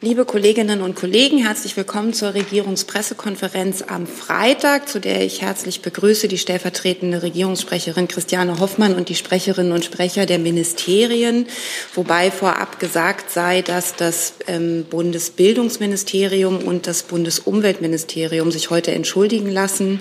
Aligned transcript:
Liebe 0.00 0.24
Kolleginnen 0.24 0.80
und 0.80 0.94
Kollegen, 0.94 1.38
herzlich 1.38 1.76
willkommen 1.76 2.12
zur 2.12 2.34
Regierungspressekonferenz 2.34 3.82
am 3.82 4.06
Freitag, 4.06 4.88
zu 4.88 5.00
der 5.00 5.24
ich 5.24 5.42
herzlich 5.42 5.82
begrüße 5.82 6.28
die 6.28 6.38
stellvertretende 6.38 7.24
Regierungssprecherin 7.24 8.06
Christiane 8.06 8.60
Hoffmann 8.60 8.94
und 8.94 9.08
die 9.08 9.16
Sprecherinnen 9.16 9.72
und 9.72 9.84
Sprecher 9.84 10.24
der 10.24 10.38
Ministerien, 10.38 11.48
wobei 11.94 12.30
vorab 12.30 12.78
gesagt 12.78 13.32
sei, 13.32 13.60
dass 13.60 13.96
das 13.96 14.34
ähm, 14.46 14.86
Bundesbildungsministerium 14.88 16.58
und 16.58 16.86
das 16.86 17.02
Bundesumweltministerium 17.02 18.52
sich 18.52 18.70
heute 18.70 18.92
entschuldigen 18.92 19.50
lassen. 19.50 19.98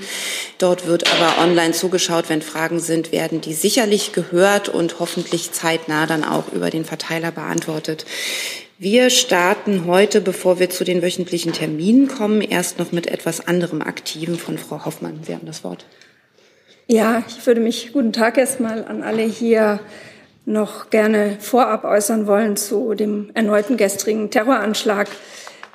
Dort 0.60 0.86
wird 0.86 1.12
aber 1.12 1.42
online 1.44 1.74
zugeschaut, 1.74 2.30
wenn 2.30 2.44
Fragen 2.44 2.80
sind, 2.80 3.12
werden 3.12 3.42
die 3.42 3.56
sicherlich 3.56 4.12
gehört 4.14 4.70
und 4.70 5.00
hoffentlich 5.00 5.54
zeitnah 5.54 6.06
dann 6.06 6.24
auch 6.24 6.54
über 6.54 6.70
den 6.70 6.86
Verteiler 6.86 7.32
beantwortet. 7.32 8.06
Wir 8.80 9.10
starten 9.10 9.88
heute, 9.88 10.22
bevor 10.22 10.60
wir 10.60 10.70
zu 10.70 10.84
den 10.84 11.02
wöchentlichen 11.02 11.52
Terminen 11.52 12.08
kommen, 12.08 12.42
erst 12.42 12.78
noch 12.78 12.92
mit 12.92 13.08
etwas 13.08 13.48
anderem 13.48 13.82
Aktiven 13.82 14.38
von 14.38 14.60
Frau 14.60 14.86
Hoffmann. 14.86 15.22
Sie 15.24 15.34
haben 15.34 15.48
das 15.48 15.64
Wort. 15.64 15.88
Ja, 16.86 17.24
ich 17.28 17.44
würde 17.48 17.60
mich, 17.60 17.92
guten 17.92 18.14
Tag 18.14 18.38
erstmal 18.38 18.86
an 18.86 19.02
alle 19.02 19.24
hier 19.24 19.80
noch 20.46 20.92
gerne 20.92 21.38
vorab 21.40 21.86
äußern 21.86 22.28
wollen 22.28 22.56
zu 22.56 22.94
dem 22.94 23.32
erneuten 23.34 23.78
gestrigen 23.78 24.30
Terroranschlag 24.30 25.08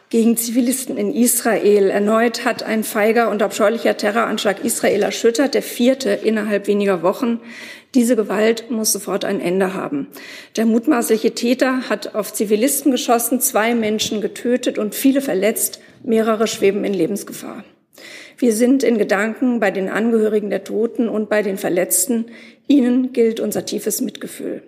gegen 0.09 0.37
Zivilisten 0.37 0.97
in 0.97 1.13
Israel. 1.13 1.91
Erneut 1.91 2.45
hat 2.45 2.63
ein 2.63 2.85
feiger 2.85 3.31
und 3.31 3.43
abscheulicher 3.43 3.97
Terroranschlag 3.97 4.65
Israel 4.65 5.03
erschüttert, 5.03 5.55
der 5.55 5.63
vierte 5.63 6.11
innerhalb 6.11 6.69
weniger 6.69 7.03
Wochen. 7.03 7.41
Diese 7.95 8.17
Gewalt 8.17 8.71
muss 8.71 8.91
sofort 8.91 9.25
ein 9.25 9.41
Ende 9.41 9.75
haben. 9.75 10.09
Der 10.57 10.65
mutmaßliche 10.65 11.35
Täter 11.35 11.91
hat 11.91 12.15
auf 12.15 12.33
Zivilisten 12.33 12.91
geschossen, 12.91 13.41
zwei 13.41 13.75
Menschen 13.75 14.23
getötet 14.23 14.79
und 14.79 14.95
viele 14.95 15.21
verletzt, 15.21 15.81
mehrere 16.03 16.47
schweben 16.47 16.85
in 16.85 16.95
Lebensgefahr. 16.95 17.65
Wir 18.39 18.55
sind 18.55 18.83
in 18.83 18.97
Gedanken 18.97 19.61
bei 19.61 19.71
den 19.71 19.91
Angehörigen 19.91 20.49
der 20.49 20.65
Toten 20.65 21.09
und 21.09 21.29
bei 21.29 21.43
den 21.43 21.59
Verletzten. 21.59 22.27
Ihnen 22.67 23.13
gilt 23.13 23.41
unser 23.41 23.67
tiefes 23.67 24.01
Mitgefühl. 24.01 24.63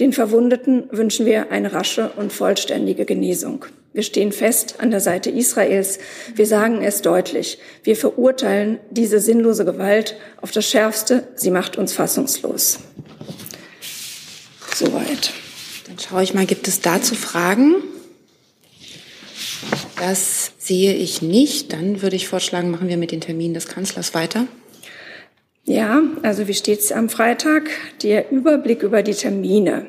Den 0.00 0.12
Verwundeten 0.12 0.84
wünschen 0.92 1.26
wir 1.26 1.50
eine 1.50 1.72
rasche 1.72 2.10
und 2.16 2.32
vollständige 2.32 3.04
Genesung. 3.04 3.64
Wir 3.92 4.04
stehen 4.04 4.30
fest 4.30 4.76
an 4.78 4.92
der 4.92 5.00
Seite 5.00 5.28
Israels. 5.28 5.98
Wir 6.36 6.46
sagen 6.46 6.82
es 6.82 7.02
deutlich. 7.02 7.58
Wir 7.82 7.96
verurteilen 7.96 8.78
diese 8.90 9.18
sinnlose 9.18 9.64
Gewalt 9.64 10.16
auf 10.40 10.52
das 10.52 10.68
Schärfste. 10.68 11.26
Sie 11.34 11.50
macht 11.50 11.76
uns 11.76 11.92
fassungslos. 11.94 12.78
Soweit. 14.72 15.32
Dann 15.88 15.98
schaue 15.98 16.22
ich 16.22 16.32
mal, 16.32 16.46
gibt 16.46 16.68
es 16.68 16.80
dazu 16.80 17.16
Fragen? 17.16 17.76
Das 19.96 20.52
sehe 20.58 20.94
ich 20.94 21.22
nicht. 21.22 21.72
Dann 21.72 22.02
würde 22.02 22.14
ich 22.14 22.28
vorschlagen, 22.28 22.70
machen 22.70 22.88
wir 22.88 22.98
mit 22.98 23.10
den 23.10 23.20
Terminen 23.20 23.54
des 23.54 23.66
Kanzlers 23.66 24.14
weiter. 24.14 24.46
Ja, 25.68 26.00
also 26.22 26.48
wie 26.48 26.54
steht 26.54 26.78
es 26.78 26.92
am 26.92 27.10
Freitag? 27.10 27.68
Der 28.02 28.32
Überblick 28.32 28.82
über 28.82 29.02
die 29.02 29.12
Termine. 29.12 29.84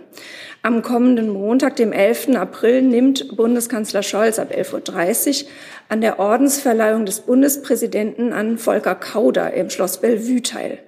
Am 0.61 0.81
kommenden 0.81 1.29
Montag, 1.29 1.77
dem 1.77 1.93
11. 1.93 2.35
April, 2.35 2.81
nimmt 2.81 3.37
Bundeskanzler 3.37 4.03
Scholz 4.03 4.39
ab 4.39 4.51
11.30 4.51 5.45
Uhr 5.45 5.49
an 5.87 6.01
der 6.01 6.19
Ordensverleihung 6.19 7.05
des 7.05 7.21
Bundespräsidenten 7.21 8.33
an 8.33 8.57
Volker 8.57 8.93
Kauder 8.93 9.53
im 9.53 9.69
Schloss 9.69 10.01
Bellevue 10.01 10.43
teil. 10.43 10.79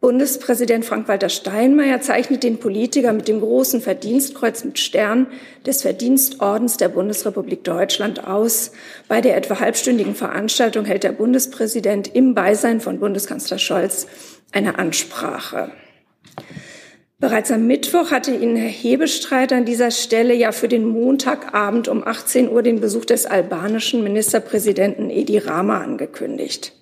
Bundespräsident 0.00 0.84
Frank-Walter 0.84 1.28
Steinmeier 1.28 2.00
zeichnet 2.00 2.44
den 2.44 2.58
Politiker 2.58 3.12
mit 3.12 3.26
dem 3.26 3.40
großen 3.40 3.80
Verdienstkreuz 3.80 4.62
mit 4.62 4.78
Stern 4.78 5.26
des 5.66 5.82
Verdienstordens 5.82 6.76
der 6.76 6.88
Bundesrepublik 6.88 7.64
Deutschland 7.64 8.24
aus. 8.24 8.70
Bei 9.08 9.20
der 9.20 9.36
etwa 9.36 9.58
halbstündigen 9.58 10.14
Veranstaltung 10.14 10.84
hält 10.84 11.02
der 11.02 11.10
Bundespräsident 11.10 12.14
im 12.14 12.36
Beisein 12.36 12.80
von 12.80 13.00
Bundeskanzler 13.00 13.58
Scholz 13.58 14.06
eine 14.52 14.78
Ansprache. 14.78 15.72
Bereits 17.18 17.50
am 17.50 17.66
Mittwoch 17.66 18.12
hatte 18.12 18.32
Ihnen 18.32 18.54
Herr 18.54 18.70
Hebestreit 18.70 19.52
an 19.52 19.64
dieser 19.64 19.90
Stelle 19.90 20.34
ja 20.34 20.52
für 20.52 20.68
den 20.68 20.86
Montagabend 20.86 21.88
um 21.88 22.06
18 22.06 22.48
Uhr 22.48 22.62
den 22.62 22.80
Besuch 22.80 23.04
des 23.04 23.26
albanischen 23.26 24.04
Ministerpräsidenten 24.04 25.10
Edi 25.10 25.38
Rama 25.38 25.80
angekündigt. 25.80 26.72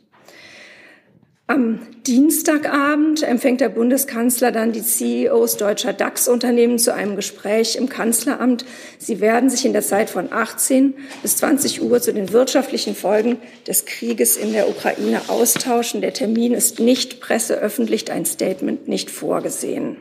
Am 1.48 1.78
Dienstagabend 2.04 3.22
empfängt 3.22 3.60
der 3.60 3.68
Bundeskanzler 3.68 4.50
dann 4.50 4.72
die 4.72 4.82
CEOs 4.82 5.56
deutscher 5.56 5.92
DAX-Unternehmen 5.92 6.76
zu 6.80 6.92
einem 6.92 7.14
Gespräch 7.14 7.76
im 7.76 7.88
Kanzleramt. 7.88 8.64
Sie 8.98 9.20
werden 9.20 9.48
sich 9.48 9.64
in 9.64 9.72
der 9.72 9.82
Zeit 9.82 10.10
von 10.10 10.32
18 10.32 10.94
bis 11.22 11.36
20 11.36 11.82
Uhr 11.82 12.02
zu 12.02 12.12
den 12.12 12.32
wirtschaftlichen 12.32 12.96
Folgen 12.96 13.36
des 13.64 13.84
Krieges 13.84 14.36
in 14.36 14.54
der 14.54 14.68
Ukraine 14.68 15.20
austauschen. 15.28 16.00
Der 16.00 16.12
Termin 16.12 16.52
ist 16.52 16.80
nicht 16.80 17.20
presseöffentlich, 17.20 18.10
ein 18.10 18.26
Statement 18.26 18.88
nicht 18.88 19.08
vorgesehen. 19.08 19.98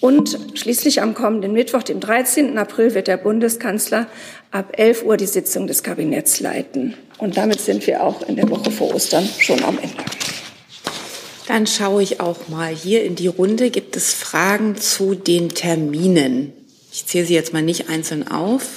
Und 0.00 0.38
schließlich 0.54 1.02
am 1.02 1.14
kommenden 1.14 1.52
Mittwoch, 1.52 1.82
dem 1.82 1.98
13. 1.98 2.56
April, 2.56 2.94
wird 2.94 3.08
der 3.08 3.16
Bundeskanzler 3.16 4.06
ab 4.52 4.74
11 4.76 5.02
Uhr 5.02 5.16
die 5.16 5.26
Sitzung 5.26 5.66
des 5.66 5.82
Kabinetts 5.82 6.38
leiten. 6.38 6.94
Und 7.20 7.36
damit 7.36 7.60
sind 7.60 7.86
wir 7.86 8.02
auch 8.02 8.22
in 8.22 8.36
der 8.36 8.48
Woche 8.48 8.70
vor 8.70 8.94
Ostern 8.94 9.28
schon 9.38 9.62
am 9.62 9.78
Ende. 9.78 10.04
Dann 11.46 11.66
schaue 11.66 12.02
ich 12.02 12.20
auch 12.20 12.48
mal 12.48 12.74
hier 12.74 13.04
in 13.04 13.14
die 13.14 13.26
Runde. 13.26 13.70
Gibt 13.70 13.94
es 13.96 14.14
Fragen 14.14 14.76
zu 14.76 15.14
den 15.14 15.50
Terminen? 15.50 16.52
Ich 16.92 17.06
zähle 17.06 17.26
sie 17.26 17.34
jetzt 17.34 17.52
mal 17.52 17.62
nicht 17.62 17.88
einzeln 17.88 18.26
auf. 18.26 18.68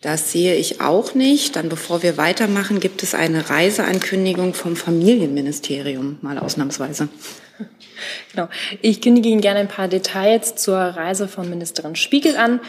Das 0.00 0.32
sehe 0.32 0.54
ich 0.54 0.80
auch 0.80 1.14
nicht. 1.14 1.56
Dann, 1.56 1.68
bevor 1.68 2.02
wir 2.02 2.16
weitermachen, 2.16 2.80
gibt 2.80 3.02
es 3.02 3.14
eine 3.14 3.50
Reiseankündigung 3.50 4.54
vom 4.54 4.76
Familienministerium, 4.76 6.18
mal 6.22 6.38
ausnahmsweise. 6.38 7.08
Genau. 8.32 8.48
Ich 8.80 9.00
kündige 9.00 9.28
Ihnen 9.28 9.40
gerne 9.40 9.60
ein 9.60 9.68
paar 9.68 9.86
Details 9.86 10.56
zur 10.56 10.76
Reise 10.76 11.28
von 11.28 11.48
Ministerin 11.48 11.94
Spiegel 11.94 12.36
an. 12.36 12.60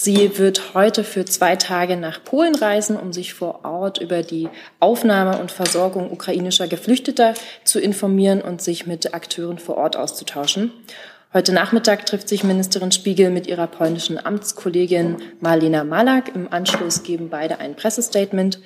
Sie 0.00 0.38
wird 0.38 0.74
heute 0.74 1.02
für 1.02 1.24
zwei 1.24 1.56
Tage 1.56 1.96
nach 1.96 2.22
Polen 2.22 2.54
reisen, 2.54 2.96
um 2.96 3.12
sich 3.12 3.34
vor 3.34 3.64
Ort 3.64 4.00
über 4.00 4.22
die 4.22 4.48
Aufnahme 4.78 5.40
und 5.40 5.50
Versorgung 5.50 6.12
ukrainischer 6.12 6.68
Geflüchteter 6.68 7.34
zu 7.64 7.80
informieren 7.80 8.40
und 8.40 8.62
sich 8.62 8.86
mit 8.86 9.12
Akteuren 9.12 9.58
vor 9.58 9.76
Ort 9.76 9.96
auszutauschen. 9.96 10.72
Heute 11.34 11.52
Nachmittag 11.52 12.06
trifft 12.06 12.28
sich 12.28 12.44
Ministerin 12.44 12.92
Spiegel 12.92 13.30
mit 13.30 13.48
ihrer 13.48 13.66
polnischen 13.66 14.24
Amtskollegin 14.24 15.16
Marlena 15.40 15.82
Malak. 15.82 16.32
Im 16.32 16.46
Anschluss 16.52 17.02
geben 17.02 17.28
beide 17.28 17.58
ein 17.58 17.74
Pressestatement. 17.74 18.60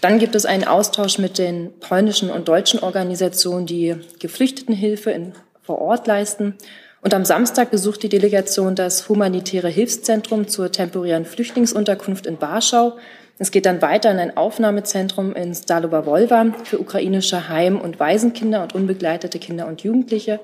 Dann 0.00 0.20
gibt 0.20 0.36
es 0.36 0.46
einen 0.46 0.62
Austausch 0.62 1.18
mit 1.18 1.38
den 1.38 1.72
polnischen 1.80 2.30
und 2.30 2.46
deutschen 2.46 2.78
Organisationen, 2.78 3.66
die 3.66 3.96
Geflüchtetenhilfe 4.20 5.10
in 5.10 5.32
vor 5.60 5.80
Ort 5.80 6.06
leisten. 6.06 6.54
Und 7.00 7.14
am 7.14 7.24
Samstag 7.24 7.70
besucht 7.70 8.02
die 8.02 8.08
Delegation 8.08 8.74
das 8.74 9.08
humanitäre 9.08 9.68
Hilfszentrum 9.68 10.48
zur 10.48 10.72
temporären 10.72 11.24
Flüchtlingsunterkunft 11.24 12.26
in 12.26 12.40
Warschau. 12.40 12.98
Es 13.38 13.52
geht 13.52 13.66
dann 13.66 13.80
weiter 13.82 14.10
in 14.10 14.18
ein 14.18 14.36
Aufnahmezentrum 14.36 15.34
in 15.34 15.54
Stalowa 15.54 16.06
Wolwa 16.06 16.46
für 16.64 16.80
ukrainische 16.80 17.48
Heim- 17.48 17.80
und 17.80 18.00
Waisenkinder 18.00 18.62
und 18.62 18.74
unbegleitete 18.74 19.38
Kinder 19.38 19.68
und 19.68 19.82
Jugendliche. 19.82 20.40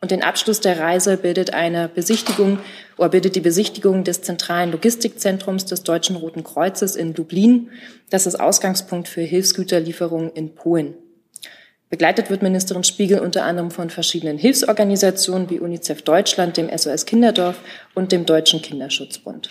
Und 0.00 0.12
den 0.12 0.22
Abschluss 0.22 0.60
der 0.60 0.78
Reise 0.78 1.16
bildet 1.16 1.54
eine 1.54 1.88
Besichtigung 1.88 2.60
oder 2.98 3.08
bildet 3.08 3.34
die 3.34 3.40
Besichtigung 3.40 4.04
des 4.04 4.22
zentralen 4.22 4.70
Logistikzentrums 4.70 5.64
des 5.64 5.82
Deutschen 5.82 6.14
Roten 6.14 6.44
Kreuzes 6.44 6.94
in 6.94 7.14
Lublin. 7.14 7.70
Das 8.10 8.26
ist 8.26 8.38
Ausgangspunkt 8.38 9.08
für 9.08 9.22
Hilfsgüterlieferungen 9.22 10.30
in 10.32 10.54
Polen. 10.54 10.94
Begleitet 11.96 12.28
wird 12.28 12.42
Ministerin 12.42 12.84
Spiegel 12.84 13.20
unter 13.20 13.46
anderem 13.46 13.70
von 13.70 13.88
verschiedenen 13.88 14.36
Hilfsorganisationen 14.36 15.48
wie 15.48 15.60
UNICEF 15.60 16.02
Deutschland, 16.02 16.58
dem 16.58 16.68
SOS 16.68 17.06
Kinderdorf 17.06 17.58
und 17.94 18.12
dem 18.12 18.26
Deutschen 18.26 18.60
Kinderschutzbund. 18.60 19.48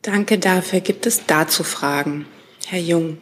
Danke 0.00 0.38
dafür. 0.38 0.80
Gibt 0.80 1.04
es 1.04 1.26
dazu 1.26 1.64
Fragen? 1.64 2.24
Herr 2.66 2.80
Jung. 2.80 3.18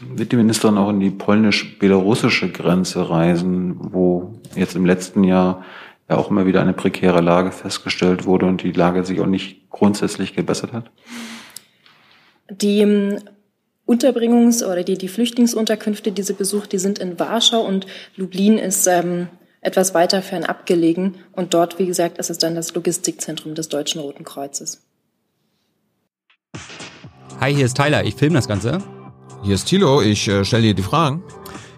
Wird 0.00 0.32
die 0.32 0.36
Ministerin 0.36 0.76
auch 0.76 0.90
in 0.90 1.00
die 1.00 1.08
polnisch-belarussische 1.08 2.52
Grenze 2.52 3.08
reisen, 3.08 3.76
wo 3.78 4.34
jetzt 4.54 4.76
im 4.76 4.84
letzten 4.84 5.24
Jahr 5.24 5.64
ja 6.10 6.18
auch 6.18 6.30
immer 6.30 6.44
wieder 6.44 6.60
eine 6.60 6.74
prekäre 6.74 7.22
Lage 7.22 7.52
festgestellt 7.52 8.26
wurde 8.26 8.44
und 8.44 8.62
die 8.62 8.72
Lage 8.72 9.02
sich 9.02 9.18
auch 9.22 9.26
nicht 9.26 9.70
grundsätzlich 9.70 10.36
gebessert 10.36 10.74
hat? 10.74 10.90
Die 12.50 13.16
Unterbringungs- 13.86 14.64
oder 14.64 14.82
die, 14.82 14.96
die 14.96 15.08
Flüchtlingsunterkünfte, 15.08 16.10
die 16.10 16.22
sie 16.22 16.32
besucht, 16.32 16.72
die 16.72 16.78
sind 16.78 16.98
in 16.98 17.18
Warschau 17.18 17.60
und 17.60 17.86
Lublin 18.16 18.56
ist 18.56 18.86
ähm, 18.86 19.28
etwas 19.60 19.92
weiter 19.94 20.22
fernab 20.22 20.66
gelegen. 20.66 21.16
Und 21.32 21.52
dort, 21.52 21.78
wie 21.78 21.86
gesagt, 21.86 22.18
ist 22.18 22.30
es 22.30 22.38
dann 22.38 22.54
das 22.54 22.74
Logistikzentrum 22.74 23.54
des 23.54 23.68
Deutschen 23.68 24.00
Roten 24.00 24.24
Kreuzes. 24.24 24.82
Hi, 27.40 27.54
hier 27.54 27.66
ist 27.66 27.76
Tyler, 27.76 28.04
ich 28.04 28.14
filme 28.14 28.36
das 28.36 28.48
Ganze. 28.48 28.78
Hier 29.42 29.54
ist 29.54 29.66
Thilo, 29.66 30.00
ich 30.00 30.28
äh, 30.28 30.44
stelle 30.44 30.62
dir 30.62 30.74
die 30.74 30.82
Fragen. 30.82 31.22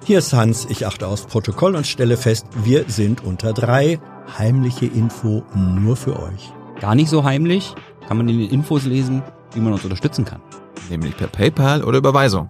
Hier 0.05 0.19
ist 0.19 0.33
Hans, 0.33 0.67
ich 0.71 0.87
achte 0.87 1.09
aufs 1.09 1.27
Protokoll 1.27 1.75
und 1.75 1.87
stelle 1.87 2.17
fest, 2.17 2.47
wir 2.63 2.85
sind 2.87 3.25
unter 3.25 3.53
drei. 3.53 3.99
Heimliche 4.39 4.87
Info 4.87 5.43
nur 5.55 5.97
für 5.97 6.21
euch. 6.21 6.53
Gar 6.81 6.95
nicht 6.95 7.09
so 7.09 7.25
heimlich, 7.25 7.75
kann 8.07 8.17
man 8.17 8.29
in 8.29 8.39
den 8.39 8.51
Infos 8.51 8.85
lesen, 8.85 9.23
wie 9.55 9.61
man 9.61 9.73
uns 9.73 9.83
unterstützen 9.83 10.25
kann. 10.25 10.41
Nämlich 10.91 11.17
per 11.17 11.29
PayPal 11.29 11.85
oder 11.85 11.99
Überweisung. 11.99 12.49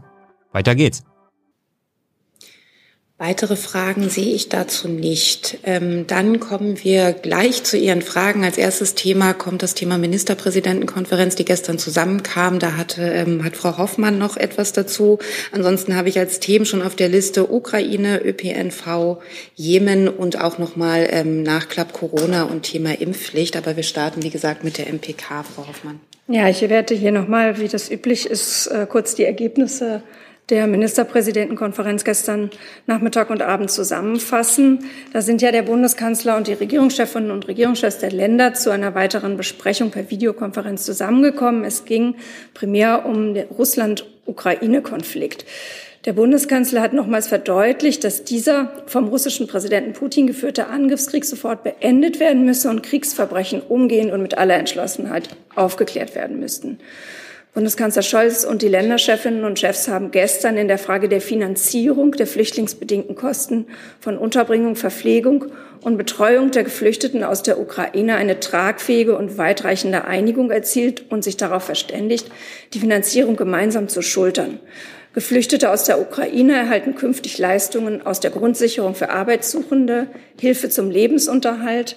Weiter 0.53 0.75
geht's. 0.75 1.05
Weitere 3.19 3.57
Fragen 3.57 4.11
sehe 4.11 4.35
ich 4.35 4.51
dazu 4.51 4.89
nicht. 4.89 5.61
Ähm, 5.63 6.07
dann 6.07 6.39
kommen 6.39 6.85
wir 6.85 7.15
gleich 7.15 7.65
zu 7.65 7.79
Ihren 7.79 8.03
Fragen. 8.03 8.45
Als 8.45 8.59
erstes 8.59 8.95
Thema 8.95 9.33
kommt 9.33 9.63
das 9.63 9.73
Thema 9.73 9.97
Ministerpräsidentenkonferenz, 9.97 11.35
die 11.35 11.47
gestern 11.47 11.79
zusammenkam. 11.79 12.59
Da 12.59 12.77
hatte, 12.77 13.01
ähm, 13.01 13.43
hat 13.43 13.57
Frau 13.57 13.79
Hoffmann 13.79 14.19
noch 14.19 14.37
etwas 14.37 14.75
dazu. 14.75 15.19
Ansonsten 15.51 15.97
habe 15.97 16.11
ich 16.11 16.19
als 16.19 16.41
Themen 16.41 16.67
schon 16.67 16.83
auf 16.83 16.95
der 16.95 17.09
Liste 17.09 17.51
Ukraine, 17.51 18.23
ÖPNV, 18.23 19.17
Jemen 19.55 20.09
und 20.09 20.39
auch 20.39 20.59
nochmal 20.59 21.09
ähm, 21.11 21.43
Nachklapp 21.43 21.95
Corona 21.95 22.43
und 22.43 22.65
Thema 22.65 23.01
Impfpflicht. 23.01 23.57
Aber 23.57 23.77
wir 23.77 23.83
starten, 23.83 24.25
wie 24.25 24.31
gesagt, 24.31 24.63
mit 24.63 24.77
der 24.77 24.93
MPK, 24.93 25.43
Frau 25.43 25.67
Hoffmann. 25.67 26.01
Ja, 26.29 26.49
ich 26.49 26.61
werde 26.69 26.93
hier 26.95 27.13
nochmal, 27.13 27.61
wie 27.61 27.69
das 27.69 27.89
üblich 27.89 28.27
ist, 28.27 28.67
äh, 28.67 28.87
kurz 28.91 29.15
die 29.15 29.23
Ergebnisse 29.23 30.03
der 30.49 30.67
Ministerpräsidentenkonferenz 30.67 32.03
gestern 32.05 32.51
Nachmittag 32.87 33.31
und 33.31 33.43
Abend 33.43 33.71
zusammenfassen. 33.71 34.91
Da 35.13 35.23
sind 35.23 35.41
ja 35.41 35.53
der 35.53 35.63
Bundeskanzler 35.63 36.37
und 36.37 36.49
die 36.49 36.53
Regierungschefinnen 36.53 37.31
und 37.31 37.47
Regierungschefs 37.47 37.99
der 37.99 38.11
Länder 38.11 38.55
zu 38.55 38.71
einer 38.71 38.97
weiteren 38.97 39.37
Besprechung 39.37 39.91
per 39.91 40.11
Videokonferenz 40.11 40.85
zusammengekommen. 40.85 41.65
Es 41.65 41.85
ging 41.85 42.17
primär 42.55 43.07
um 43.07 43.35
den 43.35 43.47
Russland-Ukraine-Konflikt. 43.47 45.45
Der 46.07 46.13
Bundeskanzler 46.13 46.83
hat 46.83 46.93
nochmals 46.93 47.27
verdeutlicht, 47.27 48.05
dass 48.05 48.23
dieser 48.23 48.71
vom 48.87 49.09
russischen 49.09 49.49
Präsidenten 49.49 49.93
Putin 49.93 50.29
geführte 50.29 50.69
Angriffskrieg 50.69 51.25
sofort 51.25 51.65
beendet 51.65 52.21
werden 52.21 52.45
müsse 52.45 52.71
und 52.71 52.85
Kriegsverbrechen 52.85 53.61
umgehend 53.61 54.13
und 54.13 54.23
mit 54.23 54.39
aller 54.39 54.55
Entschlossenheit 54.55 55.31
aufgeklärt 55.57 56.15
werden 56.15 56.39
müssten. 56.39 56.79
Bundeskanzler 57.57 58.03
Scholz 58.03 58.45
und 58.45 58.61
die 58.61 58.69
Länderchefinnen 58.69 59.45
und 59.45 59.59
Chefs 59.59 59.89
haben 59.89 60.11
gestern 60.11 60.59
in 60.59 60.69
der 60.69 60.77
Frage 60.77 61.09
der 61.09 61.23
Finanzierung 61.23 62.13
der 62.13 62.27
flüchtlingsbedingten 62.27 63.17
Kosten 63.17 63.69
von 63.99 64.19
Unterbringung, 64.19 64.77
Verpflegung 64.77 65.47
und 65.81 65.97
Betreuung 65.97 66.51
der 66.51 66.65
Geflüchteten 66.65 67.25
aus 67.25 67.43
der 67.43 67.59
Ukraine 67.59 68.17
eine 68.17 68.41
tragfähige 68.41 69.17
und 69.17 69.39
weitreichende 69.39 70.05
Einigung 70.05 70.51
erzielt 70.51 71.11
und 71.11 71.25
sich 71.25 71.39
darauf 71.39 71.63
verständigt, 71.63 72.31
die 72.75 72.79
Finanzierung 72.79 73.37
gemeinsam 73.37 73.89
zu 73.89 74.03
schultern. 74.03 74.61
Geflüchtete 75.15 75.71
aus 75.71 75.85
der 75.85 75.99
Ukraine 75.99 76.57
erhalten 76.57 76.95
künftig 76.95 77.39
Leistungen 77.39 78.05
aus 78.05 78.21
der 78.21 78.33
Grundsicherung 78.33 78.95
für 78.95 79.09
Arbeitssuchende, 79.09 80.09
Hilfe 80.39 80.69
zum 80.69 80.91
Lebensunterhalt, 80.91 81.97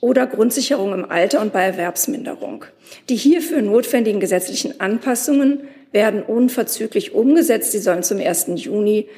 oder 0.00 0.26
Grundsicherung 0.26 0.92
im 0.92 1.10
Alter 1.10 1.40
und 1.40 1.52
bei 1.52 1.62
Erwerbsminderung. 1.62 2.64
Die 3.08 3.16
hierfür 3.16 3.62
notwendigen 3.62 4.20
gesetzlichen 4.20 4.80
Anpassungen 4.80 5.62
werden 5.92 6.22
unverzüglich 6.22 7.14
umgesetzt. 7.14 7.72
Sie 7.72 7.78
sollen 7.78 8.02
zum 8.02 8.18
1. 8.18 8.46
Juni 8.56 9.08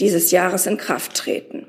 dieses 0.00 0.30
Jahres 0.30 0.66
in 0.66 0.78
Kraft 0.78 1.14
treten. 1.14 1.66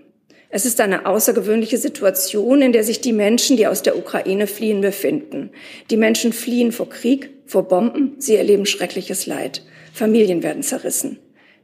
Es 0.49 0.65
ist 0.65 0.79
eine 0.81 1.07
außergewöhnliche 1.07 1.79
Situation, 1.79 2.61
in 2.61 2.73
der 2.73 2.83
sich 2.83 3.01
die 3.01 3.11
Menschen, 3.11 3.57
die 3.57 3.65
aus 3.65 3.81
der 3.81 3.97
Ukraine 3.97 4.45
fliehen, 4.45 4.81
befinden. 4.81 5.49
Die 5.89 5.97
Menschen 5.97 6.31
fliehen 6.31 6.71
vor 6.71 6.89
Krieg, 6.89 7.31
vor 7.47 7.67
Bomben, 7.67 8.15
sie 8.19 8.35
erleben 8.35 8.67
schreckliches 8.67 9.25
Leid. 9.25 9.63
Familien 9.93 10.43
werden 10.43 10.61
zerrissen. 10.61 11.17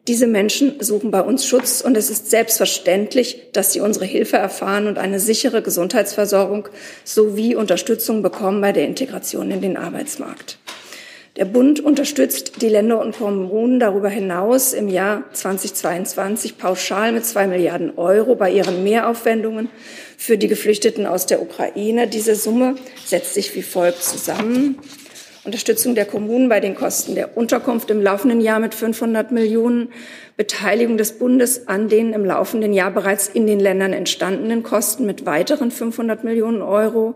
Diese 0.07 0.27
Menschen 0.27 0.81
suchen 0.81 1.11
bei 1.11 1.21
uns 1.21 1.45
Schutz 1.45 1.81
und 1.81 1.95
es 1.95 2.09
ist 2.09 2.31
selbstverständlich, 2.31 3.51
dass 3.53 3.73
sie 3.73 3.81
unsere 3.81 4.05
Hilfe 4.05 4.37
erfahren 4.37 4.87
und 4.87 4.97
eine 4.97 5.19
sichere 5.19 5.61
Gesundheitsversorgung 5.61 6.67
sowie 7.03 7.55
Unterstützung 7.55 8.23
bekommen 8.23 8.61
bei 8.61 8.71
der 8.71 8.85
Integration 8.85 9.51
in 9.51 9.61
den 9.61 9.77
Arbeitsmarkt. 9.77 10.57
Der 11.35 11.45
Bund 11.45 11.79
unterstützt 11.79 12.61
die 12.61 12.69
Länder 12.69 12.99
und 12.99 13.15
Kommunen 13.15 13.79
darüber 13.79 14.09
hinaus 14.09 14.73
im 14.73 14.89
Jahr 14.89 15.23
2022 15.31 16.57
pauschal 16.57 17.11
mit 17.11 17.25
zwei 17.25 17.47
Milliarden 17.47 17.97
Euro 17.97 18.35
bei 18.35 18.51
ihren 18.51 18.83
Mehraufwendungen 18.83 19.69
für 20.17 20.37
die 20.37 20.47
Geflüchteten 20.47 21.05
aus 21.05 21.27
der 21.27 21.41
Ukraine. 21.41 22.07
Diese 22.07 22.35
Summe 22.35 22.75
setzt 23.05 23.35
sich 23.35 23.55
wie 23.55 23.61
folgt 23.61 24.03
zusammen. 24.03 24.79
Unterstützung 25.49 25.95
der 25.95 26.05
Kommunen 26.05 26.47
bei 26.47 26.59
den 26.59 26.75
Kosten 26.75 27.15
der 27.15 27.35
Unterkunft 27.35 27.89
im 27.89 28.03
laufenden 28.03 28.39
Jahr 28.39 28.59
mit 28.59 28.75
500 28.75 29.31
Millionen, 29.31 29.89
Beteiligung 30.37 30.95
des 30.95 31.13
Bundes 31.13 31.67
an 31.67 31.89
den 31.89 32.13
im 32.13 32.23
laufenden 32.23 32.71
Jahr 32.71 32.91
bereits 32.91 33.27
in 33.27 33.47
den 33.47 33.59
Ländern 33.59 33.91
entstandenen 33.91 34.61
Kosten 34.61 35.07
mit 35.07 35.25
weiteren 35.25 35.71
500 35.71 36.23
Millionen 36.23 36.61
Euro, 36.61 37.15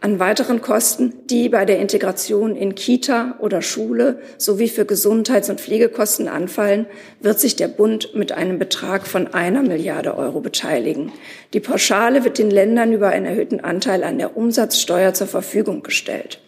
an 0.00 0.18
weiteren 0.18 0.60
Kosten, 0.62 1.14
die 1.30 1.48
bei 1.48 1.64
der 1.64 1.78
Integration 1.78 2.56
in 2.56 2.74
Kita 2.74 3.36
oder 3.38 3.62
Schule 3.62 4.18
sowie 4.36 4.66
für 4.66 4.84
Gesundheits- 4.84 5.48
und 5.48 5.60
Pflegekosten 5.60 6.26
anfallen, 6.26 6.86
wird 7.20 7.38
sich 7.38 7.54
der 7.54 7.68
Bund 7.68 8.16
mit 8.16 8.32
einem 8.32 8.58
Betrag 8.58 9.06
von 9.06 9.28
einer 9.28 9.62
Milliarde 9.62 10.16
Euro 10.16 10.40
beteiligen. 10.40 11.12
Die 11.54 11.60
Pauschale 11.60 12.24
wird 12.24 12.38
den 12.38 12.50
Ländern 12.50 12.92
über 12.92 13.10
einen 13.10 13.26
erhöhten 13.26 13.60
Anteil 13.60 14.02
an 14.02 14.18
der 14.18 14.36
Umsatzsteuer 14.36 15.14
zur 15.14 15.28
Verfügung 15.28 15.84
gestellt. 15.84 16.40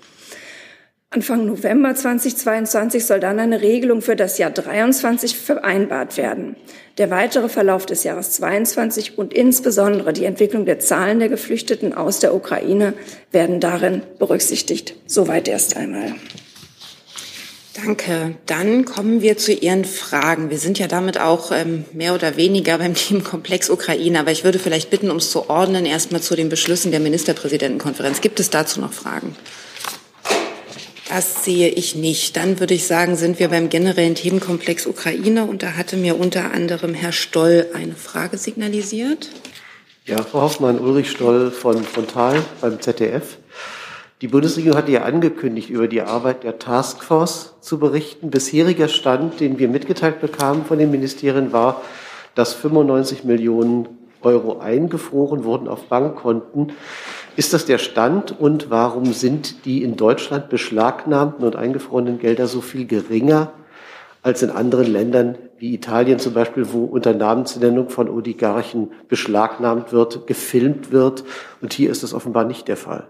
Anfang 1.14 1.44
November 1.44 1.94
2022 1.94 3.04
soll 3.04 3.20
dann 3.20 3.38
eine 3.38 3.60
Regelung 3.60 4.00
für 4.00 4.16
das 4.16 4.38
Jahr 4.38 4.50
23 4.50 5.36
vereinbart 5.36 6.16
werden. 6.16 6.56
Der 6.96 7.10
weitere 7.10 7.50
Verlauf 7.50 7.84
des 7.84 8.02
Jahres 8.02 8.30
22 8.30 9.18
und 9.18 9.34
insbesondere 9.34 10.14
die 10.14 10.24
Entwicklung 10.24 10.64
der 10.64 10.78
Zahlen 10.78 11.18
der 11.18 11.28
Geflüchteten 11.28 11.92
aus 11.92 12.20
der 12.20 12.34
Ukraine 12.34 12.94
werden 13.30 13.60
darin 13.60 14.00
berücksichtigt. 14.18 14.94
Soweit 15.04 15.48
erst 15.48 15.76
einmal. 15.76 16.14
Danke. 17.74 18.36
Dann 18.46 18.86
kommen 18.86 19.20
wir 19.20 19.36
zu 19.36 19.52
Ihren 19.52 19.84
Fragen. 19.84 20.48
Wir 20.48 20.58
sind 20.58 20.78
ja 20.78 20.86
damit 20.86 21.20
auch 21.20 21.52
ähm, 21.52 21.84
mehr 21.92 22.14
oder 22.14 22.38
weniger 22.38 22.78
beim 22.78 22.94
Themenkomplex 22.94 23.68
Ukraine, 23.68 24.18
aber 24.18 24.30
ich 24.30 24.44
würde 24.44 24.58
vielleicht 24.58 24.88
bitten, 24.88 25.10
um 25.10 25.18
es 25.18 25.30
zu 25.30 25.50
ordnen, 25.50 25.84
erstmal 25.84 26.22
zu 26.22 26.36
den 26.36 26.48
Beschlüssen 26.48 26.90
der 26.90 27.00
Ministerpräsidentenkonferenz. 27.00 28.22
Gibt 28.22 28.40
es 28.40 28.48
dazu 28.48 28.80
noch 28.80 28.94
Fragen? 28.94 29.36
Das 31.14 31.44
sehe 31.44 31.68
ich 31.68 31.94
nicht. 31.94 32.38
Dann 32.38 32.58
würde 32.58 32.72
ich 32.72 32.86
sagen, 32.86 33.16
sind 33.16 33.38
wir 33.38 33.48
beim 33.48 33.68
generellen 33.68 34.14
Themenkomplex 34.14 34.86
Ukraine 34.86 35.44
und 35.44 35.62
da 35.62 35.76
hatte 35.76 35.98
mir 35.98 36.18
unter 36.18 36.52
anderem 36.54 36.94
Herr 36.94 37.12
Stoll 37.12 37.66
eine 37.74 37.92
Frage 37.92 38.38
signalisiert. 38.38 39.28
Ja, 40.06 40.22
Frau 40.22 40.40
Hoffmann, 40.40 40.80
Ulrich 40.80 41.10
Stoll 41.10 41.50
von 41.50 41.84
Frontal 41.84 42.42
beim 42.62 42.80
ZDF. 42.80 43.36
Die 44.22 44.28
Bundesregierung 44.28 44.78
hatte 44.78 44.90
ja 44.90 45.02
angekündigt, 45.02 45.68
über 45.68 45.86
die 45.86 46.00
Arbeit 46.00 46.44
der 46.44 46.58
Taskforce 46.58 47.56
zu 47.60 47.78
berichten. 47.78 48.30
Bisheriger 48.30 48.88
Stand, 48.88 49.38
den 49.38 49.58
wir 49.58 49.68
mitgeteilt 49.68 50.22
bekamen 50.22 50.64
von 50.64 50.78
den 50.78 50.90
Ministerien, 50.90 51.52
war, 51.52 51.82
dass 52.34 52.54
95 52.54 53.24
Millionen 53.24 53.86
Euro 54.22 54.60
eingefroren 54.60 55.44
wurden 55.44 55.68
auf 55.68 55.88
Bankkonten. 55.88 56.72
Ist 57.34 57.54
das 57.54 57.64
der 57.64 57.78
Stand 57.78 58.38
und 58.38 58.68
warum 58.70 59.12
sind 59.14 59.64
die 59.64 59.82
in 59.82 59.96
Deutschland 59.96 60.50
beschlagnahmten 60.50 61.44
und 61.44 61.56
eingefrorenen 61.56 62.18
Gelder 62.18 62.46
so 62.46 62.60
viel 62.60 62.86
geringer 62.86 63.52
als 64.22 64.42
in 64.42 64.50
anderen 64.50 64.86
Ländern 64.86 65.38
wie 65.58 65.74
Italien 65.74 66.18
zum 66.18 66.34
Beispiel, 66.34 66.72
wo 66.72 66.84
unter 66.84 67.14
Namensnennung 67.14 67.88
von 67.88 68.10
Oligarchen 68.10 68.92
beschlagnahmt 69.08 69.92
wird, 69.92 70.26
gefilmt 70.26 70.92
wird 70.92 71.24
und 71.62 71.72
hier 71.72 71.90
ist 71.90 72.02
das 72.02 72.12
offenbar 72.12 72.44
nicht 72.44 72.68
der 72.68 72.76
Fall? 72.76 73.08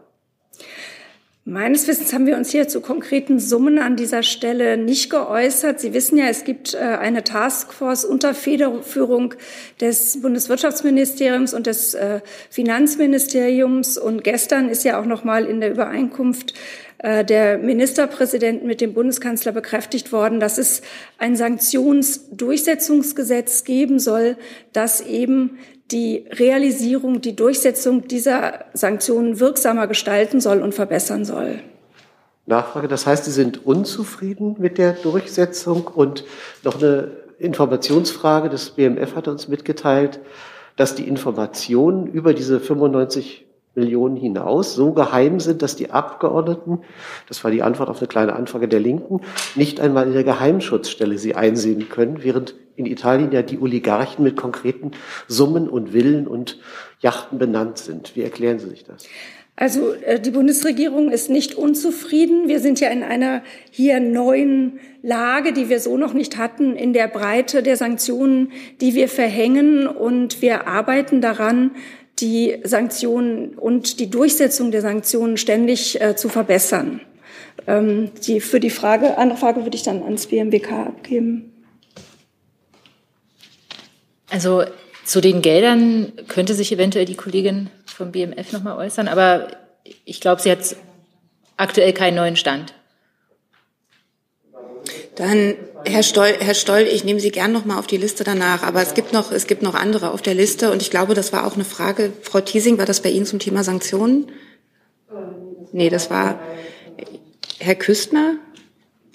Meines 1.44 1.88
Wissens 1.88 2.12
haben 2.12 2.26
wir 2.26 2.36
uns 2.36 2.50
hier 2.50 2.68
zu 2.68 2.80
konkreten 2.80 3.40
Summen 3.40 3.80
an 3.80 3.96
dieser 3.96 4.22
Stelle 4.22 4.76
nicht 4.76 5.10
geäußert. 5.10 5.80
Sie 5.80 5.92
wissen 5.92 6.16
ja, 6.16 6.26
es 6.26 6.44
gibt 6.44 6.74
äh, 6.74 6.78
eine 6.78 7.24
Taskforce 7.24 8.04
unter 8.04 8.32
Federführung 8.32 9.34
des 9.80 10.22
Bundeswirtschaftsministeriums 10.22 11.52
und 11.52 11.66
des 11.66 11.94
äh, 11.94 12.20
Finanzministeriums. 12.48 13.98
Und 13.98 14.22
gestern 14.22 14.68
ist 14.68 14.84
ja 14.84 15.00
auch 15.00 15.04
noch 15.04 15.24
mal 15.24 15.46
in 15.46 15.60
der 15.60 15.72
Übereinkunft 15.72 16.54
äh, 16.98 17.24
der 17.24 17.58
Ministerpräsident 17.58 18.62
mit 18.62 18.80
dem 18.80 18.94
Bundeskanzler 18.94 19.50
bekräftigt 19.50 20.12
worden, 20.12 20.38
dass 20.38 20.58
es 20.58 20.80
ein 21.18 21.34
Sanktionsdurchsetzungsgesetz 21.34 23.64
geben 23.64 23.98
soll, 23.98 24.36
das 24.72 25.00
eben 25.00 25.58
die 25.92 26.26
Realisierung, 26.30 27.20
die 27.20 27.36
Durchsetzung 27.36 28.08
dieser 28.08 28.64
Sanktionen 28.72 29.38
wirksamer 29.38 29.86
gestalten 29.86 30.40
soll 30.40 30.62
und 30.62 30.74
verbessern 30.74 31.24
soll. 31.24 31.60
Nachfrage, 32.46 32.88
das 32.88 33.06
heißt, 33.06 33.24
Sie 33.24 33.30
sind 33.30 33.64
unzufrieden 33.66 34.56
mit 34.58 34.78
der 34.78 34.94
Durchsetzung 34.94 35.86
und 35.86 36.24
noch 36.64 36.82
eine 36.82 37.12
Informationsfrage, 37.38 38.48
das 38.48 38.70
BMF 38.70 39.14
hat 39.14 39.28
uns 39.28 39.48
mitgeteilt, 39.48 40.20
dass 40.76 40.94
die 40.94 41.06
Informationen 41.06 42.06
über 42.06 42.34
diese 42.34 42.58
95 42.58 43.46
Millionen 43.74 44.16
hinaus 44.16 44.74
so 44.74 44.92
geheim 44.92 45.40
sind, 45.40 45.62
dass 45.62 45.76
die 45.76 45.90
Abgeordneten, 45.90 46.80
das 47.28 47.42
war 47.42 47.50
die 47.50 47.62
Antwort 47.62 47.88
auf 47.88 47.98
eine 47.98 48.08
kleine 48.08 48.34
Anfrage 48.34 48.68
der 48.68 48.80
Linken, 48.80 49.20
nicht 49.54 49.80
einmal 49.80 50.06
in 50.06 50.12
der 50.12 50.24
Geheimschutzstelle 50.24 51.16
sie 51.18 51.34
einsehen 51.34 51.88
können, 51.88 52.22
während 52.22 52.54
in 52.76 52.86
Italien 52.86 53.32
ja 53.32 53.42
die 53.42 53.58
Oligarchen 53.58 54.24
mit 54.24 54.36
konkreten 54.36 54.92
Summen 55.28 55.68
und 55.68 55.90
Villen 55.90 56.26
und 56.26 56.58
Yachten 57.00 57.38
benannt 57.38 57.78
sind. 57.78 58.16
Wie 58.16 58.22
erklären 58.22 58.58
Sie 58.58 58.68
sich 58.68 58.84
das? 58.84 59.04
Also 59.54 59.92
äh, 59.92 60.18
die 60.18 60.30
Bundesregierung 60.30 61.10
ist 61.10 61.28
nicht 61.28 61.54
unzufrieden. 61.54 62.48
Wir 62.48 62.60
sind 62.60 62.80
ja 62.80 62.88
in 62.88 63.02
einer 63.02 63.42
hier 63.70 64.00
neuen 64.00 64.80
Lage, 65.02 65.52
die 65.52 65.68
wir 65.68 65.78
so 65.78 65.96
noch 65.98 66.14
nicht 66.14 66.38
hatten, 66.38 66.74
in 66.74 66.92
der 66.92 67.08
Breite 67.08 67.62
der 67.62 67.76
Sanktionen, 67.76 68.52
die 68.80 68.94
wir 68.94 69.08
verhängen. 69.08 69.86
Und 69.86 70.40
wir 70.40 70.66
arbeiten 70.66 71.20
daran, 71.20 71.72
die 72.18 72.58
Sanktionen 72.62 73.54
und 73.54 74.00
die 74.00 74.08
Durchsetzung 74.08 74.70
der 74.70 74.80
Sanktionen 74.80 75.36
ständig 75.36 76.00
äh, 76.00 76.16
zu 76.16 76.28
verbessern. 76.28 77.00
Ähm, 77.66 78.10
die, 78.26 78.40
für 78.40 78.60
die 78.60 78.70
Frage, 78.70 79.18
andere 79.18 79.38
Frage 79.38 79.64
würde 79.64 79.76
ich 79.76 79.82
dann 79.82 80.02
ans 80.02 80.26
BMWK 80.26 80.72
abgeben. 80.72 81.51
Also 84.32 84.64
zu 85.04 85.20
den 85.20 85.42
Geldern 85.42 86.14
könnte 86.26 86.54
sich 86.54 86.72
eventuell 86.72 87.04
die 87.04 87.16
Kollegin 87.16 87.68
vom 87.84 88.12
BMF 88.12 88.52
noch 88.52 88.62
mal 88.62 88.78
äußern, 88.78 89.06
aber 89.06 89.48
ich 90.06 90.22
glaube, 90.22 90.40
sie 90.40 90.50
hat 90.50 90.74
aktuell 91.58 91.92
keinen 91.92 92.14
neuen 92.14 92.36
Stand. 92.36 92.72
Dann 95.16 95.54
Herr 95.84 96.02
Stoll, 96.02 96.34
Herr 96.40 96.54
Stoll, 96.54 96.88
ich 96.90 97.04
nehme 97.04 97.20
Sie 97.20 97.30
gern 97.30 97.52
noch 97.52 97.66
mal 97.66 97.78
auf 97.78 97.86
die 97.86 97.98
Liste 97.98 98.24
danach, 98.24 98.62
aber 98.62 98.80
es 98.80 98.94
gibt 98.94 99.12
noch 99.12 99.32
es 99.32 99.46
gibt 99.46 99.62
noch 99.62 99.74
andere 99.74 100.12
auf 100.12 100.22
der 100.22 100.34
Liste 100.34 100.72
und 100.72 100.80
ich 100.80 100.90
glaube, 100.90 101.12
das 101.12 101.34
war 101.34 101.46
auch 101.46 101.54
eine 101.54 101.66
Frage. 101.66 102.10
Frau 102.22 102.40
Thiesing, 102.40 102.78
war 102.78 102.86
das 102.86 103.02
bei 103.02 103.10
Ihnen 103.10 103.26
zum 103.26 103.38
Thema 103.38 103.64
Sanktionen? 103.64 104.32
Nee, 105.72 105.90
das 105.90 106.08
war 106.08 106.40
Herr 107.58 107.74
Küstner 107.74 108.36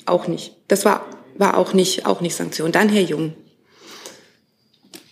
auch 0.06 0.28
nicht. 0.28 0.54
Das 0.68 0.86
war 0.86 1.08
war 1.40 1.58
auch 1.58 1.74
nicht 1.74 2.06
auch 2.06 2.22
nicht 2.22 2.36
Sanktion. 2.36 2.72
Dann 2.72 2.90
Herr 2.90 3.02
Jung. 3.02 3.34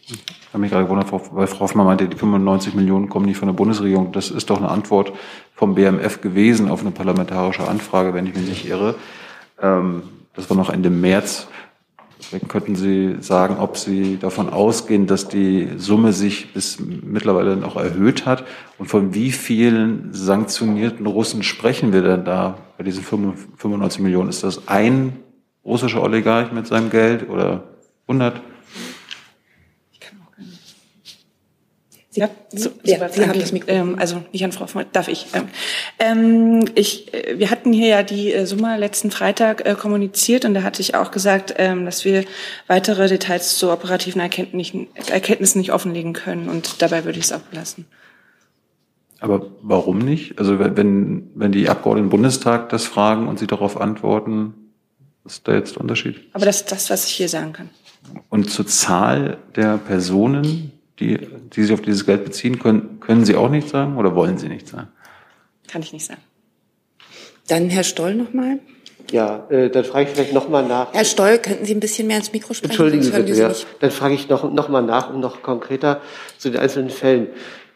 Ich 0.08 0.18
habe 0.54 0.60
mich 0.60 0.70
gerade 0.70 0.84
gewundert, 0.84 1.12
weil 1.12 1.48
Frau 1.48 1.62
Hoffmann 1.62 1.88
meinte, 1.88 2.08
die 2.08 2.16
95 2.16 2.76
Millionen 2.76 3.10
kommen 3.10 3.26
nicht 3.26 3.38
von 3.38 3.48
der 3.48 3.54
Bundesregierung. 3.54 4.12
Das 4.12 4.30
ist 4.30 4.50
doch 4.50 4.58
eine 4.58 4.70
Antwort 4.70 5.12
vom 5.56 5.74
BMF 5.74 6.22
gewesen 6.22 6.70
auf 6.70 6.82
eine 6.82 6.92
parlamentarische 6.92 7.68
Anfrage, 7.68 8.14
wenn 8.14 8.28
ich 8.28 8.36
mich 8.36 8.48
nicht 8.48 8.70
irre. 8.70 8.96
Ähm, 9.60 10.04
das 10.36 10.48
war 10.50 10.58
noch 10.58 10.70
Ende 10.70 10.92
März. 10.92 11.48
Vielleicht 12.20 12.50
könnten 12.50 12.76
Sie 12.76 13.18
sagen, 13.20 13.58
ob 13.58 13.78
Sie 13.78 14.18
davon 14.18 14.50
ausgehen, 14.50 15.08
dass 15.08 15.28
die 15.28 15.70
Summe 15.78 16.14
sich 16.14 16.54
bis 16.54 16.80
mittlerweile 16.80 17.56
noch 17.58 17.76
erhöht 17.76 18.26
hat 18.26 18.46
und 18.78 18.88
von 18.88 19.14
wie 19.14 19.32
vielen 19.32 20.14
sanktionierten 20.14 21.06
Russen 21.08 21.44
sprechen 21.44 21.94
wir 21.94 22.04
denn 22.04 22.26
da 22.26 22.58
bei 22.78 22.84
diesen 22.84 23.04
95 23.04 24.02
Millionen? 24.02 24.30
Ist 24.30 24.44
das 24.44 24.68
ein 24.68 25.18
russischer 25.64 26.04
Oligarch 26.04 26.52
mit 26.52 26.68
seinem 26.68 26.90
Geld 26.90 27.28
oder 27.30 27.64
100? 28.08 28.42
Sie, 32.16 32.22
ja, 32.22 32.30
so, 32.50 32.70
ja, 32.84 33.10
Sie 33.10 33.28
haben 33.28 33.38
das 33.38 33.52
Mikro. 33.52 33.70
Ähm, 33.70 33.98
also 34.00 34.24
nicht 34.32 34.46
an 34.46 34.54
Frau 34.54 34.68
Vogt, 34.68 34.96
darf 34.96 35.10
ich. 35.10 35.28
Ähm, 35.34 35.50
ähm, 36.00 36.70
ich. 36.74 37.14
Äh, 37.14 37.38
wir 37.38 37.52
hatten 37.52 37.74
hier 37.74 37.90
ja 37.90 38.04
die 38.04 38.32
äh, 38.32 38.46
Summe 38.46 38.78
letzten 38.78 39.12
Freitag 39.12 39.66
äh, 39.66 39.76
kommuniziert 39.76 40.46
und 40.46 40.54
da 40.54 40.64
hatte 40.64 40.82
ich 40.82 40.96
auch 40.96 41.12
gesagt, 41.12 41.56
ähm, 41.58 41.84
dass 41.84 42.06
wir 42.06 42.24
weitere 42.68 43.10
Details 43.10 43.58
zu 43.58 43.70
operativen 43.70 44.22
Erkenntnissen, 44.22 44.88
Erkenntnissen 45.12 45.60
nicht 45.60 45.74
offenlegen 45.74 46.14
können 46.14 46.48
und 46.48 46.82
dabei 46.82 47.04
würde 47.04 47.20
ich 47.20 47.26
es 47.26 47.34
auch 47.34 47.42
belassen. 47.42 47.86
Aber 49.20 49.48
warum 49.62 49.98
nicht? 49.98 50.40
Also 50.40 50.58
wenn, 50.58 51.32
wenn 51.36 51.52
die 51.52 51.68
Abgeordneten 51.68 52.06
im 52.06 52.12
Bundestag 52.12 52.70
das 52.70 52.86
fragen 52.86 53.28
und 53.28 53.40
sie 53.40 53.48
darauf 53.48 53.82
antworten, 53.82 54.54
ist 55.26 55.46
da 55.50 55.54
jetzt 55.54 55.76
der 55.76 55.82
Unterschied? 55.82 56.22
Aber 56.32 56.46
das 56.46 56.62
ist 56.62 56.72
das, 56.72 56.90
was 56.90 57.06
ich 57.08 57.12
hier 57.12 57.28
sagen 57.28 57.52
kann. 57.52 57.70
Und 58.30 58.50
zur 58.50 58.68
Zahl 58.68 59.38
der 59.58 59.78
Personen, 59.80 60.72
die, 61.00 61.20
die 61.54 61.64
sich 61.64 61.74
auf 61.74 61.82
dieses 61.82 62.06
Geld 62.06 62.24
beziehen 62.24 62.60
können, 62.60 63.00
können 63.00 63.26
Sie 63.26 63.36
auch 63.36 63.50
nicht 63.50 63.70
sagen 63.70 63.98
oder 63.98 64.16
wollen 64.16 64.38
Sie 64.38 64.48
nicht 64.48 64.68
sagen? 64.68 64.88
Kann 65.68 65.82
ich 65.82 65.94
nicht 65.94 66.06
sagen. 66.06 66.22
Dann 67.48 67.70
Herr 67.70 67.84
Stoll 67.84 68.16
nochmal. 68.16 68.60
Ja, 69.12 69.46
äh, 69.50 69.70
dann 69.70 69.86
frage 69.86 70.10
ich 70.10 70.16
vielleicht 70.16 70.34
nochmal 70.34 70.66
nach. 70.68 70.94
Herr 70.94 71.06
Stoll, 71.06 71.38
könnten 71.38 71.66
Sie 71.66 71.76
ein 71.76 71.80
bisschen 71.80 72.08
mehr 72.08 72.18
ins 72.18 72.34
Mikro 72.34 72.54
sprechen? 72.54 72.72
Entschuldigen 72.72 73.04
Sie 73.04 73.12
bitte, 73.12 73.34
ja. 73.34 73.52
Dann 73.80 73.92
frage 73.92 74.16
ich 74.16 74.30
noch, 74.30 74.52
noch 74.52 74.70
mal 74.70 74.82
nach 74.82 75.14
und 75.14 75.20
noch 75.20 75.44
konkreter 75.44 76.02
zu 76.38 76.50
den 76.50 76.60
einzelnen 76.60 76.90
Fällen. 76.90 77.28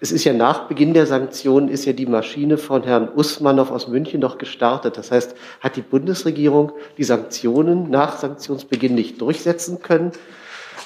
Es 0.02 0.12
ist 0.12 0.24
ja 0.24 0.32
nach 0.32 0.68
Beginn 0.68 0.94
der 0.94 1.06
Sanktionen 1.06 1.68
ist 1.68 1.84
ja 1.86 1.92
die 1.92 2.06
Maschine 2.06 2.58
von 2.58 2.84
Herrn 2.84 3.10
Usmanow 3.14 3.70
aus 3.70 3.90
München 3.90 4.22
noch 4.22 4.38
gestartet. 4.38 4.98
Das 4.98 5.12
heißt, 5.12 5.36
hat 5.60 5.76
die 5.76 5.82
Bundesregierung 5.82 6.72
die 6.98 7.04
Sanktionen 7.04 7.90
nach 7.90 8.18
Sanktionsbeginn 8.18 8.96
nicht 8.96 9.20
durchsetzen 9.20 9.82
können, 9.82 10.14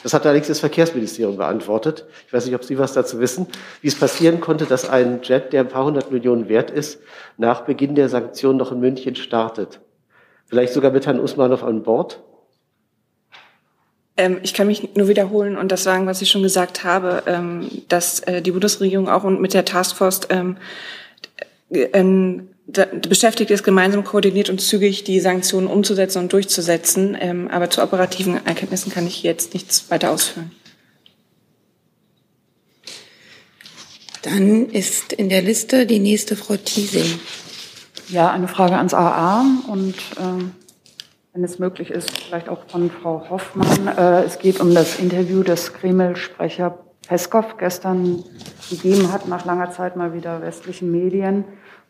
das 0.04 0.14
hat 0.14 0.26
allerdings 0.26 0.48
das 0.48 0.60
Verkehrsministerium 0.60 1.38
beantwortet. 1.38 2.06
Ich 2.28 2.34
weiß 2.34 2.46
nicht, 2.46 2.56
ob 2.56 2.64
Sie 2.64 2.78
was 2.78 2.94
dazu 2.94 3.20
wissen, 3.20 3.48
wie 3.82 3.88
es 3.88 3.96
passieren 3.96 4.42
konnte, 4.42 4.66
dass 4.66 4.88
ein 4.88 5.22
Jet, 5.24 5.54
der 5.54 5.62
ein 5.62 5.70
paar 5.70 5.86
hundert 5.86 6.12
Millionen 6.12 6.50
wert 6.50 6.70
ist, 6.70 7.00
nach 7.38 7.62
Beginn 7.62 7.96
der 7.96 8.10
Sanktionen 8.10 8.58
noch 8.58 8.72
in 8.72 8.82
München 8.82 9.16
startet. 9.16 9.80
Vielleicht 10.46 10.74
sogar 10.74 10.92
mit 10.92 11.08
Herrn 11.08 11.20
Usmanow 11.20 11.64
an 11.64 11.84
Bord? 11.84 12.22
Ähm, 14.16 14.40
ich 14.44 14.54
kann 14.54 14.68
mich 14.68 14.96
nur 14.96 15.08
wiederholen 15.08 15.58
und 15.58 15.72
das 15.72 15.84
sagen, 15.84 16.06
was 16.06 16.22
ich 16.22 16.30
schon 16.30 16.44
gesagt 16.44 16.84
habe, 16.84 17.24
ähm, 17.26 17.70
dass 17.88 18.20
äh, 18.20 18.42
die 18.42 18.52
Bundesregierung 18.52 19.10
auch 19.10 19.24
mit 19.24 19.54
der 19.54 19.66
Taskforce 19.66 20.28
ähm, 20.30 20.58
beschäftigt 22.66 23.52
ist, 23.52 23.64
gemeinsam 23.64 24.04
koordiniert 24.04 24.50
und 24.50 24.62
zügig 24.62 25.04
die 25.04 25.20
Sanktionen 25.20 25.68
umzusetzen 25.68 26.20
und 26.20 26.34
durchzusetzen. 26.34 27.18
Ähm, 27.20 27.50
aber 27.50 27.70
zu 27.70 27.82
operativen 27.84 28.46
Erkenntnissen 28.46 28.92
kann 28.92 29.06
ich 29.06 29.22
jetzt 29.24 29.54
nichts 29.54 29.90
weiter 29.92 30.12
ausführen. 30.12 30.52
Dann 34.22 34.70
ist 34.70 35.12
in 35.12 35.28
der 35.28 35.42
Liste 35.42 35.86
die 35.86 36.00
nächste 36.00 36.38
Frau 36.38 36.56
Thiesing. 36.56 37.20
Ja, 38.08 38.32
eine 38.32 38.48
Frage 38.48 38.78
ans 38.78 38.94
AA 38.94 39.46
und 39.68 39.96
äh, 39.96 40.44
wenn 41.34 41.44
es 41.44 41.60
möglich 41.60 41.90
ist, 41.90 42.12
vielleicht 42.12 42.48
auch 42.48 42.68
von 42.68 42.90
Frau 42.90 43.30
Hoffmann. 43.30 43.88
Äh, 43.88 44.24
es 44.24 44.40
geht 44.40 44.62
um 44.62 44.74
das 44.74 45.00
Interview 45.00 45.44
des 45.44 45.74
Kreml-Sprecher 45.74 46.78
Peskov 47.08 47.58
gestern 47.58 48.24
gegeben 48.70 49.12
hat, 49.12 49.28
nach 49.28 49.44
langer 49.44 49.72
Zeit 49.72 49.98
mal 49.98 50.14
wieder 50.14 50.42
westlichen 50.42 50.90
Medien 50.90 51.44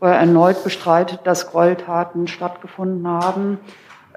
wo 0.03 0.07
er 0.07 0.15
erneut 0.15 0.65
bestreitet, 0.65 1.21
dass 1.23 1.49
Gräueltaten 1.49 2.27
stattgefunden 2.27 3.07
haben. 3.07 3.57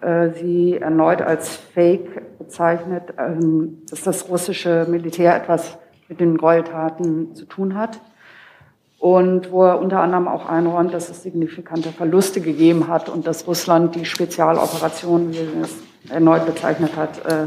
Äh, 0.02 0.30
sie 0.30 0.78
erneut 0.78 1.22
als 1.22 1.54
Fake 1.54 2.38
bezeichnet, 2.40 3.14
ähm, 3.16 3.82
dass 3.88 4.02
das 4.02 4.28
russische 4.28 4.86
Militär 4.88 5.36
etwas 5.36 5.78
mit 6.08 6.18
den 6.18 6.38
Gräueltaten 6.38 7.36
zu 7.36 7.44
tun 7.44 7.76
hat. 7.76 8.00
Und 8.98 9.52
wo 9.52 9.62
er 9.62 9.78
unter 9.78 10.00
anderem 10.00 10.26
auch 10.26 10.48
einräumt, 10.48 10.92
dass 10.92 11.08
es 11.08 11.22
signifikante 11.22 11.90
Verluste 11.90 12.40
gegeben 12.40 12.88
hat 12.88 13.08
und 13.08 13.24
dass 13.24 13.46
Russland 13.46 13.94
die 13.94 14.06
Spezialoperation, 14.06 15.30
wie 15.30 15.38
er 15.38 15.62
es 15.62 15.76
erneut 16.10 16.46
bezeichnet 16.46 16.96
hat, 16.96 17.24
äh, 17.26 17.46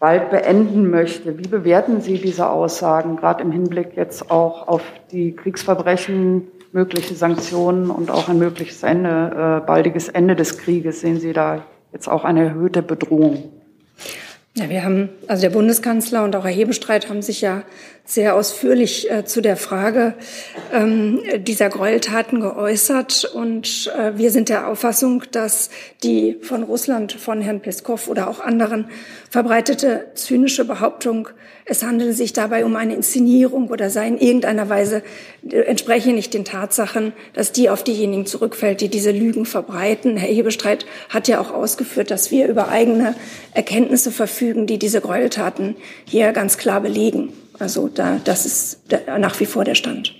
bald 0.00 0.30
beenden 0.30 0.90
möchte. 0.90 1.38
Wie 1.38 1.46
bewerten 1.46 2.00
Sie 2.00 2.18
diese 2.18 2.50
Aussagen, 2.50 3.14
gerade 3.14 3.44
im 3.44 3.52
Hinblick 3.52 3.96
jetzt 3.96 4.28
auch 4.28 4.66
auf 4.66 4.82
die 5.12 5.36
Kriegsverbrechen 5.36 6.48
mögliche 6.72 7.14
Sanktionen 7.14 7.90
und 7.90 8.10
auch 8.10 8.28
ein 8.28 8.38
mögliches 8.38 8.82
Ende, 8.82 9.60
äh, 9.62 9.66
baldiges 9.66 10.08
Ende 10.08 10.36
des 10.36 10.58
Krieges? 10.58 11.00
Sehen 11.00 11.20
Sie 11.20 11.32
da 11.32 11.64
jetzt 11.92 12.08
auch 12.08 12.24
eine 12.24 12.44
erhöhte 12.44 12.82
Bedrohung? 12.82 13.50
Ja, 14.58 14.68
wir 14.68 14.82
haben, 14.82 15.10
also 15.28 15.42
der 15.42 15.50
Bundeskanzler 15.50 16.24
und 16.24 16.34
auch 16.34 16.44
Herr 16.44 16.50
Hebestreit 16.50 17.08
haben 17.08 17.22
sich 17.22 17.40
ja 17.42 17.62
sehr 18.04 18.34
ausführlich 18.34 19.08
äh, 19.08 19.24
zu 19.24 19.40
der 19.40 19.56
Frage 19.56 20.14
ähm, 20.72 21.20
dieser 21.38 21.68
Gräueltaten 21.68 22.40
geäußert. 22.40 23.24
Und 23.24 23.92
äh, 23.96 24.18
wir 24.18 24.32
sind 24.32 24.48
der 24.48 24.66
Auffassung, 24.66 25.22
dass 25.30 25.70
die 26.02 26.38
von 26.42 26.64
Russland, 26.64 27.12
von 27.12 27.40
Herrn 27.40 27.60
Peskov 27.60 28.08
oder 28.08 28.28
auch 28.28 28.40
anderen 28.40 28.88
verbreitete 29.30 30.06
zynische 30.14 30.64
Behauptung, 30.64 31.28
es 31.68 31.82
handele 31.82 32.14
sich 32.14 32.32
dabei 32.32 32.64
um 32.64 32.76
eine 32.76 32.94
Inszenierung 32.94 33.68
oder 33.68 33.90
sei 33.90 34.08
in 34.08 34.18
irgendeiner 34.18 34.68
Weise 34.68 35.02
äh, 35.48 35.60
entspreche 35.60 36.12
nicht 36.12 36.32
den 36.32 36.44
Tatsachen, 36.44 37.12
dass 37.34 37.52
die 37.52 37.68
auf 37.68 37.84
diejenigen 37.84 38.26
zurückfällt, 38.26 38.80
die 38.80 38.88
diese 38.88 39.10
Lügen 39.10 39.44
verbreiten. 39.44 40.16
Herr 40.16 40.28
Hebestreit 40.28 40.86
hat 41.10 41.28
ja 41.28 41.40
auch 41.40 41.52
ausgeführt, 41.52 42.10
dass 42.10 42.30
wir 42.30 42.48
über 42.48 42.68
eigene 42.68 43.14
Erkenntnisse 43.52 44.10
verfügen, 44.10 44.66
die 44.66 44.78
diese 44.78 45.00
Gräueltaten 45.00 45.76
hier 46.04 46.32
ganz 46.32 46.56
klar 46.56 46.80
belegen. 46.80 47.32
Also 47.58 47.88
da, 47.88 48.18
das 48.24 48.46
ist 48.46 48.80
nach 49.18 49.38
wie 49.40 49.46
vor 49.46 49.64
der 49.64 49.74
Stand. 49.74 50.14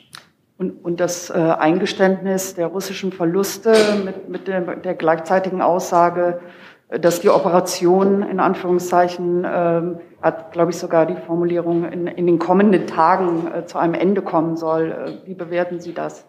Und, 0.59 0.85
und 0.85 0.99
das 0.99 1.31
äh, 1.31 1.35
Eingeständnis 1.35 2.57
der 2.57 2.67
russischen 2.67 3.12
Verluste 3.12 3.75
mit, 4.05 4.28
mit 4.28 4.49
der, 4.49 4.61
der 4.61 4.95
gleichzeitigen 4.95 5.62
Aussage, 5.62 6.40
dass 6.88 7.21
die 7.21 7.28
Operation 7.28 8.23
in 8.23 8.40
Anführungszeichen 8.40 9.45
äh, 9.45 9.83
hat, 10.23 10.52
glaube 10.52 10.71
ich, 10.71 10.78
sogar 10.78 11.04
die 11.07 11.16
Formulierung 11.16 11.85
in, 11.85 12.07
in 12.07 12.26
den 12.26 12.38
kommenden 12.38 12.87
Tagen 12.87 13.47
äh, 13.47 13.66
zu 13.66 13.78
einem 13.78 13.95
Ende 13.95 14.23
kommen 14.23 14.57
soll. 14.57 14.92
Äh, 14.92 15.28
wie 15.28 15.35
bewerten 15.35 15.80
Sie 15.80 15.92
das? 15.92 16.25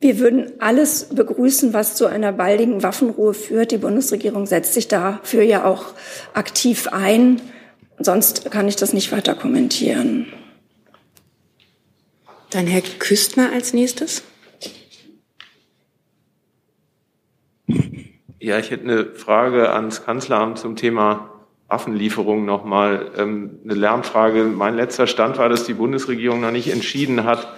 Wir 0.00 0.18
würden 0.18 0.52
alles 0.60 1.08
begrüßen, 1.14 1.72
was 1.72 1.94
zu 1.94 2.06
einer 2.06 2.32
baldigen 2.32 2.82
Waffenruhe 2.82 3.32
führt. 3.32 3.70
Die 3.70 3.78
Bundesregierung 3.78 4.44
setzt 4.44 4.74
sich 4.74 4.88
dafür 4.88 5.42
ja 5.42 5.64
auch 5.64 5.86
aktiv 6.34 6.88
ein. 6.92 7.40
Sonst 7.98 8.50
kann 8.50 8.68
ich 8.68 8.76
das 8.76 8.92
nicht 8.92 9.10
weiter 9.10 9.34
kommentieren. 9.34 10.26
Dann 12.50 12.66
Herr 12.66 12.82
Küstner 12.98 13.50
als 13.52 13.72
nächstes. 13.72 14.22
Ja, 18.38 18.58
ich 18.58 18.70
hätte 18.70 18.84
eine 18.84 19.04
Frage 19.06 19.72
ans 19.72 20.04
Kanzleramt 20.04 20.58
zum 20.58 20.76
Thema 20.76 21.30
Waffenlieferungen 21.68 22.44
nochmal. 22.44 23.10
Ähm, 23.16 23.58
eine 23.64 23.74
Lernfrage. 23.74 24.44
Mein 24.44 24.76
letzter 24.76 25.06
Stand 25.06 25.38
war, 25.38 25.48
dass 25.48 25.64
die 25.64 25.74
Bundesregierung 25.74 26.40
noch 26.40 26.50
nicht 26.50 26.70
entschieden 26.70 27.24
hat, 27.24 27.48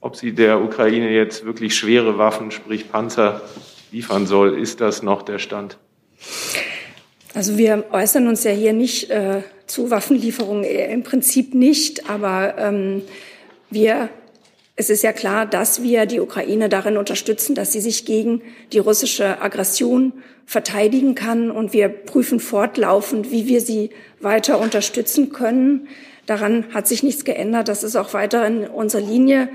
ob 0.00 0.16
sie 0.16 0.32
der 0.32 0.60
Ukraine 0.60 1.10
jetzt 1.10 1.46
wirklich 1.46 1.76
schwere 1.76 2.18
Waffen, 2.18 2.50
sprich 2.50 2.90
Panzer, 2.90 3.42
liefern 3.90 4.26
soll. 4.26 4.58
Ist 4.58 4.80
das 4.80 5.02
noch 5.02 5.22
der 5.22 5.38
Stand? 5.38 5.78
Also 7.32 7.56
wir 7.56 7.84
äußern 7.90 8.28
uns 8.28 8.44
ja 8.44 8.50
hier 8.50 8.72
nicht 8.72 9.10
äh, 9.10 9.42
zu 9.66 9.90
Waffenlieferungen, 9.90 10.64
im 10.64 11.02
Prinzip 11.04 11.54
nicht, 11.54 12.10
aber 12.10 12.58
ähm, 12.58 13.02
wir 13.70 14.08
es 14.76 14.90
ist 14.90 15.02
ja 15.02 15.12
klar, 15.12 15.46
dass 15.46 15.82
wir 15.82 16.06
die 16.06 16.20
Ukraine 16.20 16.68
darin 16.68 16.96
unterstützen, 16.96 17.54
dass 17.54 17.72
sie 17.72 17.80
sich 17.80 18.04
gegen 18.04 18.42
die 18.72 18.80
russische 18.80 19.40
Aggression 19.40 20.12
verteidigen 20.46 21.14
kann. 21.14 21.50
Und 21.50 21.72
wir 21.72 21.88
prüfen 21.88 22.40
fortlaufend, 22.40 23.30
wie 23.30 23.46
wir 23.46 23.60
sie 23.60 23.90
weiter 24.20 24.58
unterstützen 24.58 25.32
können. 25.32 25.86
Daran 26.26 26.74
hat 26.74 26.88
sich 26.88 27.02
nichts 27.04 27.24
geändert. 27.24 27.68
Das 27.68 27.84
ist 27.84 27.94
auch 27.94 28.14
weiterhin 28.14 28.66
unsere 28.66 29.04
Linie. 29.04 29.48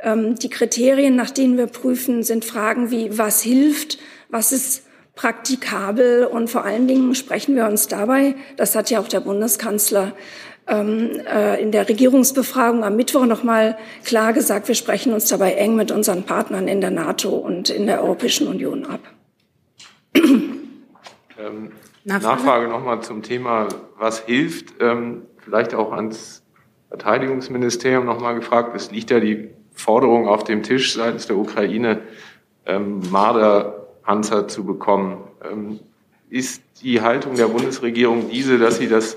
Ähm, 0.00 0.36
die 0.36 0.50
Kriterien, 0.50 1.16
nach 1.16 1.30
denen 1.30 1.58
wir 1.58 1.66
prüfen, 1.66 2.22
sind 2.22 2.44
Fragen 2.44 2.90
wie, 2.90 3.18
was 3.18 3.42
hilft, 3.42 3.98
was 4.30 4.52
ist 4.52 4.84
praktikabel 5.14 6.24
und 6.24 6.48
vor 6.48 6.64
allen 6.64 6.88
Dingen 6.88 7.14
sprechen 7.14 7.54
wir 7.54 7.66
uns 7.66 7.86
dabei, 7.86 8.34
das 8.56 8.74
hat 8.74 8.90
ja 8.90 8.98
auch 8.98 9.08
der 9.08 9.20
Bundeskanzler 9.20 10.14
in 10.64 11.72
der 11.72 11.88
Regierungsbefragung 11.88 12.84
am 12.84 12.94
Mittwoch 12.94 13.26
noch 13.26 13.42
mal 13.42 13.76
klar 14.04 14.32
gesagt, 14.32 14.68
wir 14.68 14.76
sprechen 14.76 15.12
uns 15.12 15.26
dabei 15.26 15.54
eng 15.54 15.74
mit 15.74 15.90
unseren 15.90 16.22
Partnern 16.22 16.68
in 16.68 16.80
der 16.80 16.92
NATO 16.92 17.30
und 17.30 17.68
in 17.68 17.86
der 17.86 18.02
Europäischen 18.02 18.46
Union 18.46 18.86
ab. 18.86 19.00
Ähm, 20.14 21.72
Nachfrage, 22.04 22.36
Nachfrage 22.36 22.68
nochmal 22.68 23.02
zum 23.02 23.22
Thema, 23.22 23.68
was 23.98 24.20
hilft, 24.20 24.74
ähm, 24.80 25.22
vielleicht 25.38 25.74
auch 25.74 25.92
ans 25.92 26.42
Verteidigungsministerium 26.88 28.04
nochmal 28.04 28.34
gefragt. 28.34 28.74
Es 28.76 28.90
liegt 28.90 29.10
ja 29.10 29.20
die 29.20 29.50
Forderung 29.72 30.28
auf 30.28 30.44
dem 30.44 30.62
Tisch 30.62 30.94
seitens 30.94 31.26
der 31.26 31.36
Ukraine, 31.36 32.02
ähm, 32.66 33.00
Marder-Panzer 33.10 34.48
zu 34.48 34.64
bekommen. 34.64 35.24
Ähm, 35.50 35.80
ist 36.28 36.62
die 36.82 37.00
Haltung 37.00 37.34
der 37.36 37.48
Bundesregierung 37.48 38.30
diese, 38.30 38.58
dass 38.58 38.78
sie 38.78 38.88
das 38.88 39.16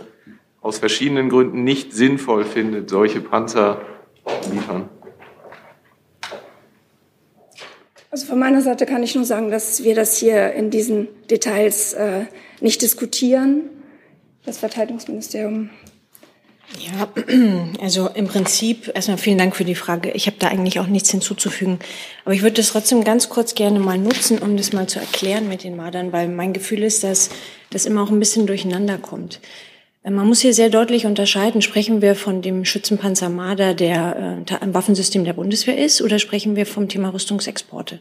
aus 0.66 0.80
verschiedenen 0.80 1.30
Gründen 1.30 1.64
nicht 1.64 1.94
sinnvoll 1.94 2.44
findet, 2.44 2.90
solche 2.90 3.22
Panzer 3.22 3.82
zu 4.42 4.52
liefern? 4.52 4.90
Also 8.10 8.26
von 8.26 8.40
meiner 8.40 8.62
Seite 8.62 8.88
kann 8.88 9.04
ich 9.04 9.14
nur 9.14 9.26
sagen, 9.26 9.52
dass 9.52 9.84
wir 9.84 9.94
das 9.94 10.18
hier 10.18 10.54
in 10.54 10.72
diesen 10.72 11.08
Details 11.30 11.94
äh, 11.94 12.26
nicht 12.62 12.82
diskutieren. 12.82 13.70
Das 14.44 14.58
Verteidigungsministerium 14.58 15.70
ja, 16.80 17.08
also 17.80 18.10
im 18.10 18.28
Prinzip 18.28 18.92
erstmal 18.96 19.20
vielen 19.20 19.38
Dank 19.38 19.56
für 19.56 19.66
die 19.66 19.76
Frage. 19.76 20.10
Ich 20.14 20.26
habe 20.26 20.38
da 20.40 20.48
eigentlich 20.48 20.80
auch 20.80 20.88
nichts 20.88 21.12
hinzuzufügen. 21.12 21.78
Aber 22.26 22.34
ich 22.34 22.42
würde 22.42 22.56
das 22.56 22.70
trotzdem 22.70 23.04
ganz 23.04 23.30
kurz 23.30 23.54
gerne 23.54 23.80
mal 23.80 24.00
nutzen, 24.00 24.40
um 24.40 24.58
das 24.58 24.74
mal 24.74 24.88
zu 24.88 24.98
erklären 25.00 25.48
mit 25.48 25.64
den 25.64 25.76
Madern, 25.76 26.12
weil 26.12 26.28
mein 26.28 26.54
Gefühl 26.54 26.82
ist, 26.82 27.04
dass 27.04 27.30
das 27.70 27.86
immer 27.86 28.02
auch 28.02 28.10
ein 28.10 28.20
bisschen 28.20 28.48
durcheinander 28.48 28.98
kommt. 28.98 29.40
Äh, 30.06 30.12
man 30.12 30.28
muss 30.28 30.40
hier 30.40 30.54
sehr 30.54 30.70
deutlich 30.70 31.06
unterscheiden, 31.06 31.62
sprechen 31.62 32.02
wir 32.02 32.16
von 32.16 32.42
dem 32.42 32.64
Schützenpanzer 32.64 33.30
Marder, 33.30 33.74
der 33.74 34.44
äh, 34.48 34.56
ein 34.62 34.74
Waffensystem 34.74 35.26
der 35.26 35.34
Bundeswehr 35.34 35.78
ist, 35.78 36.02
oder 36.02 36.20
sprechen 36.20 36.56
wir 36.56 36.66
vom 36.66 36.88
Thema 36.88 37.10
Rüstungsexporte? 37.10 38.00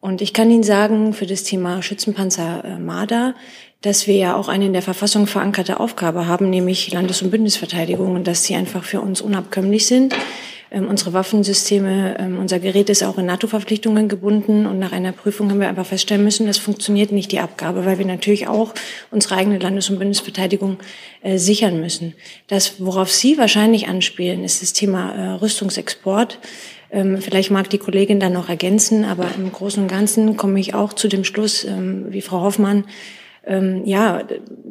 Und 0.00 0.20
ich 0.20 0.32
kann 0.34 0.50
Ihnen 0.50 0.62
sagen, 0.62 1.14
für 1.14 1.26
das 1.26 1.44
Thema 1.44 1.82
Schützenpanzer 1.82 2.64
äh, 2.64 2.78
Marder, 2.78 3.34
dass 3.80 4.06
wir 4.06 4.16
ja 4.16 4.34
auch 4.34 4.48
eine 4.48 4.66
in 4.66 4.72
der 4.72 4.82
Verfassung 4.82 5.26
verankerte 5.26 5.78
Aufgabe 5.78 6.26
haben, 6.26 6.48
nämlich 6.48 6.90
Landes- 6.92 7.20
und 7.20 7.30
Bündnisverteidigung, 7.30 8.14
und 8.14 8.26
dass 8.26 8.44
sie 8.44 8.54
einfach 8.54 8.84
für 8.84 9.00
uns 9.02 9.20
unabkömmlich 9.20 9.86
sind. 9.86 10.14
Ähm, 10.74 10.88
unsere 10.88 11.12
Waffensysteme, 11.12 12.16
ähm, 12.18 12.38
unser 12.38 12.58
Gerät 12.58 12.90
ist 12.90 13.04
auch 13.04 13.16
in 13.16 13.26
NATO-Verpflichtungen 13.26 14.08
gebunden 14.08 14.66
und 14.66 14.80
nach 14.80 14.90
einer 14.90 15.12
Prüfung 15.12 15.48
haben 15.50 15.60
wir 15.60 15.68
einfach 15.68 15.86
feststellen 15.86 16.24
müssen, 16.24 16.48
das 16.48 16.58
funktioniert 16.58 17.12
nicht 17.12 17.30
die 17.30 17.38
Abgabe, 17.38 17.86
weil 17.86 17.98
wir 17.98 18.06
natürlich 18.06 18.48
auch 18.48 18.74
unsere 19.12 19.36
eigene 19.36 19.58
Landes- 19.58 19.88
und 19.88 19.98
Bündnisverteidigung 20.00 20.78
äh, 21.22 21.38
sichern 21.38 21.80
müssen. 21.80 22.14
Das, 22.48 22.80
worauf 22.80 23.12
Sie 23.12 23.38
wahrscheinlich 23.38 23.86
anspielen, 23.86 24.42
ist 24.42 24.62
das 24.62 24.72
Thema 24.72 25.12
äh, 25.12 25.30
Rüstungsexport. 25.34 26.40
Ähm, 26.90 27.18
vielleicht 27.22 27.52
mag 27.52 27.70
die 27.70 27.78
Kollegin 27.78 28.18
da 28.18 28.28
noch 28.28 28.48
ergänzen, 28.48 29.04
aber 29.04 29.28
im 29.36 29.52
Großen 29.52 29.80
und 29.80 29.88
Ganzen 29.88 30.36
komme 30.36 30.58
ich 30.58 30.74
auch 30.74 30.92
zu 30.92 31.06
dem 31.06 31.22
Schluss, 31.22 31.66
wie 31.66 32.20
Frau 32.20 32.40
Hoffmann, 32.40 32.84
ähm, 33.46 33.82
ja, 33.84 34.26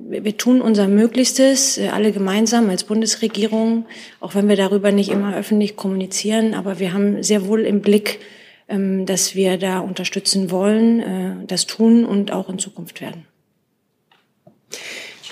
wir 0.10 0.38
tun 0.38 0.62
unser 0.62 0.88
Möglichstes, 0.88 1.78
äh, 1.78 1.90
alle 1.90 2.12
gemeinsam 2.12 2.70
als 2.70 2.84
Bundesregierung, 2.84 3.86
auch 4.20 4.36
wenn 4.36 4.50
wir 4.50 4.56
darüber 4.56 4.92
nicht 4.92 5.10
immer 5.10 5.36
öffentlich 5.36 5.76
kommunizieren, 5.76 6.54
aber 6.54 6.80
wir 6.80 6.94
haben 6.94 7.24
sehr 7.24 7.48
wohl 7.48 7.62
im 7.62 7.82
Blick, 7.82 8.20
ähm, 8.68 9.06
dass 9.06 9.36
wir 9.36 9.58
da 9.58 9.80
unterstützen 9.80 10.52
wollen, 10.52 11.00
äh, 11.00 11.46
das 11.46 11.68
tun 11.68 12.06
und 12.06 12.32
auch 12.32 12.50
in 12.50 12.60
Zukunft 12.60 13.02
werden. 13.02 13.26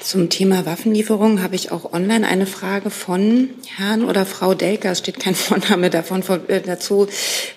Zum 0.02 0.30
Thema 0.30 0.66
Waffenlieferung 0.66 1.44
habe 1.44 1.54
ich 1.54 1.72
auch 1.72 1.94
online 1.94 2.28
eine 2.28 2.48
Frage 2.48 2.90
von 2.90 3.52
Herrn 3.78 4.04
oder 4.04 4.26
Frau 4.26 4.56
Delker, 4.56 4.94
es 4.94 4.98
steht 4.98 5.20
kein 5.20 5.36
Vorname 5.36 5.92
davon 5.92 6.24
von, 6.24 6.50
äh, 6.50 6.60
dazu, 6.60 7.08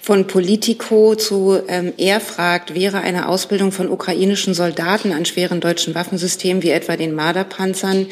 von 0.03 0.27
Politico 0.27 1.15
zu, 1.15 1.59
ähm, 1.69 1.95
er 1.97 2.21
fragt, 2.21 2.75
wäre 2.75 2.99
eine 2.99 3.29
Ausbildung 3.29 3.73
von 3.73 3.89
ukrainischen 3.89 4.53
Soldaten 4.53 5.13
an 5.13 5.25
schweren 5.25 5.61
deutschen 5.61 5.95
Waffensystemen 5.95 6.63
wie 6.63 6.69
etwa 6.69 6.99
den 6.99 7.15
Marderpanzern, 7.15 8.09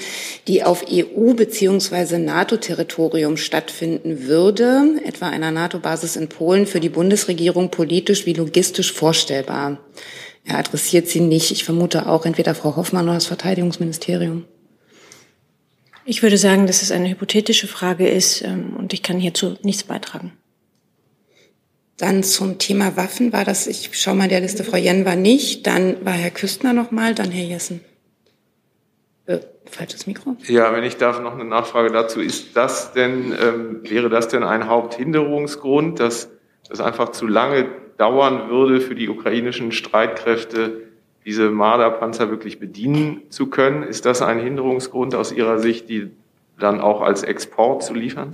die 0.49 0.65
auf 0.65 0.87
EU- 0.91 1.35
bzw. 1.35 2.17
NATO-Territorium 2.17 3.37
stattfinden 3.37 4.27
würde, 4.27 4.99
etwa 5.05 5.29
einer 5.29 5.51
NATO-Basis 5.51 6.17
in 6.17 6.31
Polen, 6.31 6.67
für 6.67 6.81
die 6.81 6.89
Bundesregierung 6.89 7.71
politisch 7.71 8.25
wie 8.25 8.33
logistisch 8.33 8.95
vorstellbar? 8.95 9.79
Er 10.45 10.59
adressiert 10.59 11.09
sie 11.09 11.21
nicht. 11.21 11.51
Ich 11.51 11.65
vermute 11.65 12.09
auch 12.09 12.27
entweder 12.27 12.55
Frau 12.55 12.77
Hoffmann 12.77 13.05
oder 13.05 13.15
das 13.15 13.27
Verteidigungsministerium. 13.27 14.45
Ich 16.05 16.23
würde 16.23 16.37
sagen, 16.37 16.67
dass 16.67 16.83
es 16.83 16.91
eine 16.91 17.11
hypothetische 17.11 17.69
Frage 17.69 18.09
ist 18.09 18.43
ähm, 18.43 18.75
und 18.77 18.93
ich 18.93 19.03
kann 19.03 19.21
hierzu 19.21 19.57
nichts 19.63 19.85
beitragen. 19.85 20.33
Dann 21.97 22.25
zum 22.25 22.59
Thema 22.59 22.97
Waffen 22.97 23.33
war 23.33 23.45
das, 23.45 23.69
ich 23.69 23.91
schaue 23.93 24.17
mal 24.17 24.27
der 24.27 24.41
Liste, 24.41 24.65
Frau 24.65 24.77
Jen 24.77 25.05
war 25.05 25.15
nicht, 25.15 25.67
dann 25.69 26.05
war 26.05 26.15
Herr 26.15 26.33
Küstner 26.33 26.73
nochmal, 26.73 27.15
dann 27.15 27.31
Herr 27.31 27.45
Jessen. 27.45 27.81
Äh, 29.27 29.39
falsches 29.67 30.09
Mikro. 30.09 30.37
Ja, 30.49 30.75
wenn 30.75 30.83
ich 30.83 30.97
darf, 30.97 31.21
noch 31.21 31.35
eine 31.35 31.45
Nachfrage 31.45 31.93
dazu. 31.93 32.21
Ist 32.21 32.57
das 32.57 32.93
denn, 32.93 33.37
ähm, 33.41 33.81
wäre 33.85 34.09
das 34.09 34.27
denn 34.27 34.43
ein 34.43 34.67
Haupthinderungsgrund, 34.67 36.01
dass 36.01 36.29
das 36.69 36.81
einfach 36.81 37.11
zu 37.11 37.29
lange 37.29 37.69
dauern 38.03 38.51
würde 38.51 38.81
für 38.81 38.97
die 38.97 39.09
ukrainischen 39.09 39.71
Streitkräfte, 39.71 40.89
diese 41.25 41.51
Marder-Panzer 41.51 42.31
wirklich 42.31 42.59
bedienen 42.59 43.23
zu 43.31 43.47
können. 43.47 43.85
Ist 43.85 44.07
das 44.07 44.23
ein 44.23 44.41
Hinderungsgrund 44.41 45.15
aus 45.15 45.31
Ihrer 45.31 45.61
Sicht, 45.61 45.89
die 45.89 46.11
dann 46.59 46.81
auch 46.81 47.01
als 47.01 47.23
Export 47.23 47.85
zu 47.85 47.95
liefern? 47.95 48.33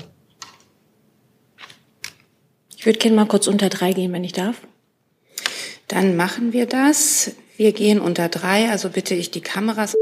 Ich 2.78 2.86
würde 2.86 2.98
gerne 2.98 3.16
mal 3.16 3.26
kurz 3.26 3.46
unter 3.46 3.68
drei 3.68 3.92
gehen, 3.92 4.10
wenn 4.14 4.24
ich 4.24 4.32
darf. 4.32 4.62
Dann 5.86 6.16
machen 6.16 6.54
wir 6.54 6.64
das. 6.64 7.36
Wir 7.58 7.72
gehen 7.72 8.00
unter 8.00 8.30
drei, 8.30 8.70
also 8.70 8.88
bitte 8.88 9.14
ich 9.14 9.30
die 9.30 9.42
Kameras. 9.42 9.94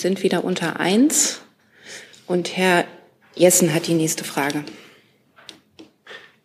Und 0.00 0.16
sind 0.16 0.22
wieder 0.22 0.44
unter 0.44 0.80
eins. 0.80 1.42
Und 2.26 2.56
Herr 2.56 2.84
Jessen 3.34 3.74
hat 3.74 3.86
die 3.86 3.92
nächste 3.92 4.24
Frage. 4.24 4.64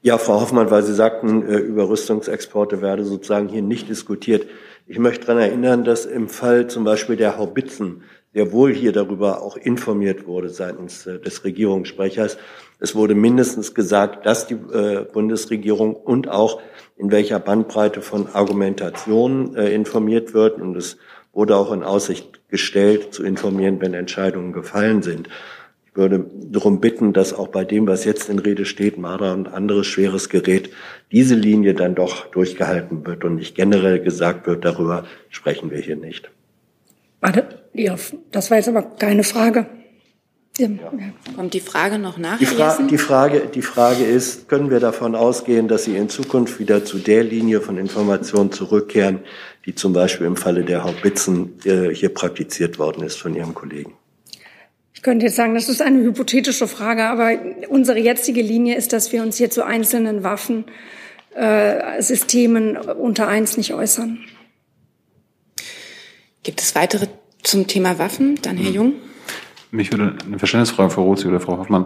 Ja, 0.01 0.17
Frau 0.17 0.41
Hoffmann, 0.41 0.69
weil 0.71 0.83
Sie 0.83 0.93
sagten, 0.93 1.47
äh, 1.47 1.55
über 1.59 1.87
Rüstungsexporte 1.87 2.81
werde 2.81 3.05
sozusagen 3.05 3.47
hier 3.47 3.61
nicht 3.61 3.87
diskutiert. 3.87 4.45
Ich 4.87 4.99
möchte 4.99 5.27
daran 5.27 5.41
erinnern, 5.41 5.83
dass 5.85 6.05
im 6.05 6.27
Fall 6.27 6.67
zum 6.67 6.83
Beispiel 6.83 7.15
der 7.15 7.37
Haubitzen 7.37 8.03
sehr 8.33 8.51
wohl 8.51 8.73
hier 8.73 8.91
darüber 8.91 9.41
auch 9.41 9.55
informiert 9.55 10.27
wurde 10.27 10.49
seitens 10.49 11.07
äh, 11.07 11.17
des 11.19 11.45
Regierungssprechers. 11.45 12.37
Es 12.79 12.93
wurde 12.93 13.15
mindestens 13.15 13.73
gesagt, 13.73 14.25
dass 14.25 14.47
die 14.47 14.55
äh, 14.55 15.05
Bundesregierung 15.11 15.95
und 15.95 16.27
auch 16.27 16.61
in 16.97 17.09
welcher 17.09 17.39
Bandbreite 17.39 18.01
von 18.01 18.27
Argumentation 18.33 19.55
informiert 19.55 20.33
wird. 20.33 20.61
Und 20.61 20.75
es 20.77 20.97
wurde 21.33 21.57
auch 21.57 21.73
in 21.73 21.83
Aussicht 21.83 22.34
gestellt, 22.55 23.13
zu 23.13 23.23
informieren, 23.23 23.81
wenn 23.81 23.93
Entscheidungen 23.93 24.53
gefallen 24.53 25.01
sind 25.01 25.29
würde 25.95 26.25
darum 26.51 26.81
bitten, 26.81 27.13
dass 27.13 27.33
auch 27.33 27.47
bei 27.47 27.63
dem, 27.63 27.87
was 27.87 28.05
jetzt 28.05 28.29
in 28.29 28.39
Rede 28.39 28.65
steht, 28.65 28.97
Marder 28.97 29.33
und 29.33 29.47
anderes 29.47 29.87
schweres 29.87 30.29
Gerät, 30.29 30.69
diese 31.11 31.35
Linie 31.35 31.73
dann 31.73 31.95
doch 31.95 32.27
durchgehalten 32.27 33.05
wird 33.05 33.23
und 33.23 33.35
nicht 33.35 33.55
generell 33.55 33.99
gesagt 34.01 34.45
wird, 34.45 34.65
darüber 34.65 35.05
sprechen 35.29 35.71
wir 35.71 35.79
hier 35.79 35.95
nicht. 35.95 36.29
Warte, 37.21 37.47
ja, 37.73 37.95
das 38.31 38.51
war 38.51 38.57
jetzt 38.57 38.67
aber 38.67 38.83
keine 38.83 39.23
Frage. 39.23 39.67
Ja. 40.57 40.69
Kommt 41.35 41.53
die 41.53 41.59
Frage 41.59 41.99
noch 41.99 42.17
nach? 42.17 42.37
Die, 42.37 42.45
Fra 42.45 42.77
die, 42.89 42.97
Frage, 42.97 43.41
die 43.53 43.61
Frage 43.61 44.05
ist, 44.05 44.47
können 44.47 44.69
wir 44.69 44.79
davon 44.79 45.15
ausgehen, 45.15 45.67
dass 45.67 45.83
Sie 45.83 45.97
in 45.97 46.07
Zukunft 46.07 46.59
wieder 46.59 46.85
zu 46.85 46.97
der 46.97 47.23
Linie 47.23 47.59
von 47.59 47.77
Informationen 47.77 48.51
zurückkehren, 48.51 49.19
die 49.65 49.75
zum 49.75 49.91
Beispiel 49.91 50.27
im 50.27 50.37
Falle 50.37 50.63
der 50.63 50.83
Haubitzen 50.83 51.59
äh, 51.65 51.93
hier 51.93 52.13
praktiziert 52.13 52.79
worden 52.79 53.03
ist 53.03 53.17
von 53.17 53.35
Ihrem 53.35 53.53
Kollegen? 53.53 53.95
könnte 55.05 55.27
jetzt 55.27 55.35
sagen, 55.35 55.53
das 55.53 55.69
ist 55.69 55.83
eine 55.83 56.03
hypothetische 56.03 56.67
Frage, 56.67 57.05
aber 57.05 57.37
unsere 57.69 57.99
jetzige 57.99 58.41
Linie 58.41 58.75
ist, 58.75 58.91
dass 58.91 59.11
wir 59.11 59.21
uns 59.21 59.37
hier 59.37 59.51
zu 59.51 59.63
einzelnen 59.63 60.23
Waffensystemen 60.23 62.75
äh, 62.75 62.93
unter 62.93 63.27
eins 63.27 63.55
nicht 63.55 63.75
äußern. 63.75 64.17
Gibt 66.41 66.59
es 66.59 66.73
weitere 66.73 67.05
zum 67.43 67.67
Thema 67.67 67.99
Waffen? 67.99 68.39
Dann 68.41 68.57
Herr 68.57 68.71
Jung. 68.71 68.93
Mich 69.71 69.91
würde 69.91 70.15
eine 70.25 70.39
Verständnisfrage, 70.39 70.89
Frau 70.89 71.03
Rozi 71.03 71.27
oder 71.27 71.39
Frau 71.39 71.57
Hoffmann. 71.57 71.85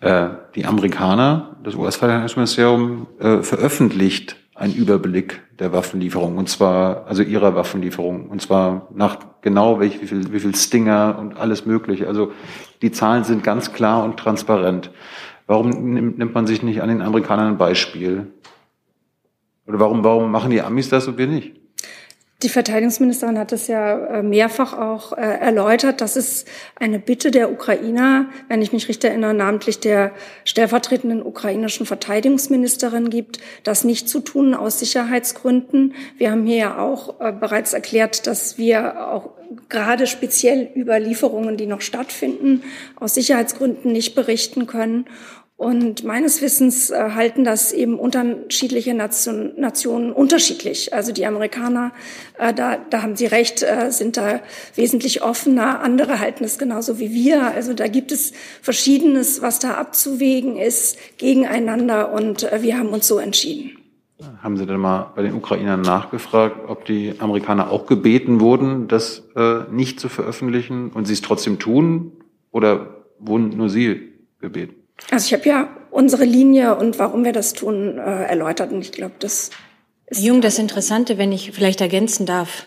Äh, 0.00 0.28
die 0.54 0.66
Amerikaner, 0.66 1.56
das 1.62 1.74
US-Verteidigungsministerium, 1.74 3.06
äh, 3.18 3.42
veröffentlicht 3.42 4.36
einen 4.54 4.74
Überblick 4.74 5.40
der 5.58 5.72
Waffenlieferung 5.72 6.36
und 6.36 6.48
zwar, 6.48 7.06
also 7.06 7.22
ihrer 7.22 7.54
Waffenlieferung 7.54 8.28
und 8.28 8.42
zwar 8.42 8.88
nach 8.94 9.18
genau 9.40 9.80
welch, 9.80 10.02
wie 10.02 10.06
viel, 10.06 10.32
wie 10.32 10.40
viel 10.40 10.54
Stinger 10.54 11.16
und 11.18 11.38
alles 11.38 11.64
mögliche. 11.64 12.06
Also 12.06 12.32
die 12.82 12.92
Zahlen 12.92 13.24
sind 13.24 13.42
ganz 13.42 13.72
klar 13.72 14.04
und 14.04 14.18
transparent. 14.18 14.90
Warum 15.46 15.70
nimmt, 15.70 16.34
man 16.34 16.46
sich 16.46 16.62
nicht 16.62 16.82
an 16.82 16.88
den 16.88 17.02
Amerikanern 17.02 17.48
ein 17.48 17.58
Beispiel? 17.58 18.26
Oder 19.66 19.80
warum, 19.80 20.04
warum 20.04 20.30
machen 20.30 20.50
die 20.50 20.62
Amis 20.62 20.88
das 20.88 21.08
und 21.08 21.18
wir 21.18 21.26
nicht? 21.26 21.59
Die 22.42 22.48
Verteidigungsministerin 22.48 23.38
hat 23.38 23.52
es 23.52 23.66
ja 23.66 24.06
äh, 24.06 24.22
mehrfach 24.22 24.72
auch 24.72 25.12
äh, 25.12 25.20
erläutert. 25.20 26.00
Das 26.00 26.16
ist 26.16 26.48
eine 26.74 26.98
Bitte 26.98 27.30
der 27.30 27.52
Ukrainer, 27.52 28.30
wenn 28.48 28.62
ich 28.62 28.72
mich 28.72 28.88
richtig 28.88 29.10
erinnere, 29.10 29.34
namentlich 29.34 29.80
der 29.80 30.12
stellvertretenden 30.44 31.22
ukrainischen 31.22 31.84
Verteidigungsministerin 31.84 33.10
gibt, 33.10 33.40
das 33.62 33.84
nicht 33.84 34.08
zu 34.08 34.20
tun 34.20 34.54
aus 34.54 34.78
Sicherheitsgründen. 34.78 35.94
Wir 36.16 36.30
haben 36.30 36.46
hier 36.46 36.56
ja 36.56 36.78
auch 36.78 37.20
äh, 37.20 37.30
bereits 37.30 37.74
erklärt, 37.74 38.26
dass 38.26 38.56
wir 38.56 39.08
auch 39.08 39.30
gerade 39.68 40.06
speziell 40.06 40.70
über 40.74 40.98
Lieferungen, 40.98 41.56
die 41.56 41.66
noch 41.66 41.80
stattfinden, 41.82 42.62
aus 42.96 43.14
Sicherheitsgründen 43.14 43.92
nicht 43.92 44.14
berichten 44.14 44.66
können. 44.66 45.06
Und 45.60 46.04
meines 46.04 46.40
Wissens 46.40 46.88
äh, 46.88 47.10
halten 47.14 47.44
das 47.44 47.74
eben 47.74 47.98
unterschiedliche 47.98 48.94
Nation, 48.94 49.52
Nationen 49.58 50.10
unterschiedlich. 50.10 50.94
Also 50.94 51.12
die 51.12 51.26
Amerikaner, 51.26 51.92
äh, 52.38 52.54
da, 52.54 52.78
da 52.78 53.02
haben 53.02 53.14
Sie 53.14 53.26
recht, 53.26 53.62
äh, 53.62 53.90
sind 53.90 54.16
da 54.16 54.40
wesentlich 54.74 55.22
offener. 55.22 55.80
Andere 55.80 56.18
halten 56.18 56.44
es 56.44 56.56
genauso 56.56 56.98
wie 56.98 57.10
wir. 57.12 57.48
Also 57.48 57.74
da 57.74 57.88
gibt 57.88 58.10
es 58.10 58.32
Verschiedenes, 58.62 59.42
was 59.42 59.58
da 59.58 59.74
abzuwägen 59.74 60.56
ist 60.56 60.96
gegeneinander. 61.18 62.10
Und 62.10 62.50
äh, 62.50 62.62
wir 62.62 62.78
haben 62.78 62.88
uns 62.88 63.06
so 63.06 63.18
entschieden. 63.18 63.76
Haben 64.42 64.56
Sie 64.56 64.64
denn 64.64 64.80
mal 64.80 65.12
bei 65.14 65.20
den 65.20 65.34
Ukrainern 65.34 65.82
nachgefragt, 65.82 66.70
ob 66.70 66.86
die 66.86 67.16
Amerikaner 67.18 67.70
auch 67.70 67.84
gebeten 67.84 68.40
wurden, 68.40 68.88
das 68.88 69.28
äh, 69.36 69.64
nicht 69.70 70.00
zu 70.00 70.08
veröffentlichen 70.08 70.88
und 70.88 71.04
sie 71.04 71.12
es 71.12 71.20
trotzdem 71.20 71.58
tun? 71.58 72.12
Oder 72.50 73.04
wurden 73.18 73.54
nur 73.58 73.68
Sie 73.68 74.14
gebeten? 74.38 74.79
Also 75.10 75.26
ich 75.26 75.32
habe 75.32 75.48
ja 75.48 75.68
unsere 75.90 76.24
Linie 76.24 76.76
und 76.76 76.98
warum 76.98 77.24
wir 77.24 77.32
das 77.32 77.52
tun 77.52 77.98
äh, 77.98 78.24
erläutert 78.24 78.72
und 78.72 78.80
ich 78.80 78.92
glaube, 78.92 79.14
das 79.18 79.50
ist. 80.10 80.24
Jung, 80.24 80.40
das 80.40 80.58
Interessante, 80.58 81.18
wenn 81.18 81.32
ich 81.32 81.52
vielleicht 81.52 81.80
ergänzen 81.80 82.26
darf, 82.26 82.66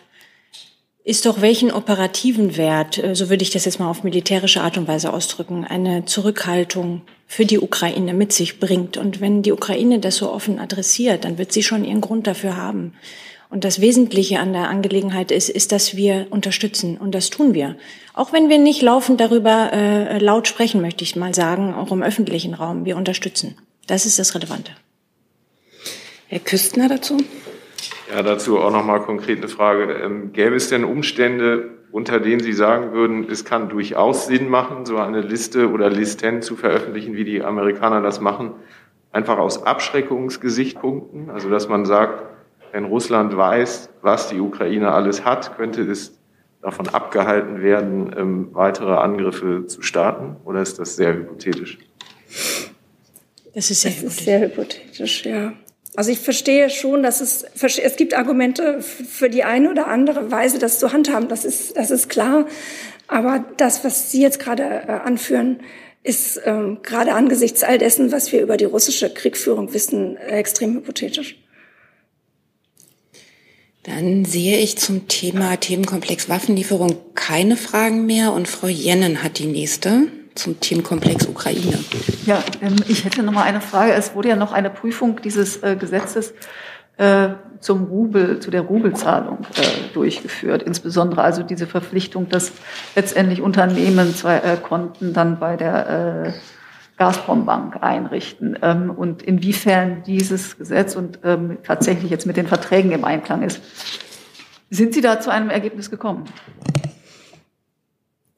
ist 1.05 1.25
doch 1.25 1.41
welchen 1.41 1.71
operativen 1.71 2.55
Wert, 2.55 2.97
äh, 3.03 3.15
so 3.15 3.29
würde 3.29 3.43
ich 3.43 3.51
das 3.51 3.65
jetzt 3.65 3.79
mal 3.79 3.89
auf 3.89 4.03
militärische 4.03 4.61
Art 4.61 4.77
und 4.77 4.87
Weise 4.87 5.11
ausdrücken, 5.11 5.65
eine 5.65 6.05
Zurückhaltung 6.05 7.01
für 7.27 7.45
die 7.45 7.59
Ukraine 7.59 8.13
mit 8.13 8.31
sich 8.31 8.59
bringt. 8.59 8.95
Und 8.97 9.19
wenn 9.19 9.41
die 9.41 9.51
Ukraine 9.51 9.99
das 9.99 10.17
so 10.17 10.31
offen 10.31 10.59
adressiert, 10.59 11.25
dann 11.25 11.37
wird 11.37 11.51
sie 11.51 11.63
schon 11.63 11.83
ihren 11.83 12.01
Grund 12.01 12.27
dafür 12.27 12.55
haben. 12.55 12.93
Und 13.53 13.63
das 13.63 13.79
Wesentliche 13.79 14.39
an 14.39 14.51
der 14.51 14.67
Angelegenheit 14.67 15.29
ist, 15.29 15.47
ist, 15.47 15.71
dass 15.71 15.95
wir 15.95 16.25
unterstützen. 16.31 16.97
Und 16.97 17.13
das 17.13 17.29
tun 17.29 17.53
wir. 17.53 17.75
Auch 18.15 18.33
wenn 18.33 18.49
wir 18.49 18.57
nicht 18.57 18.81
laufend 18.81 19.21
darüber 19.21 19.71
äh, 19.71 20.17
laut 20.17 20.47
sprechen, 20.47 20.81
möchte 20.81 21.03
ich 21.03 21.15
mal 21.15 21.35
sagen, 21.35 21.75
auch 21.75 21.91
im 21.91 22.01
öffentlichen 22.01 22.55
Raum. 22.55 22.83
Wir 22.85 22.97
unterstützen. 22.97 23.55
Das 23.85 24.07
ist 24.07 24.17
das 24.17 24.33
Relevante. 24.33 24.71
Herr 26.29 26.39
Küstner 26.39 26.89
dazu? 26.89 27.17
Ja, 28.11 28.23
dazu 28.23 28.57
auch 28.57 28.71
noch 28.71 28.83
mal 28.83 29.01
konkret 29.01 29.37
eine 29.37 29.49
Frage. 29.49 30.01
Ähm, 30.03 30.33
gäbe 30.33 30.55
es 30.55 30.69
denn 30.69 30.83
Umstände, 30.83 31.77
unter 31.91 32.19
denen 32.19 32.41
Sie 32.41 32.53
sagen 32.53 32.91
würden, 32.91 33.27
es 33.29 33.45
kann 33.45 33.69
durchaus 33.69 34.25
Sinn 34.25 34.49
machen, 34.49 34.87
so 34.87 34.97
eine 34.97 35.21
Liste 35.21 35.69
oder 35.69 35.91
Listen 35.91 36.41
zu 36.41 36.55
veröffentlichen, 36.55 37.15
wie 37.15 37.23
die 37.23 37.43
Amerikaner 37.43 38.01
das 38.01 38.19
machen, 38.19 38.53
einfach 39.11 39.37
aus 39.37 39.63
Abschreckungsgesichtspunkten? 39.63 41.29
Also, 41.29 41.51
dass 41.51 41.69
man 41.69 41.85
sagt, 41.85 42.32
wenn 42.73 42.85
Russland 42.85 43.37
weiß, 43.37 43.89
was 44.01 44.29
die 44.29 44.39
Ukraine 44.39 44.91
alles 44.91 45.23
hat, 45.23 45.55
könnte 45.55 45.83
es 45.83 46.17
davon 46.61 46.87
abgehalten 46.89 47.61
werden, 47.61 48.13
ähm, 48.17 48.49
weitere 48.53 48.95
Angriffe 48.95 49.67
zu 49.67 49.83
starten? 49.83 50.37
Oder 50.43 50.61
ist 50.63 50.79
das 50.79 50.95
sehr 50.95 51.13
hypothetisch? 51.13 51.77
Das 53.53 53.69
ist 53.69 53.81
sehr, 53.81 53.91
das 53.91 53.99
hypothetisch. 54.01 54.17
Ist 54.17 54.25
sehr 54.25 54.41
hypothetisch, 54.41 55.25
ja. 55.25 55.53
Also 55.95 56.11
ich 56.11 56.19
verstehe 56.19 56.71
schon, 56.71 57.03
dass 57.03 57.21
es, 57.21 57.43
es 57.43 57.95
gibt 57.95 58.15
Argumente 58.15 58.81
für 58.81 59.29
die 59.29 59.43
eine 59.43 59.69
oder 59.69 59.87
andere 59.87 60.31
Weise, 60.31 60.57
das 60.57 60.79
zu 60.79 60.91
handhaben. 60.91 61.27
Das 61.27 61.45
ist, 61.45 61.77
das 61.77 61.91
ist 61.91 62.09
klar. 62.09 62.47
Aber 63.07 63.45
das, 63.57 63.85
was 63.85 64.11
Sie 64.11 64.23
jetzt 64.23 64.39
gerade 64.39 64.63
äh, 64.63 64.91
anführen, 64.91 65.59
ist 66.01 66.41
ähm, 66.45 66.79
gerade 66.81 67.13
angesichts 67.13 67.63
all 67.63 67.77
dessen, 67.77 68.11
was 68.11 68.31
wir 68.31 68.41
über 68.41 68.57
die 68.57 68.65
russische 68.65 69.13
Kriegführung 69.13 69.71
wissen, 69.75 70.17
äh, 70.17 70.37
extrem 70.37 70.73
hypothetisch. 70.73 71.42
Dann 73.83 74.23
sehe 74.23 74.59
ich 74.59 74.77
zum 74.77 75.09
Thema 75.09 75.57
Themenkomplex 75.57 76.29
Waffenlieferung 76.29 76.95
keine 77.15 77.57
Fragen 77.57 78.05
mehr 78.05 78.31
und 78.31 78.47
Frau 78.47 78.67
Jennen 78.67 79.21
hat 79.23 79.39
die 79.39 79.45
nächste 79.45 80.07
zum 80.35 80.57
Themenkomplex 80.59 81.27
Ukraine. 81.27 81.77
Ja, 82.25 82.41
ähm, 82.61 82.77
ich 82.87 83.03
hätte 83.03 83.23
noch 83.23 83.33
mal 83.33 83.43
eine 83.43 83.59
Frage. 83.59 83.91
Es 83.91 84.15
wurde 84.15 84.29
ja 84.29 84.35
noch 84.37 84.53
eine 84.53 84.69
Prüfung 84.69 85.19
dieses 85.21 85.61
äh, 85.63 85.75
Gesetzes 85.75 86.33
äh, 86.97 87.29
zum 87.59 87.83
Rubel, 87.83 88.39
zu 88.39 88.51
der 88.51 88.61
Rubelzahlung 88.61 89.39
äh, 89.57 89.93
durchgeführt. 89.93 90.63
Insbesondere 90.63 91.21
also 91.21 91.43
diese 91.43 91.67
Verpflichtung, 91.67 92.29
dass 92.29 92.53
letztendlich 92.95 93.41
Unternehmen 93.41 94.15
zwei 94.15 94.39
Konten 94.63 95.13
dann 95.13 95.39
bei 95.39 95.57
der 95.57 96.33
Gazprom-Bank 97.03 97.83
einrichten 97.83 98.57
ähm, 98.61 98.89
und 98.89 99.21
inwiefern 99.21 100.03
dieses 100.07 100.57
Gesetz 100.57 100.95
und 100.95 101.19
ähm, 101.25 101.57
tatsächlich 101.61 102.09
jetzt 102.09 102.25
mit 102.25 102.37
den 102.37 102.47
Verträgen 102.47 102.91
im 102.93 103.03
Einklang 103.03 103.43
ist. 103.43 103.61
Sind 104.69 104.93
Sie 104.93 105.01
da 105.01 105.19
zu 105.19 105.29
einem 105.29 105.49
Ergebnis 105.49 105.91
gekommen? 105.91 106.23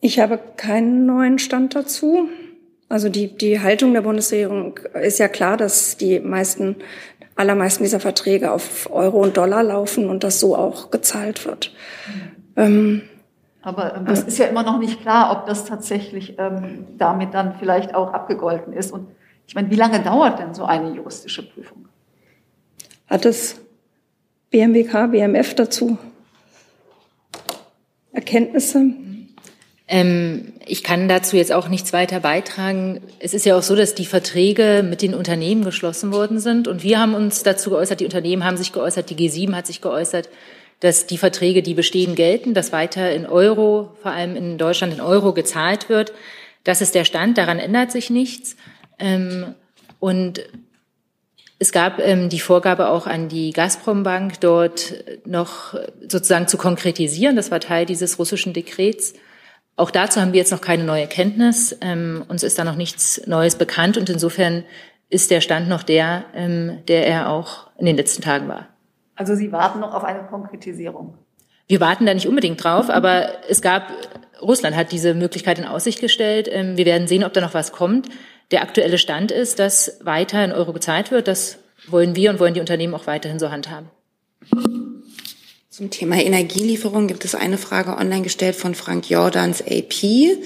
Ich 0.02 0.20
habe 0.20 0.40
keinen 0.58 1.06
neuen 1.06 1.38
Stand 1.38 1.76
dazu. 1.76 2.28
Also 2.90 3.10
die, 3.10 3.38
die 3.38 3.60
Haltung 3.60 3.94
der 3.94 4.02
Bundesregierung 4.02 4.80
ist 5.00 5.20
ja 5.20 5.28
klar, 5.28 5.58
dass 5.58 5.98
die 5.98 6.20
meisten, 6.20 6.78
allermeisten 7.36 7.84
dieser 7.84 8.00
Verträge 8.00 8.52
auf 8.52 8.90
Euro 8.92 9.22
und 9.22 9.38
Dollar 9.38 9.62
laufen 9.62 10.10
und 10.10 10.24
dass 10.24 10.40
so 10.40 10.56
auch 10.56 10.90
gezahlt 10.90 11.46
wird. 11.46 11.72
Mhm. 12.08 12.22
Ähm, 12.56 13.02
aber 13.66 13.96
ähm, 13.96 14.06
das 14.06 14.24
ist 14.24 14.38
ja 14.38 14.46
immer 14.46 14.64
noch 14.64 14.78
nicht 14.78 15.02
klar, 15.02 15.32
ob 15.32 15.48
das 15.48 15.66
tatsächlich 15.66 16.36
ähm, 16.38 16.86
damit 16.98 17.34
dann 17.34 17.56
vielleicht 17.58 17.96
auch 17.96 18.14
abgegolten 18.14 18.74
ist. 18.74 18.92
Und 18.92 19.08
ich 19.48 19.56
meine, 19.56 19.72
wie 19.72 19.76
lange 19.76 20.02
dauert 20.02 20.40
denn 20.40 20.54
so 20.54 20.66
eine 20.66 20.92
juristische 20.92 21.42
Prüfung? 21.42 21.88
Hat 23.08 23.26
es 23.26 23.60
BMWK, 24.52 25.12
BMF 25.12 25.56
dazu 25.56 25.98
Erkenntnisse? 28.12 28.86
Ähm, 29.88 30.54
ich 30.66 30.84
kann 30.84 31.08
dazu 31.08 31.36
jetzt 31.36 31.52
auch 31.52 31.68
nichts 31.68 31.92
weiter 31.92 32.20
beitragen. 32.20 33.02
Es 33.20 33.34
ist 33.34 33.46
ja 33.46 33.58
auch 33.58 33.64
so, 33.64 33.76
dass 33.76 33.96
die 33.96 34.06
Verträge 34.06 34.86
mit 34.88 35.02
den 35.02 35.14
Unternehmen 35.16 35.64
geschlossen 35.64 36.12
worden 36.12 36.40
sind. 36.40 36.68
Und 36.68 36.84
wir 36.84 37.00
haben 37.00 37.16
uns 37.16 37.42
dazu 37.44 37.72
geäußert, 37.72 38.00
die 38.00 38.06
Unternehmen 38.06 38.44
haben 38.44 38.58
sich 38.58 38.74
geäußert, 38.74 39.10
die 39.10 39.16
G7 39.16 39.54
hat 39.56 39.68
sich 39.68 39.82
geäußert, 39.82 40.30
dass 40.80 41.08
die 41.08 41.18
Verträge, 41.18 41.62
die 41.64 41.74
bestehen, 41.74 42.16
gelten, 42.16 42.54
dass 42.54 42.72
weiter 42.72 43.12
in 43.12 43.26
Euro, 43.26 43.96
vor 44.02 44.12
allem 44.12 44.36
in 44.36 44.58
Deutschland 44.58 44.94
in 44.94 45.02
Euro 45.02 45.34
gezahlt 45.34 45.90
wird. 45.90 46.14
Das 46.64 46.82
ist 46.82 46.96
der 46.96 47.06
Stand, 47.06 47.38
daran 47.38 47.60
ändert 47.60 47.92
sich 47.92 48.10
nichts. 48.10 48.56
Ähm, 49.00 49.56
und 50.00 50.42
es 51.58 51.72
gab 51.72 52.00
ähm, 52.00 52.30
die 52.30 52.40
Vorgabe 52.40 52.90
auch 52.90 53.08
an 53.08 53.30
die 53.30 53.52
Gazprom-Bank, 53.52 54.42
dort 54.42 54.94
noch 55.26 55.76
sozusagen 56.08 56.48
zu 56.48 56.58
konkretisieren. 56.58 57.36
Das 57.36 57.50
war 57.50 57.60
Teil 57.60 57.86
dieses 57.86 58.20
russischen 58.20 58.54
Dekrets. 58.54 59.14
Auch 59.78 59.92
dazu 59.92 60.20
haben 60.20 60.34
wir 60.34 60.40
jetzt 60.40 60.52
noch 60.52 60.62
keine 60.62 60.84
neue 60.84 61.08
Kenntnis. 61.08 61.78
Ähm, 61.82 62.26
uns 62.28 62.44
ist 62.44 62.60
da 62.60 62.64
noch 62.64 62.76
nichts 62.76 63.22
Neues 63.26 63.56
bekannt 63.56 63.98
und 63.98 64.10
insofern 64.10 64.66
ist 65.10 65.32
der 65.32 65.40
Stand 65.40 65.70
noch 65.70 65.84
der, 65.84 66.26
der 66.88 67.06
er 67.06 67.30
auch 67.30 67.68
in 67.78 67.86
den 67.86 67.96
letzten 67.96 68.24
Tagen 68.24 68.48
war. 68.48 68.75
Also 69.16 69.36
Sie 69.36 69.52
warten 69.52 69.80
noch 69.80 69.94
auf 69.94 70.04
eine 70.04 70.24
Konkretisierung? 70.24 71.18
Wir 71.68 71.80
warten 71.80 72.06
da 72.06 72.14
nicht 72.14 72.28
unbedingt 72.28 72.64
drauf, 72.64 72.90
aber 72.90 73.50
es 73.50 73.62
gab, 73.62 73.88
Russland 74.42 74.76
hat 74.76 74.92
diese 74.92 75.14
Möglichkeit 75.14 75.58
in 75.58 75.66
Aussicht 75.66 76.00
gestellt. 76.00 76.48
Ähm, 76.52 76.78
wir 76.78 76.86
werden 76.86 77.08
sehen, 77.08 77.24
ob 77.24 77.34
da 77.34 77.42
noch 77.42 77.54
was 77.54 77.72
kommt. 77.72 78.10
Der 78.52 78.62
aktuelle 78.62 78.98
Stand 78.98 79.32
ist, 79.32 79.58
dass 79.58 80.00
weiter 80.04 80.44
in 80.46 80.52
Euro 80.52 80.74
gezahlt 80.74 81.10
wird. 81.12 81.28
Das 81.28 81.58
wollen 81.88 82.16
wir 82.16 82.30
und 82.30 82.40
wollen 82.40 82.54
die 82.54 82.60
Unternehmen 82.60 82.94
auch 82.94 83.08
weiterhin 83.08 83.40
so 83.40 83.50
handhaben. 83.50 83.90
Zum 85.76 85.90
Thema 85.90 86.16
Energielieferung 86.16 87.08
gibt 87.08 87.26
es 87.26 87.36
eine 87.36 87.58
Frage 87.58 87.98
online 87.98 88.22
gestellt 88.22 88.56
von 88.56 88.76
Frank 88.76 89.10
Jordans 89.10 89.62
AP. 89.62 90.38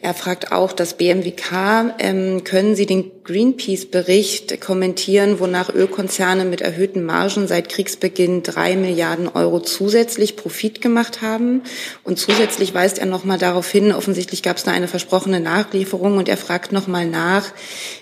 Er 0.00 0.14
fragt 0.14 0.50
auch 0.50 0.72
das 0.72 0.94
BMWK, 0.94 1.94
ähm, 1.98 2.42
können 2.42 2.74
Sie 2.74 2.86
den 2.86 3.10
Greenpeace-Bericht 3.22 4.62
kommentieren, 4.62 5.38
wonach 5.40 5.68
Ölkonzerne 5.68 6.46
mit 6.46 6.62
erhöhten 6.62 7.04
Margen 7.04 7.46
seit 7.46 7.68
Kriegsbeginn 7.68 8.42
drei 8.42 8.76
Milliarden 8.76 9.28
Euro 9.28 9.60
zusätzlich 9.60 10.36
Profit 10.36 10.80
gemacht 10.80 11.20
haben? 11.20 11.60
Und 12.04 12.18
zusätzlich 12.18 12.72
weist 12.72 12.98
er 12.98 13.04
nochmal 13.04 13.36
darauf 13.36 13.70
hin, 13.70 13.92
offensichtlich 13.92 14.42
gab 14.42 14.56
es 14.56 14.64
da 14.64 14.70
eine 14.70 14.88
versprochene 14.88 15.40
Nachlieferung 15.40 16.16
und 16.16 16.30
er 16.30 16.38
fragt 16.38 16.72
nochmal 16.72 17.04
nach, 17.04 17.52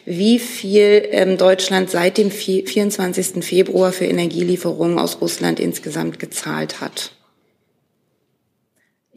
wie 0.04 0.38
viel 0.38 1.08
ähm, 1.10 1.36
Deutschland 1.36 1.90
seit 1.90 2.18
dem 2.18 2.30
24. 2.30 3.44
Februar 3.44 3.90
für 3.90 4.04
Energielieferungen 4.04 5.00
aus 5.00 5.20
Russland 5.20 5.58
insgesamt 5.58 6.20
gezahlt 6.20 6.75
hat. 6.80 7.12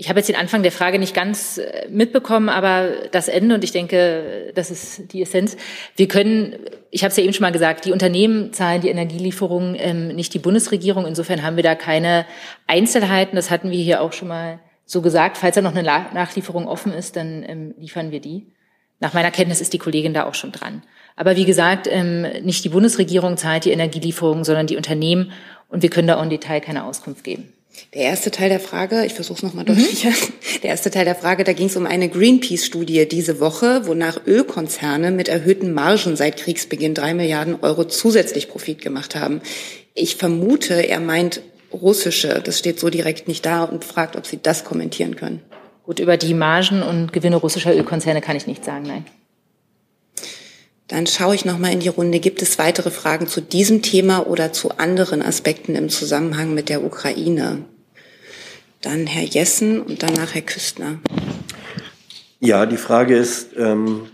Ich 0.01 0.07
habe 0.07 0.19
jetzt 0.19 0.29
den 0.29 0.37
Anfang 0.37 0.63
der 0.63 0.71
Frage 0.71 0.97
nicht 0.97 1.13
ganz 1.13 1.57
äh, 1.57 1.89
mitbekommen, 1.89 2.47
aber 2.47 2.89
das 3.11 3.27
Ende 3.27 3.55
und 3.55 3.65
ich 3.65 3.73
denke, 3.73 4.53
das 4.55 4.71
ist 4.71 5.11
die 5.11 5.21
Essenz. 5.21 5.57
Wir 5.97 6.07
können, 6.07 6.55
ich 6.89 7.03
habe 7.03 7.11
es 7.11 7.17
ja 7.17 7.23
eben 7.23 7.33
schon 7.33 7.41
mal 7.41 7.51
gesagt, 7.51 7.83
die 7.83 7.91
Unternehmen 7.91 8.53
zahlen 8.53 8.79
die 8.79 8.87
Energielieferungen, 8.87 9.75
ähm, 9.77 10.07
nicht 10.07 10.33
die 10.33 10.39
Bundesregierung. 10.39 11.05
Insofern 11.05 11.43
haben 11.43 11.57
wir 11.57 11.63
da 11.63 11.75
keine 11.75 12.25
Einzelheiten. 12.65 13.35
Das 13.35 13.51
hatten 13.51 13.71
wir 13.71 13.77
hier 13.77 14.01
auch 14.01 14.13
schon 14.13 14.29
mal 14.29 14.61
so 14.85 15.01
gesagt. 15.01 15.35
Falls 15.37 15.55
da 15.55 15.61
noch 15.61 15.75
eine 15.75 15.83
Nachlieferung 15.83 16.69
offen 16.69 16.93
ist, 16.93 17.17
dann 17.17 17.43
ähm, 17.45 17.75
liefern 17.77 18.11
wir 18.11 18.21
die. 18.21 18.47
Nach 18.99 19.13
meiner 19.13 19.31
Kenntnis 19.31 19.61
ist 19.61 19.73
die 19.73 19.77
Kollegin 19.77 20.13
da 20.13 20.25
auch 20.25 20.35
schon 20.35 20.51
dran. 20.51 20.83
Aber 21.15 21.35
wie 21.35 21.45
gesagt, 21.45 21.87
ähm, 21.89 22.21
nicht 22.43 22.63
die 22.63 22.69
Bundesregierung 22.69 23.37
zahlt 23.37 23.65
die 23.65 23.71
Energielieferungen, 23.71 24.43
sondern 24.43 24.67
die 24.67 24.77
Unternehmen. 24.77 25.31
Und 25.67 25.83
wir 25.83 25.89
können 25.89 26.07
da 26.07 26.17
auch 26.17 26.23
im 26.23 26.29
Detail 26.29 26.61
keine 26.61 26.85
Auskunft 26.85 27.23
geben. 27.23 27.53
Der 27.93 28.03
erste 28.03 28.31
Teil 28.31 28.49
der 28.49 28.59
Frage, 28.59 29.05
ich 29.05 29.13
versuche 29.13 29.37
es 29.37 29.43
nochmal 29.43 29.65
deutlicher. 29.65 30.09
Mhm. 30.09 30.61
Der 30.63 30.71
erste 30.71 30.91
Teil 30.91 31.05
der 31.05 31.15
Frage, 31.15 31.43
da 31.43 31.53
ging 31.53 31.67
es 31.67 31.77
um 31.77 31.85
eine 31.85 32.09
Greenpeace-Studie 32.09 33.07
diese 33.07 33.39
Woche, 33.39 33.85
wonach 33.87 34.25
Ölkonzerne 34.27 35.11
mit 35.11 35.27
erhöhten 35.27 35.73
Margen 35.73 36.15
seit 36.15 36.37
Kriegsbeginn 36.37 36.93
drei 36.93 37.13
Milliarden 37.13 37.57
Euro 37.61 37.85
zusätzlich 37.85 38.49
Profit 38.49 38.81
gemacht 38.81 39.15
haben. 39.15 39.41
Ich 39.93 40.15
vermute, 40.17 40.87
er 40.87 40.99
meint 40.99 41.41
russische. 41.71 42.41
Das 42.43 42.59
steht 42.59 42.79
so 42.79 42.89
direkt 42.89 43.27
nicht 43.27 43.45
da 43.45 43.63
und 43.63 43.85
fragt, 43.85 44.15
ob 44.15 44.25
Sie 44.25 44.39
das 44.41 44.65
kommentieren 44.65 45.15
können. 45.15 45.41
Gut, 45.89 45.97
über 45.97 46.17
die 46.17 46.35
Margen 46.35 46.83
und 46.83 47.13
Gewinne 47.13 47.37
russischer 47.37 47.75
Ölkonzerne 47.75 48.21
kann 48.21 48.35
ich 48.35 48.45
nichts 48.45 48.63
sagen, 48.63 48.83
nein. 48.85 49.05
Dann 50.87 51.07
schaue 51.07 51.33
ich 51.33 51.45
noch 51.45 51.57
mal 51.57 51.73
in 51.73 51.79
die 51.79 51.87
Runde. 51.87 52.19
Gibt 52.19 52.43
es 52.43 52.59
weitere 52.59 52.91
Fragen 52.91 53.25
zu 53.25 53.41
diesem 53.41 53.81
Thema 53.81 54.27
oder 54.27 54.53
zu 54.53 54.77
anderen 54.77 55.23
Aspekten 55.23 55.73
im 55.73 55.89
Zusammenhang 55.89 56.53
mit 56.53 56.69
der 56.69 56.83
Ukraine? 56.83 57.65
Dann 58.83 59.07
Herr 59.07 59.23
Jessen 59.23 59.81
und 59.81 60.03
danach 60.03 60.35
Herr 60.35 60.43
Küstner. 60.43 60.99
Ja, 62.39 62.67
die 62.67 62.77
Frage 62.77 63.17
ist, 63.17 63.57
ähm, 63.57 64.11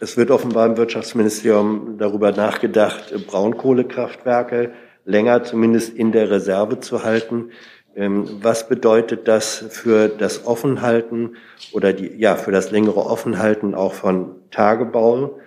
es 0.00 0.16
wird 0.16 0.32
offenbar 0.32 0.66
im 0.66 0.76
Wirtschaftsministerium 0.76 1.98
darüber 1.98 2.32
nachgedacht, 2.32 3.14
Braunkohlekraftwerke 3.28 4.72
länger 5.06 5.44
zumindest 5.44 5.94
in 5.94 6.12
der 6.12 6.30
Reserve 6.30 6.80
zu 6.80 7.04
halten. 7.04 7.52
Ähm, 7.96 8.28
was 8.42 8.68
bedeutet 8.68 9.26
das 9.26 9.64
für 9.70 10.08
das 10.08 10.46
Offenhalten 10.46 11.36
oder 11.72 11.92
die, 11.92 12.12
ja, 12.16 12.36
für 12.36 12.52
das 12.52 12.70
längere 12.70 13.06
Offenhalten 13.06 13.74
auch 13.74 13.94
von 13.94 14.36
Tagebau? 14.50 15.40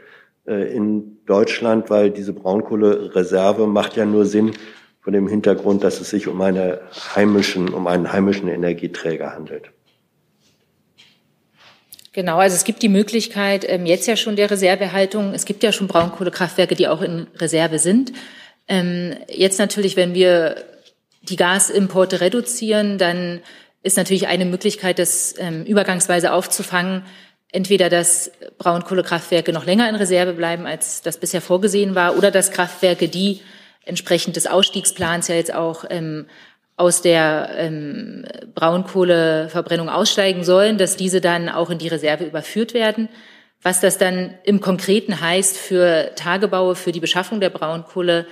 Äh, 0.50 0.76
in 0.76 1.18
Deutschland, 1.26 1.92
weil 1.92 2.10
diese 2.10 2.34
Braunkohlereserve 2.34 3.68
macht 3.68 3.96
ja 3.96 4.06
nur 4.06 4.26
Sinn 4.26 4.54
vor 5.00 5.14
dem 5.14 5.28
Hintergrund, 5.28 5.84
dass 5.84 6.02
es 6.02 6.10
sich 6.10 6.28
um, 6.28 6.42
eine 6.42 6.82
heimischen, 7.16 7.70
um 7.70 7.86
einen 7.86 8.12
heimischen 8.12 8.48
Energieträger 8.48 9.34
handelt. 9.34 9.70
Genau, 12.14 12.40
also 12.40 12.56
es 12.56 12.64
gibt 12.64 12.82
die 12.82 12.90
Möglichkeit 12.90 13.64
ähm, 13.68 13.86
jetzt 13.86 14.08
ja 14.08 14.16
schon 14.16 14.36
der 14.36 14.50
Reservehaltung. 14.50 15.34
Es 15.36 15.46
gibt 15.46 15.62
ja 15.62 15.72
schon 15.72 15.88
Braunkohlekraftwerke, 15.88 16.74
die 16.74 16.88
auch 16.88 17.04
in 17.04 17.28
Reserve 17.38 17.78
sind. 17.78 18.12
Ähm, 18.68 19.16
jetzt 19.28 19.60
natürlich, 19.60 19.96
wenn 19.96 20.16
wir 20.16 20.56
die 21.30 21.36
Gasimporte 21.36 22.22
reduzieren, 22.22 22.98
dann 22.98 23.42
ist 23.84 23.98
natürlich 23.98 24.28
eine 24.28 24.46
Möglichkeit, 24.46 25.00
das 25.00 25.36
ähm, 25.38 25.64
übergangsweise 25.64 26.34
aufzufangen, 26.34 27.04
entweder 27.52 27.90
dass 27.90 28.32
Braunkohlekraftwerke 28.58 29.54
noch 29.54 29.66
länger 29.66 29.90
in 29.90 29.96
Reserve 29.96 30.34
bleiben, 30.34 30.66
als 30.66 31.02
das 31.02 31.18
bisher 31.18 31.42
vorgesehen 31.42 31.96
war, 31.96 32.18
oder 32.18 32.32
dass 32.32 32.52
Kraftwerke, 32.52 33.08
die 33.08 33.42
entsprechend 33.86 34.36
des 34.36 34.48
Ausstiegsplans 34.48 35.28
ja 35.30 35.36
jetzt 35.36 35.54
auch 35.54 35.86
ähm, 35.90 36.28
aus 36.76 37.02
der 37.02 37.50
ähm, 37.58 38.26
Braunkohleverbrennung 38.56 39.90
aussteigen 39.90 40.44
sollen, 40.44 40.78
dass 40.78 40.96
diese 40.96 41.22
dann 41.22 41.50
auch 41.50 41.70
in 41.70 41.78
die 41.78 41.88
Reserve 41.88 42.24
überführt 42.24 42.74
werden. 42.74 43.10
Was 43.62 43.82
das 43.82 43.98
dann 43.98 44.36
im 44.44 44.62
Konkreten 44.62 45.20
heißt 45.20 45.58
für 45.58 46.12
Tagebaue, 46.16 46.76
für 46.76 46.94
die 46.94 47.02
Beschaffung 47.02 47.42
der 47.42 47.50
Braunkohle, 47.50 48.28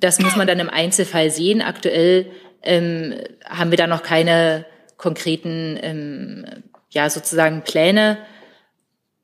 das 0.00 0.18
muss 0.20 0.36
man 0.36 0.46
dann 0.46 0.60
im 0.60 0.70
Einzelfall 0.70 1.30
sehen. 1.30 1.62
Aktuell 1.62 2.26
ähm, 2.62 3.14
haben 3.44 3.70
wir 3.70 3.78
da 3.78 3.86
noch 3.86 4.02
keine 4.02 4.64
konkreten, 4.96 5.78
ähm, 5.80 6.46
ja 6.90 7.08
sozusagen 7.10 7.62
Pläne 7.62 8.18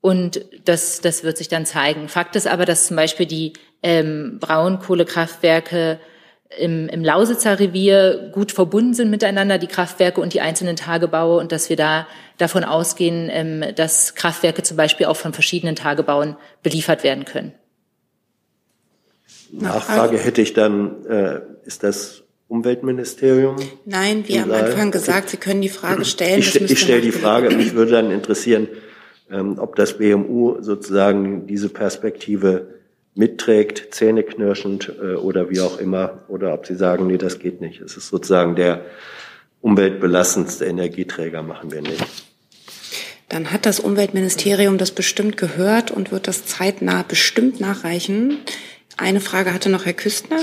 und 0.04 0.44
das, 0.66 1.00
das 1.00 1.24
wird 1.24 1.38
sich 1.38 1.48
dann 1.48 1.64
zeigen. 1.64 2.08
Fakt 2.08 2.36
ist 2.36 2.46
aber, 2.46 2.66
dass 2.66 2.88
zum 2.88 2.96
Beispiel 2.96 3.24
die 3.24 3.54
ähm, 3.82 4.38
Braunkohlekraftwerke 4.38 5.98
im, 6.58 6.88
im 6.88 7.02
Lausitzer 7.02 7.58
Revier 7.58 8.30
gut 8.32 8.52
verbunden 8.52 8.92
sind 8.92 9.10
miteinander, 9.10 9.56
die 9.56 9.66
Kraftwerke 9.66 10.20
und 10.20 10.34
die 10.34 10.42
einzelnen 10.42 10.76
Tagebaue, 10.76 11.38
und 11.38 11.52
dass 11.52 11.70
wir 11.70 11.76
da 11.76 12.06
davon 12.36 12.64
ausgehen, 12.64 13.30
ähm, 13.32 13.64
dass 13.74 14.14
Kraftwerke 14.14 14.62
zum 14.62 14.76
Beispiel 14.76 15.06
auch 15.06 15.16
von 15.16 15.32
verschiedenen 15.32 15.74
Tagebauen 15.74 16.36
beliefert 16.62 17.02
werden 17.02 17.24
können. 17.24 17.54
Nachfrage 19.58 20.18
hätte 20.18 20.42
ich 20.42 20.54
dann, 20.54 21.04
äh, 21.06 21.40
ist 21.64 21.82
das 21.82 22.22
Umweltministerium? 22.48 23.56
Nein, 23.84 24.24
wie 24.26 24.38
am 24.38 24.50
Anfang 24.50 24.90
gesagt, 24.90 25.30
Sie 25.30 25.36
können 25.36 25.62
die 25.62 25.68
Frage 25.68 26.04
stellen. 26.04 26.40
Ich, 26.40 26.54
ich 26.54 26.80
stelle 26.80 27.00
die 27.00 27.12
Frage, 27.12 27.50
mich 27.56 27.74
würde 27.74 27.92
dann 27.92 28.10
interessieren, 28.10 28.68
ähm, 29.30 29.58
ob 29.58 29.76
das 29.76 29.98
BMU 29.98 30.60
sozusagen 30.60 31.46
diese 31.46 31.68
Perspektive 31.68 32.74
mitträgt, 33.14 33.94
zähneknirschend 33.94 34.92
äh, 35.00 35.14
oder 35.14 35.50
wie 35.50 35.60
auch 35.60 35.78
immer, 35.78 36.24
oder 36.28 36.52
ob 36.52 36.66
sie 36.66 36.74
sagen, 36.74 37.06
nee, 37.06 37.18
das 37.18 37.38
geht 37.38 37.60
nicht. 37.60 37.80
Es 37.80 37.96
ist 37.96 38.08
sozusagen 38.08 38.56
der 38.56 38.84
umweltbelastendste 39.60 40.66
Energieträger, 40.66 41.42
machen 41.42 41.72
wir 41.72 41.80
nicht. 41.80 42.04
Dann 43.28 43.50
hat 43.50 43.66
das 43.66 43.80
Umweltministerium 43.80 44.78
das 44.78 44.90
bestimmt 44.90 45.36
gehört 45.36 45.90
und 45.90 46.12
wird 46.12 46.28
das 46.28 46.44
zeitnah 46.44 47.02
bestimmt 47.02 47.60
nachreichen. 47.60 48.38
Eine 48.96 49.20
Frage 49.20 49.52
hatte 49.52 49.70
noch 49.70 49.86
Herr 49.86 49.92
Küstner. 49.92 50.40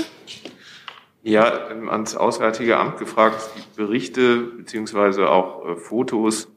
Ja, 1.22 1.68
ans 1.88 2.16
Auswärtige 2.16 2.76
Amt 2.78 2.98
gefragt, 2.98 3.48
Berichte 3.76 4.38
beziehungsweise 4.38 5.30
auch 5.30 5.66
äh, 5.66 5.76
Fotos 5.76 6.48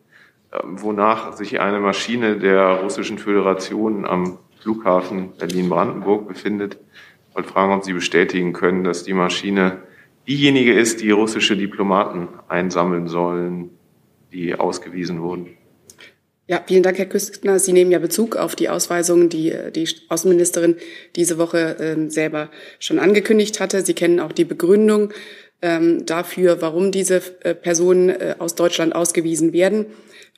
ähm, 0.64 0.82
wonach 0.82 1.34
sich 1.34 1.60
eine 1.60 1.80
Maschine 1.80 2.38
der 2.38 2.82
Russischen 2.82 3.18
Föderation 3.18 4.06
am 4.06 4.38
Flughafen 4.60 5.34
Berlin-Brandenburg 5.38 6.28
befindet. 6.28 6.78
Ich 7.30 7.36
wollte 7.36 7.50
fragen, 7.50 7.74
ob 7.74 7.84
Sie 7.84 7.94
bestätigen 7.94 8.54
können, 8.54 8.84
dass 8.84 9.04
die 9.04 9.14
Maschine 9.14 9.82
diejenige 10.28 10.74
ist, 10.74 11.02
die 11.02 11.12
russische 11.12 11.58
Diplomaten 11.58 12.28
einsammeln 12.48 13.08
sollen, 13.08 13.72
die 14.32 14.56
ausgewiesen 14.56 15.22
wurden. 15.22 15.58
Ja, 16.48 16.64
vielen 16.68 16.84
Dank, 16.84 17.00
Herr 17.00 17.08
Küstner. 17.08 17.58
Sie 17.58 17.74
nehmen 17.74 17.90
ja 17.90 17.98
Bezug 17.98 18.36
auf 18.36 18.56
die 18.56 18.70
Ausweisungen, 18.70 19.30
die 19.30 19.52
die 19.74 19.90
Außenministerin 20.10 20.76
diese 21.16 21.40
Woche 21.40 21.76
ähm, 21.80 22.12
selber 22.12 22.52
schon 22.80 23.00
angekündigt 23.00 23.60
hatte. 23.60 23.84
Sie 23.84 23.96
kennen 23.96 24.20
auch 24.20 24.32
die 24.32 24.46
Begründung 24.46 25.12
ähm, 25.64 26.06
dafür, 26.06 26.62
warum 26.62 26.92
diese 26.92 27.22
äh, 27.42 27.56
Personen 27.56 28.10
äh, 28.10 28.36
aus 28.38 28.54
Deutschland 28.54 28.94
ausgewiesen 28.94 29.54
werden. 29.54 29.88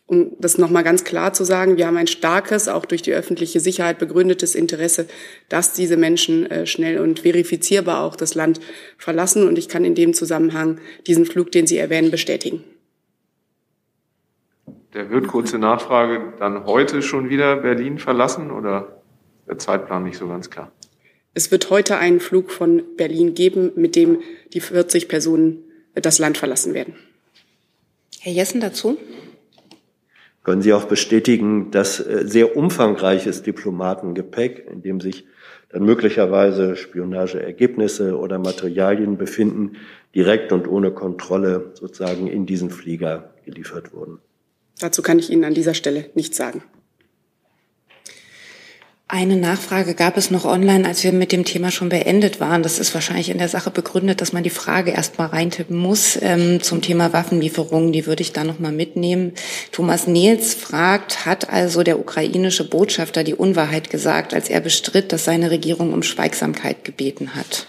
Um 0.05 0.31
das 0.39 0.57
nochmal 0.57 0.85
ganz 0.85 1.03
klar 1.03 1.33
zu 1.33 1.43
sagen, 1.43 1.75
wir 1.75 1.85
haben 1.85 1.97
ein 1.97 2.07
starkes, 2.07 2.69
auch 2.69 2.85
durch 2.85 3.01
die 3.01 3.11
öffentliche 3.11 3.59
Sicherheit 3.59 3.99
begründetes 3.99 4.55
Interesse, 4.55 5.07
dass 5.49 5.73
diese 5.73 5.97
Menschen 5.97 6.49
äh, 6.49 6.65
schnell 6.65 6.99
und 6.99 7.19
verifizierbar 7.19 8.05
auch 8.05 8.15
das 8.15 8.33
Land 8.33 8.61
verlassen. 8.97 9.45
Und 9.45 9.57
ich 9.57 9.67
kann 9.67 9.83
in 9.83 9.95
dem 9.95 10.13
Zusammenhang 10.13 10.79
diesen 11.05 11.25
Flug, 11.25 11.51
den 11.51 11.67
Sie 11.67 11.77
erwähnen, 11.77 12.11
bestätigen. 12.11 12.63
Der 14.97 15.11
wird 15.11 15.27
kurze 15.27 15.59
Nachfrage 15.59 16.33
dann 16.39 16.65
heute 16.65 17.03
schon 17.03 17.29
wieder 17.29 17.57
Berlin 17.57 17.99
verlassen 17.99 18.49
oder 18.49 19.03
der 19.47 19.59
Zeitplan 19.59 20.03
nicht 20.03 20.17
so 20.17 20.27
ganz 20.27 20.49
klar? 20.49 20.71
Es 21.35 21.51
wird 21.51 21.69
heute 21.69 21.99
einen 21.99 22.19
Flug 22.19 22.49
von 22.49 22.81
Berlin 22.97 23.35
geben, 23.35 23.73
mit 23.75 23.95
dem 23.95 24.23
die 24.53 24.59
40 24.59 25.07
Personen 25.07 25.59
das 25.93 26.17
Land 26.17 26.39
verlassen 26.39 26.73
werden. 26.73 26.95
Herr 28.21 28.33
Jessen 28.33 28.59
dazu? 28.59 28.97
Können 30.43 30.63
Sie 30.63 30.73
auch 30.73 30.85
bestätigen, 30.85 31.69
dass 31.69 31.99
äh, 31.99 32.23
sehr 32.25 32.57
umfangreiches 32.57 33.43
Diplomatengepäck, 33.43 34.67
in 34.67 34.81
dem 34.81 34.99
sich 34.99 35.27
dann 35.69 35.83
möglicherweise 35.83 36.75
Spionageergebnisse 36.75 38.17
oder 38.17 38.39
Materialien 38.39 39.17
befinden, 39.17 39.73
direkt 40.15 40.51
und 40.51 40.67
ohne 40.67 40.89
Kontrolle 40.89 41.69
sozusagen 41.75 42.25
in 42.25 42.47
diesen 42.47 42.71
Flieger 42.71 43.35
geliefert 43.45 43.93
wurden? 43.93 44.21
Dazu 44.79 45.01
kann 45.01 45.19
ich 45.19 45.29
Ihnen 45.29 45.43
an 45.43 45.53
dieser 45.53 45.73
Stelle 45.73 46.09
nichts 46.13 46.37
sagen. 46.37 46.63
Eine 49.09 49.37
Nachfrage 49.37 49.95
gab 49.95 50.17
es 50.17 50.31
noch 50.31 50.43
online, 50.43 50.85
als 50.85 51.01
wir 51.05 51.13
mit 51.13 51.31
dem 51.31 51.45
Thema 51.45 51.71
schon 51.71 51.87
beendet 51.87 52.41
waren. 52.41 52.61
Das 52.61 52.77
ist 52.77 52.93
wahrscheinlich 52.93 53.29
in 53.29 53.37
der 53.37 53.47
Sache 53.47 53.71
begründet, 53.71 54.19
dass 54.19 54.33
man 54.33 54.43
die 54.43 54.49
Frage 54.49 54.91
erst 54.91 55.17
mal 55.17 55.27
reintippen 55.27 55.77
muss 55.77 56.19
ähm, 56.21 56.61
zum 56.61 56.81
Thema 56.81 57.13
Waffenlieferungen. 57.13 57.93
Die 57.93 58.05
würde 58.05 58.21
ich 58.21 58.33
da 58.33 58.43
noch 58.43 58.59
mal 58.59 58.73
mitnehmen. 58.73 59.31
Thomas 59.71 60.07
Nils 60.07 60.55
fragt, 60.55 61.25
hat 61.25 61.49
also 61.49 61.83
der 61.83 61.99
ukrainische 61.99 62.69
Botschafter 62.69 63.23
die 63.23 63.33
Unwahrheit 63.33 63.89
gesagt, 63.89 64.33
als 64.33 64.49
er 64.49 64.59
bestritt, 64.59 65.13
dass 65.13 65.23
seine 65.23 65.51
Regierung 65.51 65.93
um 65.93 66.03
Schweigsamkeit 66.03 66.83
gebeten 66.83 67.33
hat? 67.33 67.65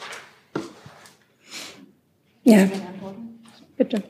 Ja, 2.42 2.68
bitte. 3.76 4.02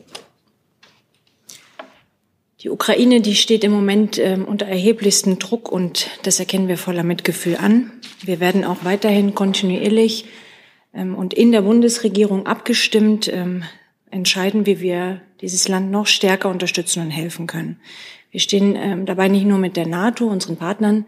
Die 2.61 2.71
Ukraine, 2.71 3.21
die 3.21 3.37
steht 3.37 3.63
im 3.63 3.73
Moment 3.73 4.19
ähm, 4.19 4.45
unter 4.45 4.67
erheblichstem 4.67 5.39
Druck 5.39 5.71
und 5.71 6.11
das 6.25 6.41
erkennen 6.41 6.67
wir 6.67 6.77
voller 6.77 7.05
Mitgefühl 7.05 7.57
an. 7.57 7.93
Wir 8.23 8.41
werden 8.41 8.65
auch 8.65 8.79
weiterhin 8.85 9.35
kontinuierlich 9.35 10.25
ähm, 10.93 11.15
und 11.15 11.35
in 11.35 11.53
der 11.53 11.63
Bundesregierung 11.63 12.47
abgestimmt 12.47 13.33
ähm, 13.33 13.63
entscheiden, 14.11 14.67
wie 14.67 14.81
wir 14.81 15.21
dieses 15.41 15.69
Land 15.69 15.91
noch 15.91 16.07
stärker 16.07 16.49
unterstützen 16.49 17.03
und 17.03 17.11
helfen 17.11 17.47
können. 17.47 17.79
Wir 18.31 18.41
stehen 18.41 19.07
dabei 19.07 19.29
nicht 19.29 19.47
nur 19.47 19.59
mit 19.59 19.77
der 19.77 19.87
NATO, 19.87 20.27
unseren 20.27 20.57
Partnern, 20.57 21.07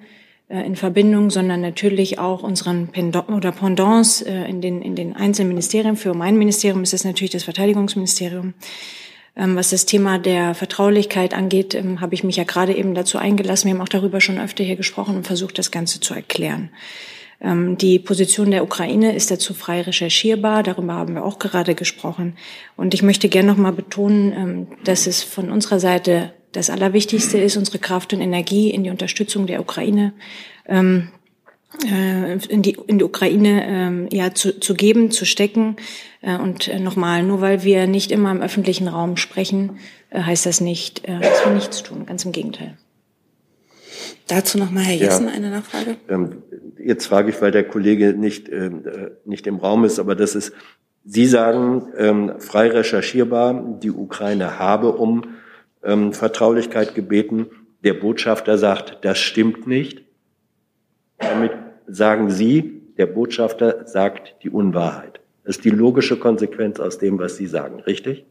äh, 0.50 0.66
in 0.66 0.74
Verbindung, 0.74 1.30
sondern 1.30 1.60
natürlich 1.60 2.18
auch 2.18 2.42
unseren 2.42 2.88
Pendant 2.88 3.28
oder 3.28 3.52
Pendants 3.52 4.20
äh, 4.20 4.44
in, 4.44 4.60
den, 4.60 4.82
in 4.82 4.96
den 4.96 5.14
einzelnen 5.14 5.48
Ministerien. 5.48 5.96
Für 5.96 6.12
mein 6.12 6.36
Ministerium 6.36 6.82
ist 6.82 6.92
es 6.92 7.04
natürlich 7.04 7.30
das 7.30 7.44
Verteidigungsministerium. 7.44 8.54
Ähm, 9.40 9.56
was 9.56 9.70
das 9.70 9.86
Thema 9.86 10.18
der 10.18 10.54
Vertraulichkeit 10.54 11.32
angeht, 11.32 11.74
ähm, 11.74 12.00
habe 12.00 12.14
ich 12.14 12.22
mich 12.22 12.36
ja 12.36 12.44
gerade 12.44 12.76
eben 12.76 12.94
dazu 12.94 13.16
eingelassen. 13.16 13.66
Wir 13.66 13.74
haben 13.74 13.82
auch 13.82 13.88
darüber 13.88 14.20
schon 14.20 14.38
öfter 14.38 14.62
hier 14.62 14.76
gesprochen 14.76 15.16
und 15.16 15.26
versucht, 15.26 15.58
das 15.58 15.70
Ganze 15.70 15.98
zu 16.00 16.12
erklären. 16.12 16.70
Ähm, 17.40 17.78
die 17.78 17.98
Position 17.98 18.50
der 18.50 18.62
Ukraine 18.62 19.16
ist 19.16 19.30
dazu 19.30 19.54
frei 19.54 19.80
recherchierbar. 19.80 20.62
Darüber 20.62 20.92
haben 20.92 21.14
wir 21.14 21.24
auch 21.24 21.38
gerade 21.38 21.74
gesprochen. 21.74 22.36
Und 22.76 22.92
ich 22.92 23.02
möchte 23.02 23.30
gerne 23.30 23.50
noch 23.50 23.56
mal 23.56 23.72
betonen, 23.72 24.68
dass 24.84 25.06
es 25.06 25.22
von 25.22 25.50
unserer 25.50 25.80
Seite 25.80 26.34
das 26.52 26.68
Allerwichtigste 26.68 27.38
ist, 27.38 27.56
unsere 27.56 27.78
Kraft 27.78 28.12
und 28.12 28.20
Energie 28.20 28.70
in 28.70 28.84
die 28.84 28.90
Unterstützung 28.90 29.46
der 29.46 29.60
Ukraine 29.60 30.12
in 32.48 32.62
die, 32.62 32.76
in 32.86 32.98
die 32.98 33.04
Ukraine 33.04 34.08
äh, 34.10 34.16
ja, 34.16 34.34
zu, 34.34 34.58
zu 34.58 34.74
geben, 34.74 35.10
zu 35.10 35.24
stecken. 35.24 35.76
Äh, 36.20 36.36
und 36.36 36.68
äh, 36.68 36.80
nochmal, 36.80 37.22
nur 37.22 37.40
weil 37.40 37.62
wir 37.62 37.86
nicht 37.86 38.10
immer 38.10 38.32
im 38.32 38.42
öffentlichen 38.42 38.88
Raum 38.88 39.16
sprechen, 39.16 39.78
äh, 40.10 40.20
heißt 40.20 40.46
das 40.46 40.60
nicht, 40.60 41.04
äh, 41.08 41.20
dass 41.20 41.44
wir 41.44 41.52
nichts 41.52 41.82
tun. 41.82 42.06
Ganz 42.06 42.24
im 42.24 42.32
Gegenteil. 42.32 42.76
Dazu 44.26 44.58
nochmal, 44.58 44.84
Herr 44.84 44.96
Jessen, 44.96 45.26
ja. 45.26 45.32
eine 45.32 45.50
Nachfrage. 45.50 45.96
Ähm, 46.08 46.42
jetzt 46.78 47.06
frage 47.06 47.30
ich, 47.30 47.40
weil 47.40 47.50
der 47.50 47.64
Kollege 47.64 48.14
nicht, 48.14 48.48
ähm, 48.48 48.84
äh, 48.86 49.10
nicht 49.24 49.46
im 49.46 49.56
Raum 49.56 49.84
ist, 49.84 49.98
aber 49.98 50.14
das 50.14 50.34
ist, 50.34 50.52
Sie 51.04 51.26
sagen, 51.26 51.88
ähm, 51.96 52.34
frei 52.38 52.68
recherchierbar, 52.68 53.78
die 53.82 53.90
Ukraine 53.90 54.58
habe 54.58 54.92
um 54.92 55.24
ähm, 55.82 56.12
Vertraulichkeit 56.12 56.94
gebeten. 56.94 57.46
Der 57.82 57.94
Botschafter 57.94 58.58
sagt, 58.58 58.98
das 59.02 59.18
stimmt 59.18 59.66
nicht. 59.66 60.04
Damit 61.20 61.52
sagen 61.86 62.30
Sie, 62.30 62.82
der 62.96 63.06
Botschafter 63.06 63.86
sagt 63.86 64.36
die 64.42 64.50
Unwahrheit. 64.50 65.20
Das 65.44 65.56
ist 65.56 65.64
die 65.64 65.70
logische 65.70 66.18
Konsequenz 66.18 66.80
aus 66.80 66.98
dem, 66.98 67.18
was 67.18 67.36
Sie 67.36 67.46
sagen, 67.46 67.80
richtig? 67.80 68.24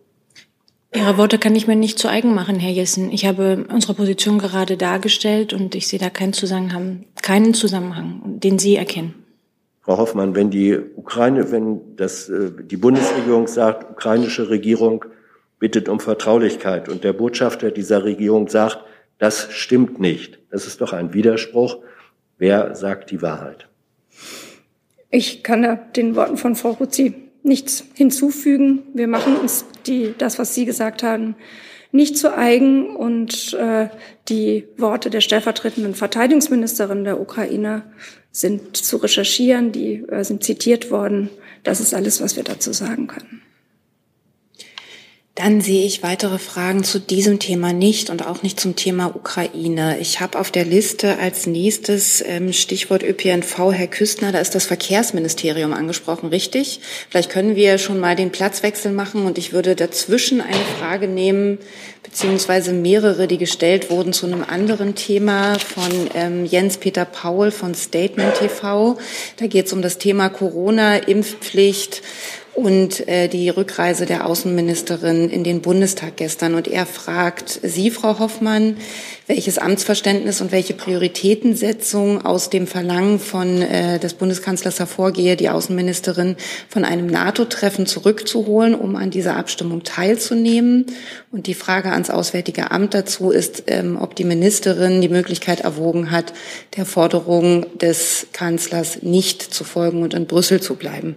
Ihre 0.93 1.17
Worte 1.17 1.38
kann 1.38 1.56
ich 1.56 1.67
mir 1.67 1.75
nicht 1.75 1.99
zu 1.99 2.08
eigen 2.08 2.34
machen, 2.34 2.56
Herr 2.56 2.71
Jessen. 2.71 3.12
Ich 3.12 3.25
habe 3.25 3.65
unsere 3.71 3.93
Position 3.93 4.39
gerade 4.39 4.75
dargestellt 4.75 5.54
und 5.54 5.75
ich 5.75 5.88
sehe 5.88 5.99
da 5.99 6.10
keinen 6.10 6.34
Zusammenhang, 6.34 7.06
keinen 7.21 7.54
Zusammenhang, 7.54 8.39
den 8.39 8.58
Sie 8.58 8.75
erkennen. 8.75 9.13
Frau 9.82 9.97
Hoffmann, 9.97 10.36
wenn 10.36 10.49
die 10.49 10.78
Ukraine, 10.95 11.52
wenn 11.52 11.95
das, 11.95 12.30
äh, 12.30 12.52
die 12.63 12.78
Bundesregierung 12.78 13.47
sagt, 13.47 13.91
ukrainische 13.91 14.49
Regierung 14.49 15.06
bittet 15.60 15.89
um 15.89 15.99
Vertraulichkeit 15.99 16.89
und 16.89 17.04
der 17.04 17.13
Botschafter 17.13 17.69
dieser 17.71 18.04
Regierung 18.04 18.47
sagt, 18.47 18.80
das 19.19 19.52
stimmt 19.52 19.99
nicht. 19.99 20.39
Das 20.52 20.65
ist 20.65 20.82
doch 20.82 20.93
ein 20.93 21.13
Widerspruch. 21.13 21.78
Wer 22.39 22.73
sagt 22.73 23.12
die 23.12 23.21
Wahrheit? 23.21 23.67
Ich 25.12 25.43
kann 25.43 25.80
den 25.95 26.15
Worten 26.15 26.38
von 26.38 26.56
Frau 26.56 26.71
Ruzzi 26.71 27.13
nichts 27.43 27.84
hinzufügen. 27.93 28.84
Wir 28.93 29.08
machen 29.08 29.36
uns 29.38 29.65
die, 29.86 30.13
das, 30.17 30.39
was 30.39 30.56
Sie 30.56 30.65
gesagt 30.65 31.04
haben, 31.04 31.36
nicht 31.91 32.17
zu 32.17 32.36
eigen. 32.36 32.95
Und 32.95 33.54
äh, 33.54 33.89
die 34.30 34.67
Worte 34.78 35.10
der 35.10 35.21
stellvertretenden 35.21 35.95
Verteidigungsministerin 35.95 37.04
der 37.04 37.19
Ukraine 37.19 37.84
sind 38.32 38.78
zu 38.78 38.97
recherchieren, 38.97 39.71
die 39.71 40.06
äh, 40.08 40.23
sind 40.23 40.43
zitiert 40.43 40.91
worden. 40.91 41.30
Das 41.63 41.80
ist 41.80 41.93
alles, 41.93 42.21
was 42.21 42.36
wir 42.36 42.43
dazu 42.43 42.71
sagen 42.71 43.08
können. 43.08 43.41
Dann 45.39 45.62
sehe 45.62 45.86
ich 45.86 46.04
weitere 46.04 46.38
Fragen 46.38 46.84
zu 46.84 46.99
diesem 46.99 47.39
Thema 47.39 47.71
nicht 47.71 48.10
und 48.10 48.28
auch 48.28 48.43
nicht 48.43 48.60
zum 48.60 48.75
Thema 48.75 49.15
Ukraine. 49.15 49.97
Ich 50.02 50.19
habe 50.19 50.38
auf 50.38 50.52
der 50.52 50.65
Liste 50.65 51.17
als 51.17 51.47
nächstes 51.47 52.21
ähm, 52.28 52.52
Stichwort 52.52 53.04
ÖPNV 53.04 53.71
Herr 53.71 53.88
Küstner, 53.88 54.34
da 54.34 54.39
ist 54.41 54.54
das 54.54 54.65
Verkehrsministerium 54.65 55.71
angesprochen, 55.71 56.28
richtig? 56.28 56.82
Vielleicht 57.10 57.30
können 57.30 57.56
wir 57.56 57.78
schon 57.78 58.02
mal 58.02 58.17
den 58.17 58.34
Platzwechsel 58.34 58.91
machen 58.91 59.25
und 59.25 59.38
ich 59.38 59.54
würde 59.54 59.78
dazwischen 59.78 60.41
eine 60.41 60.65
Frage 60.78 61.08
nehmen, 61.08 61.58
beziehungsweise 62.04 62.73
mehrere, 62.73 63.27
die 63.27 63.37
gestellt 63.37 63.90
wurden 63.90 64.12
zu 64.12 64.25
einem 64.25 64.44
anderen 64.44 64.96
Thema 64.96 65.58
von 65.58 66.10
ähm, 66.15 66.46
Jens-Peter 66.46 67.06
Paul 67.06 67.52
von 67.52 67.75
Statement 67.75 68.35
TV. 68.35 68.98
Da 69.37 69.48
geht 69.48 69.67
es 69.67 69.73
um 69.73 69.81
das 69.81 70.00
Thema 70.00 70.27
Corona, 70.27 70.98
Impfpflicht 70.98 72.02
und 72.60 73.07
äh, 73.07 73.29
die 73.29 73.47
Rückreise 73.47 74.05
der 74.05 74.25
Außenministerin 74.25 75.29
in 75.29 75.45
den 75.45 75.62
Bundestag 75.62 76.17
gestern. 76.17 76.55
Und 76.55 76.67
er 76.67 76.85
fragt 76.85 77.60
Sie, 77.63 77.89
Frau 77.89 78.19
Hoffmann, 78.19 78.75
welches 79.27 79.57
Amtsverständnis 79.57 80.41
und 80.41 80.51
welche 80.51 80.73
Prioritätensetzung 80.73 82.25
aus 82.25 82.49
dem 82.49 82.67
Verlangen 82.67 83.19
von 83.19 83.62
äh, 83.62 83.97
des 83.97 84.13
Bundeskanzlers 84.15 84.79
hervorgehe, 84.79 85.37
die 85.37 85.47
Außenministerin 85.47 86.35
von 86.67 86.83
einem 86.83 87.07
NATO-Treffen 87.07 87.85
zurückzuholen, 87.85 88.75
um 88.75 88.97
an 88.97 89.10
dieser 89.10 89.37
Abstimmung 89.37 89.83
teilzunehmen. 89.83 90.85
Und 91.31 91.47
die 91.47 91.53
Frage 91.53 91.93
ans 91.93 92.10
Auswärtige 92.10 92.71
Amt 92.71 92.93
dazu 92.93 93.31
ist, 93.31 93.63
ähm, 93.67 93.97
ob 94.01 94.15
die 94.15 94.25
Ministerin 94.25 94.99
die 94.99 95.10
Möglichkeit 95.10 95.62
erwogen 95.62 96.12
hat, 96.12 96.33
der 96.75 96.85
Forderung 96.85 97.65
des 97.77 98.27
Kanzlers 98.33 99.01
nicht 99.01 99.41
zu 99.41 99.63
folgen 99.63 100.03
und 100.03 100.13
in 100.13 100.25
Brüssel 100.25 100.60
zu 100.60 100.75
bleiben. 100.75 101.15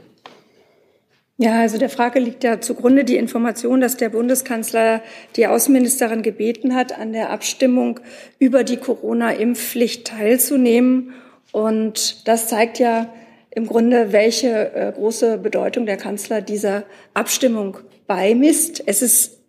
Ja, 1.43 1.59
also 1.59 1.77
der 1.77 1.89
Frage 1.89 2.21
liegt 2.21 2.45
ja 2.45 2.61
zugrunde 2.61 3.03
die 3.03 3.17
Information, 3.17 3.81
dass 3.81 3.97
der 3.97 4.11
Bundeskanzler 4.11 5.03
die 5.35 5.49
Außenministerin 5.49 6.23
gebeten 6.23 6.73
hat, 6.73 6.97
an 6.97 7.13
der 7.13 7.31
Abstimmung 7.31 7.99
über 8.39 8.63
die 8.63 8.77
Corona-Impfpflicht 8.77 10.07
teilzunehmen. 10.07 11.15
Und 11.51 12.29
das 12.29 12.47
zeigt 12.47 12.79
ja 12.79 13.13
im 13.51 13.67
Grunde, 13.67 14.13
welche 14.13 14.73
äh, 14.73 14.93
große 14.93 15.39
Bedeutung 15.39 15.85
der 15.85 15.97
Kanzler 15.97 16.43
dieser 16.43 16.85
Abstimmung 17.13 17.79
beimisst. 18.07 18.81
Es 18.87 19.03
ist 19.03 19.41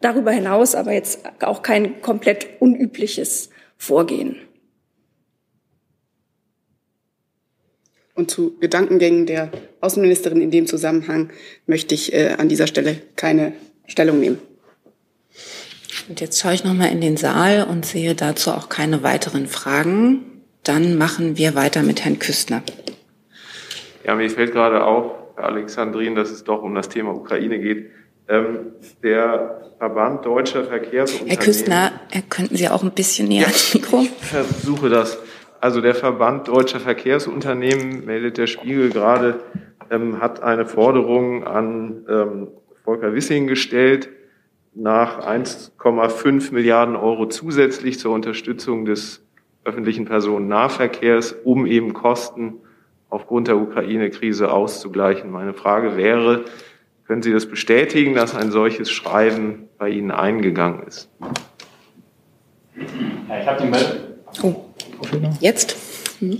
darüber 0.00 0.30
hinaus 0.30 0.76
aber 0.76 0.92
jetzt 0.92 1.22
auch 1.42 1.62
kein 1.62 2.02
komplett 2.02 2.46
unübliches 2.60 3.50
Vorgehen. 3.76 4.36
Und 8.20 8.30
zu 8.30 8.54
Gedankengängen 8.60 9.24
der 9.24 9.50
Außenministerin 9.80 10.42
in 10.42 10.50
dem 10.50 10.66
Zusammenhang 10.66 11.30
möchte 11.66 11.94
ich 11.94 12.12
äh, 12.12 12.34
an 12.36 12.50
dieser 12.50 12.66
Stelle 12.66 13.00
keine 13.16 13.54
Stellung 13.86 14.20
nehmen. 14.20 14.38
Und 16.06 16.20
jetzt 16.20 16.38
schaue 16.38 16.52
ich 16.52 16.62
noch 16.62 16.74
mal 16.74 16.92
in 16.92 17.00
den 17.00 17.16
Saal 17.16 17.64
und 17.64 17.86
sehe 17.86 18.14
dazu 18.14 18.50
auch 18.50 18.68
keine 18.68 19.02
weiteren 19.02 19.46
Fragen. 19.46 20.42
Dann 20.64 20.98
machen 20.98 21.38
wir 21.38 21.54
weiter 21.54 21.82
mit 21.82 22.04
Herrn 22.04 22.18
Küstner. 22.18 22.62
Ja, 24.04 24.14
mir 24.14 24.28
fällt 24.28 24.52
gerade 24.52 24.84
auf, 24.84 25.12
Herr 25.36 25.46
Alexandrin, 25.46 26.14
dass 26.14 26.30
es 26.30 26.44
doch 26.44 26.62
um 26.62 26.74
das 26.74 26.90
Thema 26.90 27.14
Ukraine 27.14 27.58
geht. 27.58 27.90
Ähm, 28.28 28.72
der 29.02 29.72
Verband 29.78 30.26
Deutscher 30.26 30.64
Verkehrsunternehmen. 30.64 31.38
Herr 31.38 31.42
Küstner, 31.42 31.92
könnten 32.28 32.56
Sie 32.56 32.68
auch 32.68 32.82
ein 32.82 32.90
bisschen 32.90 33.28
näher 33.28 33.44
ja, 33.44 33.46
ans 33.46 33.72
Mikro? 33.72 34.02
Ich 34.02 34.10
versuche 34.10 34.90
das. 34.90 35.16
Also 35.60 35.82
der 35.82 35.94
Verband 35.94 36.48
Deutscher 36.48 36.80
Verkehrsunternehmen, 36.80 38.06
meldet 38.06 38.38
der 38.38 38.46
Spiegel 38.46 38.90
gerade, 38.90 39.40
ähm, 39.90 40.20
hat 40.20 40.42
eine 40.42 40.64
Forderung 40.64 41.44
an 41.44 42.06
ähm, 42.08 42.48
Volker 42.82 43.12
Wissing 43.12 43.46
gestellt, 43.46 44.08
nach 44.74 45.26
1,5 45.26 46.54
Milliarden 46.54 46.96
Euro 46.96 47.26
zusätzlich 47.26 47.98
zur 47.98 48.14
Unterstützung 48.14 48.86
des 48.86 49.26
öffentlichen 49.64 50.06
Personennahverkehrs, 50.06 51.32
um 51.44 51.66
eben 51.66 51.92
Kosten 51.92 52.54
aufgrund 53.10 53.48
der 53.48 53.58
Ukraine-Krise 53.58 54.50
auszugleichen. 54.50 55.30
Meine 55.30 55.52
Frage 55.52 55.96
wäre, 55.96 56.44
können 57.06 57.22
Sie 57.22 57.32
das 57.32 57.46
bestätigen, 57.46 58.14
dass 58.14 58.34
ein 58.34 58.50
solches 58.50 58.90
Schreiben 58.90 59.68
bei 59.76 59.90
Ihnen 59.90 60.12
eingegangen 60.12 60.86
ist? 60.86 61.10
Ja, 63.28 63.40
ich 63.40 63.46
habe 63.46 63.62
die 63.62 63.68
Meldung. 63.68 63.98
Oh. 64.42 64.69
Jetzt? 65.40 65.76
Hm. 66.20 66.38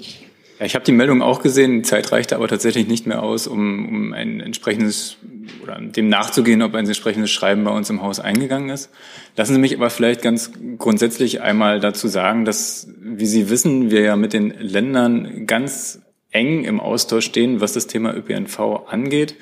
Ja, 0.59 0.67
ich 0.67 0.75
habe 0.75 0.85
die 0.85 0.93
Meldung 0.93 1.23
auch 1.23 1.43
gesehen. 1.43 1.77
Die 1.77 1.83
Zeit 1.83 2.13
reichte 2.13 2.37
aber 2.37 2.47
tatsächlich 2.47 2.87
nicht 2.87 3.07
mehr 3.07 3.23
aus, 3.23 3.47
um, 3.47 3.89
um 3.89 4.13
ein 4.13 4.41
entsprechendes 4.41 5.17
oder 5.63 5.81
dem 5.81 6.09
nachzugehen, 6.09 6.61
ob 6.63 6.75
ein 6.75 6.87
entsprechendes 6.87 7.31
Schreiben 7.31 7.65
bei 7.65 7.71
uns 7.71 7.89
im 7.89 8.03
Haus 8.03 8.21
eingegangen 8.21 8.69
ist. 8.69 8.91
Lassen 9.37 9.55
Sie 9.55 9.59
mich 9.59 9.75
aber 9.75 9.89
vielleicht 9.89 10.21
ganz 10.21 10.53
grundsätzlich 10.77 11.41
einmal 11.41 11.81
dazu 11.81 12.09
sagen, 12.09 12.45
dass, 12.45 12.89
wie 13.01 13.27
Sie 13.27 13.49
wissen, 13.49 13.91
wir 13.91 14.03
ja 14.03 14.17
mit 14.17 14.35
den 14.35 14.51
Ländern 14.59 15.47
ganz 15.47 16.03
eng 16.31 16.65
im 16.65 16.79
Austausch 16.79 17.25
stehen, 17.25 17.61
was 17.61 17.73
das 17.73 17.87
Thema 17.87 18.15
ÖPNV 18.15 18.87
angeht. 18.87 19.37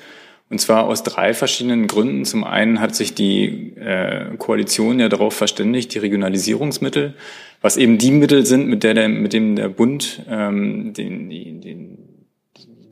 Und 0.49 0.59
zwar 0.59 0.85
aus 0.85 1.03
drei 1.03 1.33
verschiedenen 1.33 1.85
Gründen. 1.85 2.25
Zum 2.25 2.43
einen 2.43 2.81
hat 2.81 2.95
sich 2.95 3.13
die 3.13 3.75
äh, 3.77 4.35
Koalition 4.37 4.99
ja 4.99 5.07
darauf 5.07 5.35
verständigt, 5.35 5.93
die 5.93 5.99
Regionalisierungsmittel, 5.99 7.13
was 7.61 7.77
eben 7.77 7.99
die 7.99 8.11
Mittel 8.11 8.45
sind, 8.45 8.67
mit, 8.67 8.83
der, 8.83 8.95
der 8.95 9.09
mit 9.09 9.33
dem 9.33 9.55
der 9.55 9.69
Bund 9.69 10.23
ähm, 10.27 10.93
den, 10.93 11.29
den, 11.29 11.97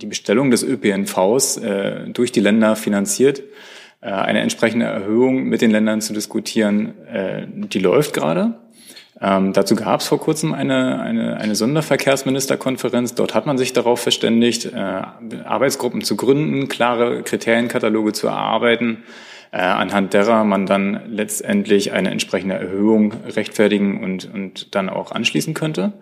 die 0.02 0.06
Bestellung 0.06 0.52
des 0.52 0.64
ÖPNVs 0.64 1.58
äh, 1.58 2.10
durch 2.10 2.32
die 2.32 2.42
Länder 2.42 2.76
finanziert, 2.76 3.42
äh, 4.02 4.12
eine 4.12 4.42
entsprechende 4.42 4.86
Erhöhung 4.86 5.46
mit 5.46 5.62
den 5.62 5.72
Ländern 5.72 6.02
zu 6.02 6.14
diskutieren, 6.14 6.94
äh, 7.08 7.48
die 7.50 7.80
läuft 7.80 8.14
gerade. 8.14 8.60
Ähm, 9.20 9.54
dazu 9.54 9.76
gab 9.76 10.02
es 10.02 10.08
vor 10.08 10.20
kurzem 10.20 10.54
eine, 10.54 11.00
eine, 11.00 11.38
eine 11.38 11.56
Sonderverkehrsministerkonferenz. 11.56 13.16
Dort 13.16 13.34
hat 13.34 13.46
man 13.46 13.58
sich 13.58 13.74
darauf 13.74 14.00
verständigt, 14.00 14.66
äh, 14.66 15.02
Arbeitsgruppen 15.44 16.02
zu 16.02 16.16
gründen, 16.16 16.68
klare 16.68 17.24
Kriterienkataloge 17.24 18.14
zu 18.14 18.28
erarbeiten, 18.28 19.04
äh, 19.52 19.58
anhand 19.58 20.14
derer 20.14 20.44
man 20.44 20.68
dann 20.68 21.02
letztendlich 21.08 21.94
eine 21.94 22.12
entsprechende 22.12 22.56
Erhöhung 22.56 23.14
rechtfertigen 23.28 24.04
und, 24.04 24.32
und 24.32 24.76
dann 24.76 24.90
auch 24.90 25.12
anschließen 25.12 25.56
könnte. 25.56 25.94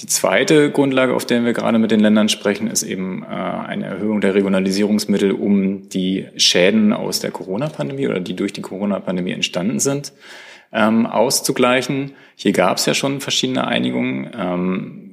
Die 0.00 0.06
zweite 0.06 0.72
Grundlage, 0.72 1.14
auf 1.14 1.24
der 1.24 1.44
wir 1.44 1.52
gerade 1.52 1.78
mit 1.78 1.92
den 1.92 2.00
Ländern 2.00 2.28
sprechen, 2.28 2.66
ist 2.66 2.82
eben 2.82 3.22
äh, 3.22 3.26
eine 3.26 3.84
Erhöhung 3.84 4.20
der 4.20 4.34
Regionalisierungsmittel, 4.34 5.30
um 5.30 5.88
die 5.90 6.26
Schäden 6.36 6.92
aus 6.92 7.20
der 7.20 7.30
Corona-Pandemie 7.30 8.08
oder 8.08 8.18
die 8.18 8.34
durch 8.34 8.52
die 8.52 8.62
Corona-Pandemie 8.62 9.32
entstanden 9.32 9.78
sind, 9.78 10.12
ähm, 10.74 11.06
auszugleichen. 11.06 12.12
Hier 12.36 12.52
gab 12.52 12.76
es 12.76 12.86
ja 12.86 12.94
schon 12.94 13.20
verschiedene 13.20 13.66
Einigungen. 13.66 14.30
Ähm, 14.36 15.04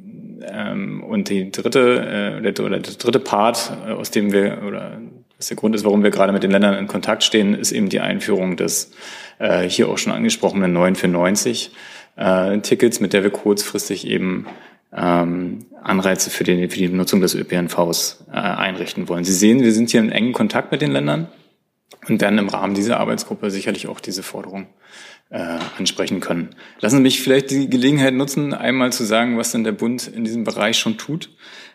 ähm, 0.52 1.04
und 1.04 1.30
die 1.30 1.52
dritte, 1.52 2.40
äh, 2.40 2.42
der, 2.42 2.52
der 2.52 2.80
dritte 2.80 3.20
Part, 3.20 3.72
äh, 3.88 3.92
aus 3.92 4.12
dem 4.12 4.34
wir, 4.34 4.64
oder 4.68 5.00
was 5.38 5.48
der 5.48 5.58
Grund 5.58 5.76
ist, 5.76 5.86
warum 5.86 6.04
wir 6.04 6.10
gerade 6.10 6.34
mit 6.34 6.44
den 6.44 6.52
Ländern 6.52 6.76
in 6.76 6.88
Kontakt 6.88 7.24
stehen, 7.24 7.54
ist 7.54 7.72
eben 7.72 7.90
die 7.90 8.00
Einführung 8.00 8.58
des 8.58 8.92
äh, 9.40 9.64
hier 9.64 9.90
auch 9.90 9.98
schon 9.98 10.14
angesprochenen 10.14 10.74
9 10.74 10.96
für 10.96 11.08
90 11.08 11.72
äh, 12.16 12.60
Tickets, 12.60 13.00
mit 13.00 13.14
der 13.14 13.24
wir 13.24 13.30
kurzfristig 13.30 14.08
eben 14.08 14.48
ähm, 14.96 15.66
Anreize 15.82 16.30
für 16.30 16.44
die, 16.44 16.68
für 16.70 16.78
die 16.78 16.90
Nutzung 16.90 17.22
des 17.22 17.36
ÖPNVs 17.36 18.26
äh, 18.32 18.36
einrichten 18.36 19.08
wollen. 19.10 19.24
Sie 19.24 19.34
sehen, 19.34 19.62
wir 19.62 19.72
sind 19.72 19.90
hier 19.90 20.02
in 20.02 20.12
engem 20.12 20.34
Kontakt 20.34 20.72
mit 20.72 20.82
den 20.82 20.92
Ländern 20.92 21.28
und 22.08 22.22
dann 22.22 22.38
im 22.38 22.50
Rahmen 22.50 22.74
dieser 22.74 23.00
Arbeitsgruppe 23.00 23.52
sicherlich 23.52 23.88
auch 23.88 24.00
diese 24.00 24.24
Forderung 24.24 24.68
äh, 25.32 25.58
ansprechen 25.78 26.20
können. 26.20 26.50
Lassen 26.82 26.98
Sie 26.98 27.02
mich 27.02 27.22
vielleicht 27.22 27.52
die 27.52 27.70
Gelegenheit 27.70 28.14
nutzen, 28.14 28.54
einmal 28.54 28.92
zu 28.92 29.06
sagen, 29.06 29.38
was 29.38 29.52
denn 29.52 29.64
der 29.64 29.72
Bund 29.72 30.08
in 30.08 30.26
diesem 30.26 30.44
Bereich 30.44 30.78
schon 30.78 30.98
tut. 30.98 31.30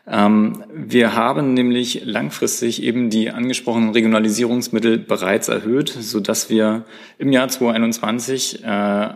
Ähm, 0.07 0.63
wir 0.73 1.17
haben 1.17 1.55
nämlich 1.55 2.03
langfristig 2.05 2.83
eben 2.83 3.11
die 3.11 3.31
angesprochenen 3.31 3.91
Regionalisierungsmittel 3.91 4.99
bereits 4.99 5.49
erhöht, 5.49 5.89
so 5.89 6.21
dass 6.21 6.51
wir 6.51 6.85
im 7.19 7.33
Jahr 7.33 7.49
2021 7.49 8.63
äh, 8.63 9.09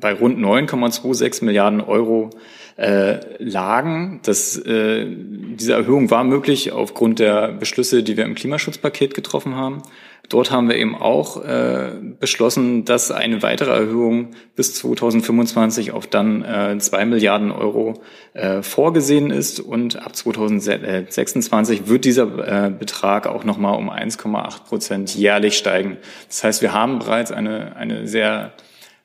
bei 0.00 0.12
rund 0.12 0.38
9,26 0.38 1.44
Milliarden 1.44 1.80
Euro 1.80 2.30
äh, 2.78 3.18
lagen. 3.38 4.20
Das, 4.22 4.56
äh, 4.56 5.04
diese 5.06 5.72
Erhöhung 5.72 6.10
war 6.10 6.24
möglich 6.24 6.72
aufgrund 6.72 7.18
der 7.18 7.48
Beschlüsse, 7.48 8.02
die 8.04 8.16
wir 8.16 8.24
im 8.24 8.36
Klimaschutzpaket 8.36 9.14
getroffen 9.14 9.56
haben. 9.56 9.82
Dort 10.28 10.50
haben 10.50 10.68
wir 10.68 10.76
eben 10.76 10.94
auch 10.94 11.42
äh, 11.42 11.90
beschlossen, 12.20 12.84
dass 12.84 13.10
eine 13.10 13.42
weitere 13.42 13.70
Erhöhung 13.70 14.28
bis 14.54 14.74
2025 14.74 15.92
auf 15.92 16.06
dann 16.06 16.44
äh, 16.44 16.78
2 16.78 17.06
Milliarden 17.06 17.50
Euro 17.50 17.94
äh, 18.34 18.62
vorgesehen 18.62 19.30
ist 19.30 19.58
und 19.58 19.96
ab 20.04 20.14
2026 20.14 21.88
wird 21.88 22.04
dieser 22.04 22.66
äh, 22.66 22.70
Betrag 22.70 23.26
auch 23.26 23.42
nochmal 23.42 23.76
um 23.76 23.90
1,8 23.90 24.64
Prozent 24.68 25.14
jährlich 25.16 25.56
steigen. 25.56 25.96
Das 26.28 26.44
heißt, 26.44 26.62
wir 26.62 26.74
haben 26.74 26.98
bereits 26.98 27.32
eine, 27.32 27.74
eine 27.76 28.06
sehr 28.06 28.52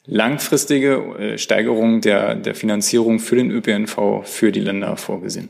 langfristige 0.05 0.95
äh, 1.17 1.37
Steigerung 1.37 2.01
der, 2.01 2.35
der 2.35 2.55
Finanzierung 2.55 3.19
für 3.19 3.35
den 3.35 3.51
ÖPNV 3.51 4.23
für 4.23 4.51
die 4.51 4.59
Länder 4.59 4.97
vorgesehen. 4.97 5.49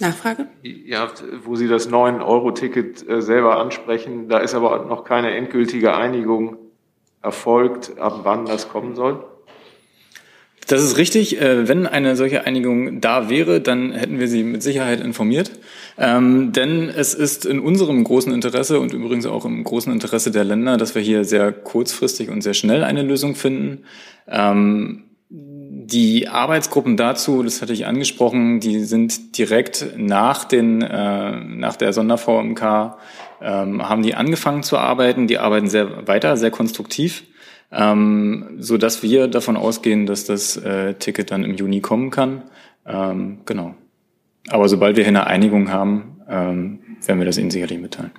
Nachfrage? 0.00 0.48
Ja, 0.62 1.08
wo 1.44 1.54
Sie 1.54 1.68
das 1.68 1.88
9-Euro-Ticket 1.88 3.08
äh, 3.08 3.22
selber 3.22 3.58
ansprechen, 3.58 4.28
da 4.28 4.38
ist 4.38 4.54
aber 4.54 4.84
noch 4.86 5.04
keine 5.04 5.34
endgültige 5.34 5.94
Einigung 5.94 6.56
erfolgt, 7.22 7.98
ab 7.98 8.20
wann 8.24 8.46
das 8.46 8.68
kommen 8.68 8.96
soll. 8.96 9.24
Das 10.72 10.82
ist 10.82 10.96
richtig. 10.96 11.38
Äh, 11.38 11.68
wenn 11.68 11.86
eine 11.86 12.16
solche 12.16 12.46
Einigung 12.46 13.02
da 13.02 13.28
wäre, 13.28 13.60
dann 13.60 13.92
hätten 13.92 14.18
wir 14.18 14.26
Sie 14.26 14.42
mit 14.42 14.62
Sicherheit 14.62 15.00
informiert. 15.02 15.50
Ähm, 15.98 16.52
denn 16.52 16.88
es 16.88 17.12
ist 17.12 17.44
in 17.44 17.60
unserem 17.60 18.02
großen 18.02 18.32
Interesse 18.32 18.80
und 18.80 18.94
übrigens 18.94 19.26
auch 19.26 19.44
im 19.44 19.64
großen 19.64 19.92
Interesse 19.92 20.30
der 20.30 20.44
Länder, 20.44 20.78
dass 20.78 20.94
wir 20.94 21.02
hier 21.02 21.26
sehr 21.26 21.52
kurzfristig 21.52 22.30
und 22.30 22.40
sehr 22.40 22.54
schnell 22.54 22.84
eine 22.84 23.02
Lösung 23.02 23.34
finden. 23.34 23.80
Ähm, 24.26 25.02
die 25.28 26.28
Arbeitsgruppen 26.28 26.96
dazu, 26.96 27.42
das 27.42 27.60
hatte 27.60 27.74
ich 27.74 27.84
angesprochen, 27.84 28.58
die 28.60 28.80
sind 28.80 29.36
direkt 29.36 29.88
nach, 29.98 30.44
den, 30.44 30.80
äh, 30.80 31.38
nach 31.38 31.76
der 31.76 31.92
Sonder-VMK, 31.92 32.96
ähm, 33.42 33.86
haben 33.86 34.02
die 34.02 34.14
angefangen 34.14 34.62
zu 34.62 34.78
arbeiten. 34.78 35.26
Die 35.26 35.36
arbeiten 35.36 35.68
sehr 35.68 36.06
weiter, 36.08 36.38
sehr 36.38 36.50
konstruktiv 36.50 37.24
ähm, 37.72 38.56
so 38.58 38.76
dass 38.76 39.02
wir 39.02 39.28
davon 39.28 39.56
ausgehen, 39.56 40.06
dass 40.06 40.24
das 40.24 40.56
äh, 40.56 40.94
Ticket 40.94 41.30
dann 41.30 41.44
im 41.44 41.54
Juni 41.54 41.80
kommen 41.80 42.10
kann. 42.10 42.42
Ähm, 42.86 43.38
genau. 43.46 43.74
Aber 44.48 44.68
sobald 44.68 44.96
wir 44.96 45.04
hier 45.04 45.08
eine 45.08 45.26
Einigung 45.26 45.70
haben, 45.70 46.20
ähm, 46.28 46.80
werden 47.06 47.18
wir 47.18 47.24
das 47.24 47.38
Ihnen 47.38 47.50
sicherlich 47.50 47.80
mitteilen. 47.80 48.10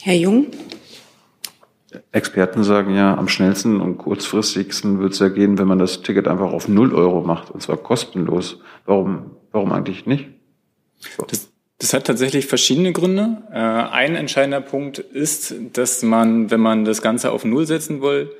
Herr 0.00 0.14
Jung? 0.14 0.46
Experten 2.10 2.64
sagen 2.64 2.94
ja, 2.94 3.16
am 3.16 3.28
schnellsten 3.28 3.80
und 3.80 3.98
kurzfristigsten 3.98 4.98
wird 4.98 5.12
es 5.12 5.18
ja 5.18 5.28
gehen, 5.28 5.58
wenn 5.58 5.68
man 5.68 5.78
das 5.78 6.02
Ticket 6.02 6.26
einfach 6.26 6.52
auf 6.52 6.68
0 6.68 6.94
Euro 6.94 7.20
macht, 7.20 7.50
und 7.50 7.60
zwar 7.62 7.76
kostenlos. 7.76 8.60
Warum, 8.86 9.32
warum 9.52 9.72
eigentlich 9.72 10.06
nicht? 10.06 10.28
So. 10.98 11.24
Das, 11.28 11.50
das 11.78 11.92
hat 11.92 12.06
tatsächlich 12.06 12.46
verschiedene 12.46 12.92
Gründe. 12.92 13.42
Äh, 13.52 13.58
ein 13.58 14.16
entscheidender 14.16 14.60
Punkt 14.60 14.98
ist, 14.98 15.54
dass 15.74 16.02
man, 16.02 16.50
wenn 16.50 16.60
man 16.60 16.84
das 16.84 17.02
Ganze 17.02 17.30
auf 17.30 17.44
Null 17.44 17.66
setzen 17.66 18.00
will, 18.00 18.30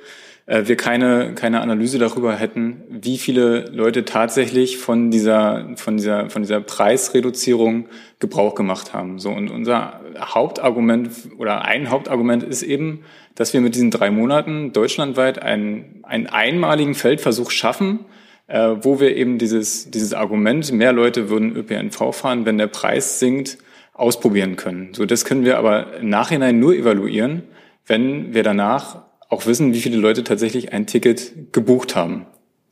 wir 0.45 0.75
keine, 0.75 1.33
keine 1.35 1.61
Analyse 1.61 1.99
darüber 1.99 2.35
hätten, 2.35 2.83
wie 2.89 3.17
viele 3.17 3.69
Leute 3.71 4.03
tatsächlich 4.03 4.77
von 4.77 5.09
dieser, 5.09 5.69
von 5.77 5.97
dieser, 5.97 6.29
von 6.29 6.41
dieser 6.41 6.59
Preisreduzierung 6.59 7.87
Gebrauch 8.19 8.55
gemacht 8.55 8.93
haben. 8.93 9.19
So, 9.19 9.29
und 9.29 9.49
unser 9.49 10.01
Hauptargument 10.19 11.11
oder 11.37 11.63
ein 11.63 11.89
Hauptargument 11.89 12.43
ist 12.43 12.63
eben, 12.63 13.03
dass 13.35 13.53
wir 13.53 13.61
mit 13.61 13.75
diesen 13.75 13.91
drei 13.91 14.11
Monaten 14.11 14.73
deutschlandweit 14.73 15.41
einen, 15.41 16.01
einen 16.03 16.27
einmaligen 16.27 16.93
Feldversuch 16.93 17.51
schaffen, 17.51 17.99
äh, 18.47 18.75
wo 18.81 18.99
wir 18.99 19.15
eben 19.15 19.37
dieses, 19.37 19.89
dieses 19.91 20.13
Argument, 20.13 20.71
mehr 20.71 20.93
Leute 20.93 21.29
würden 21.29 21.55
ÖPNV 21.55 22.13
fahren, 22.13 22.45
wenn 22.45 22.57
der 22.57 22.67
Preis 22.67 23.19
sinkt, 23.19 23.57
ausprobieren 23.93 24.55
können. 24.55 24.89
So, 24.93 25.05
das 25.05 25.23
können 25.23 25.45
wir 25.45 25.57
aber 25.57 25.97
im 25.97 26.09
Nachhinein 26.09 26.59
nur 26.59 26.73
evaluieren, 26.73 27.43
wenn 27.85 28.33
wir 28.33 28.43
danach 28.43 29.03
auch 29.33 29.45
wissen, 29.45 29.73
wie 29.73 29.81
viele 29.81 29.97
Leute 29.97 30.23
tatsächlich 30.23 30.71
ein 30.71 30.87
Ticket 30.87 31.51
gebucht 31.51 31.95
haben. 31.95 32.25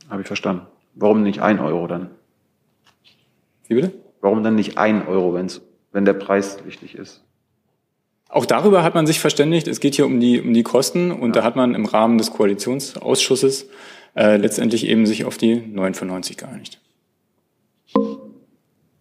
Habe 0.10 0.22
ich 0.22 0.28
verstanden. 0.28 0.68
Warum 0.94 1.24
nicht 1.24 1.42
ein 1.42 1.60
Euro 1.60 1.88
dann? 1.88 2.12
Wie 3.68 3.76
bitte? 3.76 3.94
Warum 4.22 4.44
dann 4.44 4.56
nicht 4.56 4.78
ein 4.78 5.08
Euro, 5.08 5.34
wenn's, 5.34 5.62
wenn 5.92 6.06
der 6.06 6.14
Preis 6.14 6.64
wichtig 6.66 6.96
ist? 6.96 7.24
Auch 8.30 8.46
darüber 8.46 8.84
hat 8.84 8.96
man 8.96 9.08
sich 9.08 9.20
verständigt. 9.20 9.68
Es 9.68 9.80
geht 9.80 9.96
hier 9.96 10.06
um 10.06 10.20
die, 10.20 10.40
um 10.40 10.54
die 10.54 10.64
Kosten 10.64 11.12
und 11.12 11.36
ja. 11.36 11.42
da 11.42 11.44
hat 11.44 11.56
man 11.56 11.76
im 11.76 11.86
Rahmen 11.86 12.18
des 12.18 12.32
Koalitionsausschusses 12.32 13.68
äh, 14.16 14.38
letztendlich 14.38 14.88
eben 14.88 15.06
sich 15.06 15.26
auf 15.26 15.38
die 15.38 15.56
9,95 15.56 16.38
geeinigt. 16.38 16.80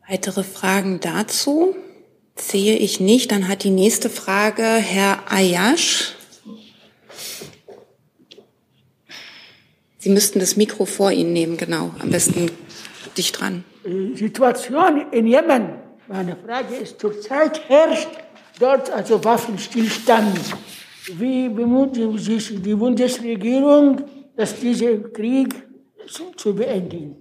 Weitere 0.09 0.43
Fragen 0.43 0.99
dazu 1.01 1.77
sehe 2.35 2.77
ich 2.77 2.99
nicht. 2.99 3.31
Dann 3.31 3.47
hat 3.47 3.63
die 3.63 3.71
nächste 3.71 4.11
Frage 4.11 4.63
Herr 4.63 5.31
Ayash. 5.31 6.17
Sie 10.01 10.09
müssten 10.09 10.41
das 10.41 10.57
Mikro 10.57 10.87
vor 10.87 11.13
Ihnen 11.13 11.35
nehmen, 11.35 11.59
genau. 11.59 11.91
Am 11.99 12.09
besten 12.11 12.51
dicht 13.19 13.39
dran. 13.39 13.65
Situation 14.15 15.13
in 15.13 15.27
Jemen. 15.27 15.75
Meine 16.09 16.37
Frage 16.37 16.75
ist, 16.77 16.99
zurzeit 16.99 17.69
herrscht 17.69 18.09
dort 18.59 18.91
also 18.91 19.23
Waffenstillstand. 19.23 20.39
Wie 21.19 21.51
bemüht 21.51 21.97
sich 22.19 22.63
die 22.63 22.75
Bundesregierung, 22.75 24.03
dass 24.37 24.59
dieser 24.59 24.97
Krieg 24.99 25.55
zu, 26.07 26.33
zu 26.35 26.55
beendigen? 26.55 27.20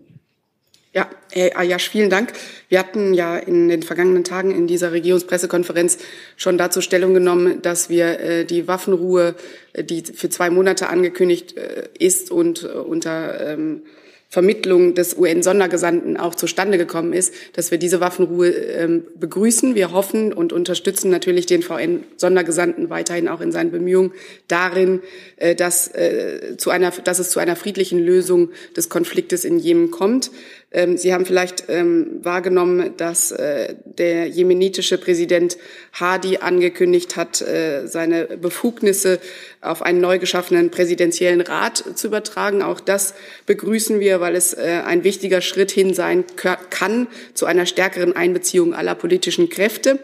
Ja, 0.91 1.07
Herr 1.31 1.55
Ayash, 1.55 1.87
vielen 1.87 2.09
Dank. 2.09 2.33
Wir 2.67 2.79
hatten 2.79 3.13
ja 3.13 3.37
in 3.37 3.69
den 3.69 3.83
vergangenen 3.83 4.23
Tagen 4.23 4.49
in 4.49 4.65
dieser 4.65 4.91
Regierungspressekonferenz 4.91 5.99
schon 6.35 6.57
dazu 6.57 6.81
Stellung 6.81 7.13
genommen, 7.13 7.61
dass 7.61 7.91
wir 7.91 8.19
äh, 8.19 8.45
die 8.45 8.67
Waffenruhe, 8.67 9.35
äh, 9.73 9.83
die 9.83 10.01
für 10.01 10.29
zwei 10.29 10.49
Monate 10.49 10.89
angekündigt 10.89 11.55
äh, 11.55 11.89
ist 11.99 12.31
und 12.31 12.63
äh, 12.63 12.69
unter 12.69 13.51
ähm, 13.51 13.83
Vermittlung 14.31 14.93
des 14.93 15.17
UN-Sondergesandten 15.17 16.15
auch 16.15 16.35
zustande 16.35 16.77
gekommen 16.77 17.13
ist, 17.13 17.33
dass 17.53 17.71
wir 17.71 17.79
diese 17.79 17.99
Waffenruhe 17.99 18.49
ähm, 18.49 19.03
begrüßen. 19.19 19.73
Wir 19.73 19.91
hoffen 19.91 20.33
und 20.33 20.53
unterstützen 20.53 21.09
natürlich 21.09 21.47
den 21.47 21.63
VN-Sondergesandten 21.63 22.91
weiterhin 22.91 23.27
auch 23.27 23.41
in 23.41 23.51
seinen 23.51 23.71
Bemühungen 23.71 24.11
darin, 24.47 25.01
äh, 25.37 25.55
dass, 25.55 25.87
äh, 25.95 26.57
zu 26.57 26.69
einer, 26.69 26.91
dass 26.91 27.17
es 27.17 27.31
zu 27.31 27.39
einer 27.39 27.55
friedlichen 27.55 27.97
Lösung 27.97 28.49
des 28.77 28.89
Konfliktes 28.89 29.45
in 29.45 29.57
Jemen 29.57 29.89
kommt. 29.89 30.29
Ähm, 30.71 30.97
Sie 30.97 31.13
haben 31.13 31.25
vielleicht 31.25 31.65
ähm, 31.67 32.19
wahrgenommen, 32.21 32.95
dass 32.97 33.31
äh, 33.31 33.75
der 33.85 34.27
jemenitische 34.27 34.99
Präsident 34.99 35.57
Hadi 35.93 36.37
angekündigt 36.37 37.15
hat, 37.15 37.41
äh, 37.41 37.87
seine 37.87 38.25
Befugnisse 38.25 39.19
auf 39.61 39.81
einen 39.81 39.99
neu 39.99 40.19
geschaffenen 40.19 40.69
präsidentiellen 40.69 41.41
Rat 41.41 41.83
zu 41.95 42.07
übertragen. 42.07 42.61
Auch 42.61 42.79
das 42.79 43.15
begrüßen 43.47 43.99
wir, 43.99 44.21
weil 44.21 44.35
es 44.35 44.53
äh, 44.53 44.81
ein 44.85 45.03
wichtiger 45.03 45.41
Schritt 45.41 45.71
hin 45.71 45.93
sein 45.95 46.23
kann 46.69 47.07
zu 47.33 47.47
einer 47.47 47.65
stärkeren 47.65 48.15
Einbeziehung 48.15 48.75
aller 48.75 48.93
politischen 48.93 49.49
Kräfte. 49.49 49.99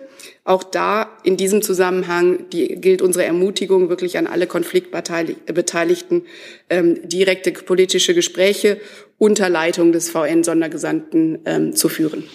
Auch 0.47 0.63
da 0.63 1.09
in 1.23 1.37
diesem 1.37 1.63
Zusammenhang 1.63 2.47
die, 2.51 2.75
gilt 2.75 3.01
unsere 3.01 3.25
Ermutigung 3.25 3.89
wirklich 3.89 4.19
an 4.19 4.27
alle 4.27 4.45
Konfliktbeteiligten, 4.45 6.27
ähm, 6.69 7.09
direkte 7.09 7.51
politische 7.51 8.13
Gespräche 8.13 8.79
unter 9.17 9.49
Leitung 9.49 9.91
des 9.91 10.11
VN-Sondergesandten 10.11 11.39
ähm, 11.45 11.75
zu 11.75 11.89
führen. 11.89 12.25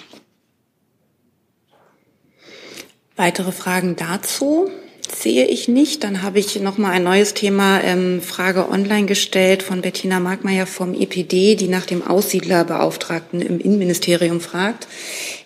Weitere 3.15 3.53
Fragen 3.53 3.95
dazu? 3.95 4.69
Sehe 5.15 5.47
ich 5.47 5.69
nicht. 5.69 6.05
Dann 6.05 6.23
habe 6.23 6.39
ich 6.39 6.61
noch 6.61 6.79
mal 6.79 6.91
ein 6.91 7.03
neues 7.03 7.35
Thema, 7.35 7.81
ähm, 7.83 8.21
Frage 8.21 8.69
online 8.69 9.07
gestellt 9.07 9.63
von 9.63 9.81
Bettina 9.81 10.21
Markmeier 10.21 10.67
vom 10.67 10.95
EPD, 10.95 11.55
die 11.57 11.69
nach 11.69 11.87
dem 11.87 12.07
Aussiedlerbeauftragten 12.07 13.41
im 13.41 13.61
Innenministerium 13.61 14.41
fragt. 14.41 14.89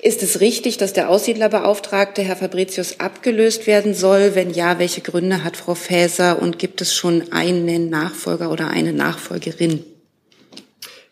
Ist 0.01 0.23
es 0.23 0.41
richtig, 0.41 0.77
dass 0.77 0.93
der 0.93 1.09
Aussiedlerbeauftragte, 1.09 2.23
Herr 2.23 2.37
Fabricius, 2.37 3.01
abgelöst 3.01 3.67
werden 3.67 3.95
soll? 3.95 4.35
Wenn 4.35 4.51
ja, 4.51 4.79
welche 4.79 5.01
Gründe 5.01 5.45
hat 5.45 5.57
Frau 5.57 5.75
Faeser 5.75 6.41
und 6.41 6.59
gibt 6.59 6.81
es 6.81 6.95
schon 6.95 7.33
einen 7.33 7.91
Nachfolger 7.91 8.51
oder 8.51 8.69
eine 8.69 8.93
Nachfolgerin? 8.93 9.85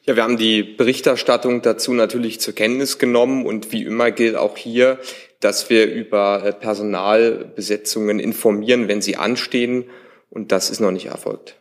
Ja, 0.05 0.17
wir 0.17 0.25
haben 0.25 0.37
die 0.37 0.65
Berichterstattung 0.65 1.63
dazu 1.63 1.93
natürlich 1.93 2.41
zur 2.41 2.55
Kenntnis 2.55 2.99
genommen 2.99 3.47
und 3.47 3.71
wie 3.71 3.85
immer 3.85 4.11
gilt 4.11 4.35
auch 4.35 4.57
hier, 4.57 4.99
dass 5.43 5.69
wir 5.69 5.93
über 5.93 6.45
äh, 6.45 6.53
Personalbesetzungen 6.53 8.19
informieren, 8.19 8.89
wenn 8.89 9.03
sie 9.03 9.17
anstehen. 9.17 9.85
Und 10.31 10.53
das 10.53 10.71
ist 10.71 10.81
noch 10.81 10.91
nicht 10.93 11.07
erfolgt. 11.07 11.57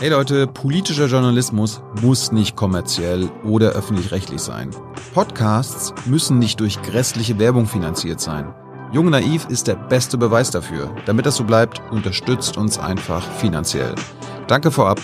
Hey 0.00 0.10
Leute, 0.10 0.46
politischer 0.46 1.06
Journalismus 1.06 1.82
muss 2.00 2.30
nicht 2.30 2.54
kommerziell 2.54 3.28
oder 3.44 3.72
öffentlich-rechtlich 3.72 4.40
sein. 4.40 4.70
Podcasts 5.12 5.92
müssen 6.06 6.38
nicht 6.38 6.60
durch 6.60 6.80
grässliche 6.82 7.40
Werbung 7.40 7.66
finanziert 7.66 8.20
sein. 8.20 8.54
Jung 8.92 9.10
Naiv 9.10 9.46
ist 9.50 9.66
der 9.66 9.74
beste 9.74 10.16
Beweis 10.16 10.52
dafür. 10.52 10.94
Damit 11.04 11.26
das 11.26 11.36
so 11.36 11.44
bleibt, 11.44 11.82
unterstützt 11.90 12.56
uns 12.56 12.78
einfach 12.78 13.28
finanziell. 13.38 13.96
Danke 14.46 14.70
vorab 14.70 15.00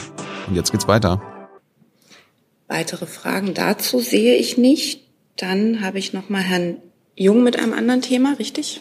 und 0.47 0.55
jetzt 0.55 0.71
geht's 0.71 0.87
weiter. 0.87 1.21
Weitere 2.69 3.07
Fragen 3.07 3.53
dazu 3.53 3.99
sehe 3.99 4.37
ich 4.37 4.57
nicht. 4.57 5.04
Dann 5.37 5.81
habe 5.81 5.99
ich 5.99 6.13
noch 6.13 6.29
mal 6.29 6.43
Herrn 6.43 6.77
Jung 7.17 7.43
mit 7.43 7.59
einem 7.59 7.73
anderen 7.73 8.03
Thema, 8.03 8.35
richtig? 8.39 8.81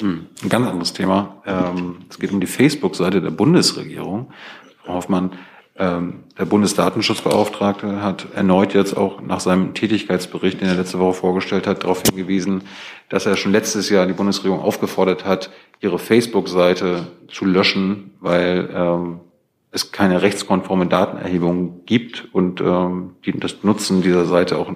Hm, 0.00 0.26
ein 0.42 0.48
ganz 0.48 0.66
anderes 0.66 0.92
Thema. 0.92 1.42
Ähm, 1.46 1.96
es 2.08 2.18
geht 2.18 2.32
um 2.32 2.40
die 2.40 2.46
Facebook-Seite 2.46 3.20
der 3.20 3.30
Bundesregierung. 3.30 4.32
Frau 4.84 4.94
Hoffmann, 4.94 5.32
ähm, 5.76 6.24
der 6.38 6.44
Bundesdatenschutzbeauftragte 6.44 8.02
hat 8.02 8.28
erneut 8.34 8.74
jetzt 8.74 8.96
auch 8.96 9.20
nach 9.20 9.40
seinem 9.40 9.74
Tätigkeitsbericht, 9.74 10.60
den 10.60 10.68
er 10.68 10.74
letzte 10.74 10.98
Woche 10.98 11.14
vorgestellt 11.14 11.66
hat, 11.66 11.84
darauf 11.84 12.02
hingewiesen, 12.02 12.62
dass 13.08 13.26
er 13.26 13.36
schon 13.36 13.52
letztes 13.52 13.88
Jahr 13.88 14.06
die 14.06 14.12
Bundesregierung 14.12 14.60
aufgefordert 14.60 15.24
hat, 15.24 15.50
ihre 15.80 15.98
Facebook-Seite 15.98 17.06
zu 17.28 17.44
löschen, 17.44 18.12
weil 18.20 18.68
ähm, 18.74 19.20
es 19.70 19.92
keine 19.92 20.22
rechtskonforme 20.22 20.86
Datenerhebung 20.86 21.84
gibt 21.84 22.28
und 22.32 22.60
ähm, 22.60 23.16
die, 23.24 23.32
das 23.32 23.62
Nutzen 23.62 24.02
dieser 24.02 24.24
Seite 24.24 24.56
auch 24.56 24.72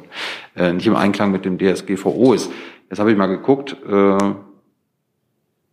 äh, 0.54 0.72
nicht 0.72 0.86
im 0.86 0.96
Einklang 0.96 1.30
mit 1.32 1.44
dem 1.44 1.58
DSGVO 1.58 2.34
ist. 2.34 2.50
Jetzt 2.90 2.98
habe 2.98 3.10
ich 3.10 3.16
mal 3.16 3.26
geguckt, 3.26 3.76
äh, 3.88 4.18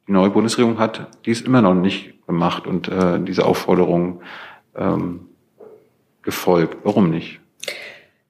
die 0.08 0.12
neue 0.12 0.30
Bundesregierung 0.30 0.80
hat 0.80 1.10
dies 1.26 1.42
immer 1.42 1.62
noch 1.62 1.76
nicht 1.76 2.26
gemacht 2.26 2.66
und 2.66 2.88
äh, 2.88 3.20
diese 3.20 3.46
Aufforderung 3.46 4.22
ähm, 4.76 5.28
gefolgt. 6.22 6.78
Warum 6.84 7.10
nicht? 7.10 7.40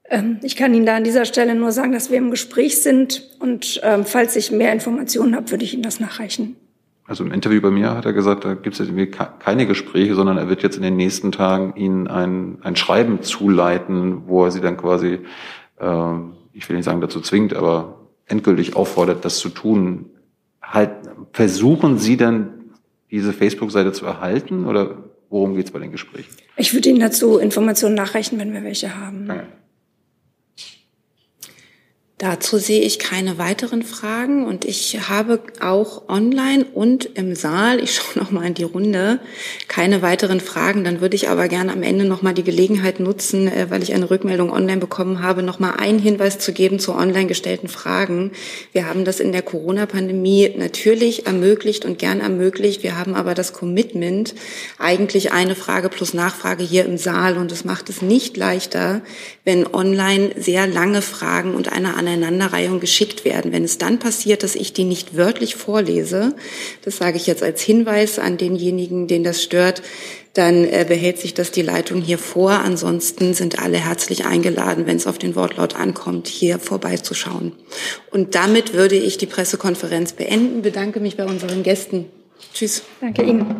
Ähm, 0.10 0.40
ich 0.42 0.56
kann 0.56 0.74
Ihnen 0.74 0.86
da 0.86 0.96
an 0.96 1.04
dieser 1.04 1.26
Stelle 1.26 1.54
nur 1.54 1.72
sagen, 1.72 1.92
dass 1.92 2.10
wir 2.10 2.18
im 2.18 2.32
Gespräch 2.32 2.82
sind 2.82 3.30
und 3.40 3.80
ähm, 3.84 4.06
falls 4.06 4.36
ich 4.36 4.52
mehr 4.52 4.74
Informationen 4.74 5.36
habe, 5.36 5.52
würde 5.52 5.64
ich 5.64 5.74
Ihnen 5.74 5.84
das 5.84 6.00
nachreichen. 6.00 6.56
Also 7.10 7.24
im 7.24 7.32
Interview 7.32 7.60
bei 7.60 7.72
mir 7.72 7.96
hat 7.96 8.06
er 8.06 8.14
gesagt, 8.14 8.46
da 8.46 8.54
gibt 8.54 8.80
es 8.80 8.88
jetzt 8.88 9.18
keine 9.40 9.66
Gespräche, 9.66 10.14
sondern 10.14 10.38
er 10.38 10.48
wird 10.48 10.62
jetzt 10.62 10.78
in 10.78 10.84
den 10.84 10.96
nächsten 10.96 11.32
Tagen 11.32 11.76
Ihnen 11.76 12.08
ein, 12.08 12.60
ein 12.62 12.76
Schreiben 12.76 13.24
zuleiten, 13.24 14.28
wo 14.28 14.46
er 14.46 14.52
Sie 14.52 14.62
dann 14.62 14.78
quasi, 14.78 15.20
äh, 15.80 16.14
ich 16.54 16.70
will 16.70 16.76
nicht 16.76 16.86
sagen 16.86 17.02
dazu 17.02 17.20
zwingt, 17.20 17.56
aber 17.56 17.96
endgültig 18.28 18.76
auffordert, 18.76 19.26
das 19.26 19.40
zu 19.40 19.50
tun. 19.50 20.06
Halt, 20.62 20.92
versuchen 21.34 21.98
Sie 21.98 22.16
dann 22.16 22.76
diese 23.10 23.34
Facebook-Seite 23.34 23.92
zu 23.92 24.06
erhalten 24.06 24.68
oder 24.68 24.98
worum 25.32 25.56
geht 25.56 25.66
es 25.66 25.72
bei 25.72 25.80
den 25.80 25.92
Gesprächen? 25.92 26.30
Ich 26.58 26.76
würde 26.76 26.90
Ihnen 26.90 27.00
dazu 27.00 27.40
Informationen 27.40 27.96
nachreichen, 27.96 28.38
wenn 28.38 28.54
wir 28.54 28.64
welche 28.64 28.96
haben. 28.96 29.26
Ja. 29.26 29.44
Dazu 32.20 32.58
sehe 32.58 32.82
ich 32.82 33.00
keine 33.00 33.38
weiteren 33.38 33.82
Fragen 33.82 34.46
und 34.46 34.66
ich 34.66 35.08
habe 35.08 35.40
auch 35.62 36.10
online 36.10 36.66
und 36.66 37.06
im 37.14 37.34
Saal, 37.34 37.82
ich 37.82 37.96
schaue 37.96 38.22
noch 38.22 38.30
mal 38.30 38.46
in 38.46 38.56
die 38.56 38.64
Runde, 38.64 39.22
keine 39.70 40.02
weiteren 40.02 40.42
Fragen. 40.42 40.84
Dann 40.84 41.00
würde 41.00 41.16
ich 41.16 41.30
aber 41.30 41.48
gerne 41.48 41.72
am 41.72 41.82
Ende 41.82 42.04
noch 42.04 42.22
mal 42.22 42.34
die 42.34 42.44
Gelegenheit 42.44 43.00
nutzen, 43.00 43.48
äh, 43.48 43.68
weil 43.70 43.84
ich 43.84 43.94
eine 43.94 44.10
Rückmeldung 44.10 44.52
online 44.52 44.82
bekommen 44.82 45.24
habe, 45.24 45.44
noch 45.44 45.60
mal 45.60 45.76
einen 45.76 45.98
Hinweis 45.98 46.40
zu 46.40 46.52
geben 46.52 46.80
zu 46.80 46.94
online 46.94 47.28
gestellten 47.28 47.70
Fragen. 47.70 48.34
Wir 48.74 48.86
haben 48.86 49.06
das 49.06 49.22
in 49.22 49.32
der 49.32 49.42
Corona-Pandemie 49.42 50.56
natürlich 50.58 51.26
ermöglicht 51.26 51.86
und 51.86 52.00
gern 52.00 52.20
ermöglicht. 52.20 52.84
Wir 52.84 52.98
haben 52.98 53.16
aber 53.16 53.34
das 53.34 53.54
Commitment, 53.54 54.36
eigentlich 54.78 55.32
eine 55.32 55.56
Frage 55.56 55.88
plus 55.88 56.14
Nachfrage 56.14 56.66
hier 56.66 56.84
im 56.84 56.98
Saal 56.98 57.38
und 57.38 57.50
es 57.54 57.64
macht 57.64 57.90
es 57.90 58.02
nicht 58.02 58.36
leichter, 58.36 59.00
wenn 59.46 59.66
online 59.74 60.32
sehr 60.36 60.68
lange 60.68 61.02
Fragen 61.02 61.56
und 61.56 61.72
eine 61.72 61.96
Aneinanderreihung 62.10 62.80
geschickt 62.80 63.26
werden. 63.26 63.52
Wenn 63.52 63.64
es 63.64 63.78
dann 63.78 64.00
passiert, 64.00 64.44
dass 64.44 64.56
ich 64.56 64.74
die 64.74 64.84
nicht 64.84 65.16
wörtlich 65.16 65.56
vorlese, 65.56 66.36
das 66.84 66.98
sage 66.98 67.18
ich 67.18 67.28
jetzt 67.28 67.44
als 67.44 67.62
Hinweis 67.62 68.20
an 68.20 68.38
denjenigen, 68.38 69.08
den 69.08 69.24
das 69.24 69.44
stört, 69.44 69.82
dann 70.34 70.64
äh, 70.64 70.86
behält 70.88 71.18
sich 71.20 71.34
das 71.34 71.52
die 71.52 71.62
Leitung 71.62 72.02
hier 72.02 72.18
vor. 72.18 72.52
Ansonsten 72.52 73.34
sind 73.34 73.60
alle 73.60 73.78
herzlich 73.78 74.26
eingeladen, 74.26 74.86
wenn 74.86 74.98
es 74.98 75.08
auf 75.08 75.18
den 75.18 75.36
Wortlaut 75.36 75.76
ankommt, 75.76 76.28
hier 76.28 76.60
vorbeizuschauen. 76.60 77.54
Und 78.12 78.36
damit 78.36 78.74
würde 78.74 78.96
ich 78.96 79.18
die 79.18 79.26
Pressekonferenz 79.26 80.14
beenden. 80.14 80.62
Bedanke 80.62 81.00
mich 81.00 81.18
bei 81.18 81.26
unseren 81.26 81.64
Gästen. 81.64 82.06
Tschüss. 82.54 82.84
Danke 83.02 83.24
Ihnen. 83.24 83.56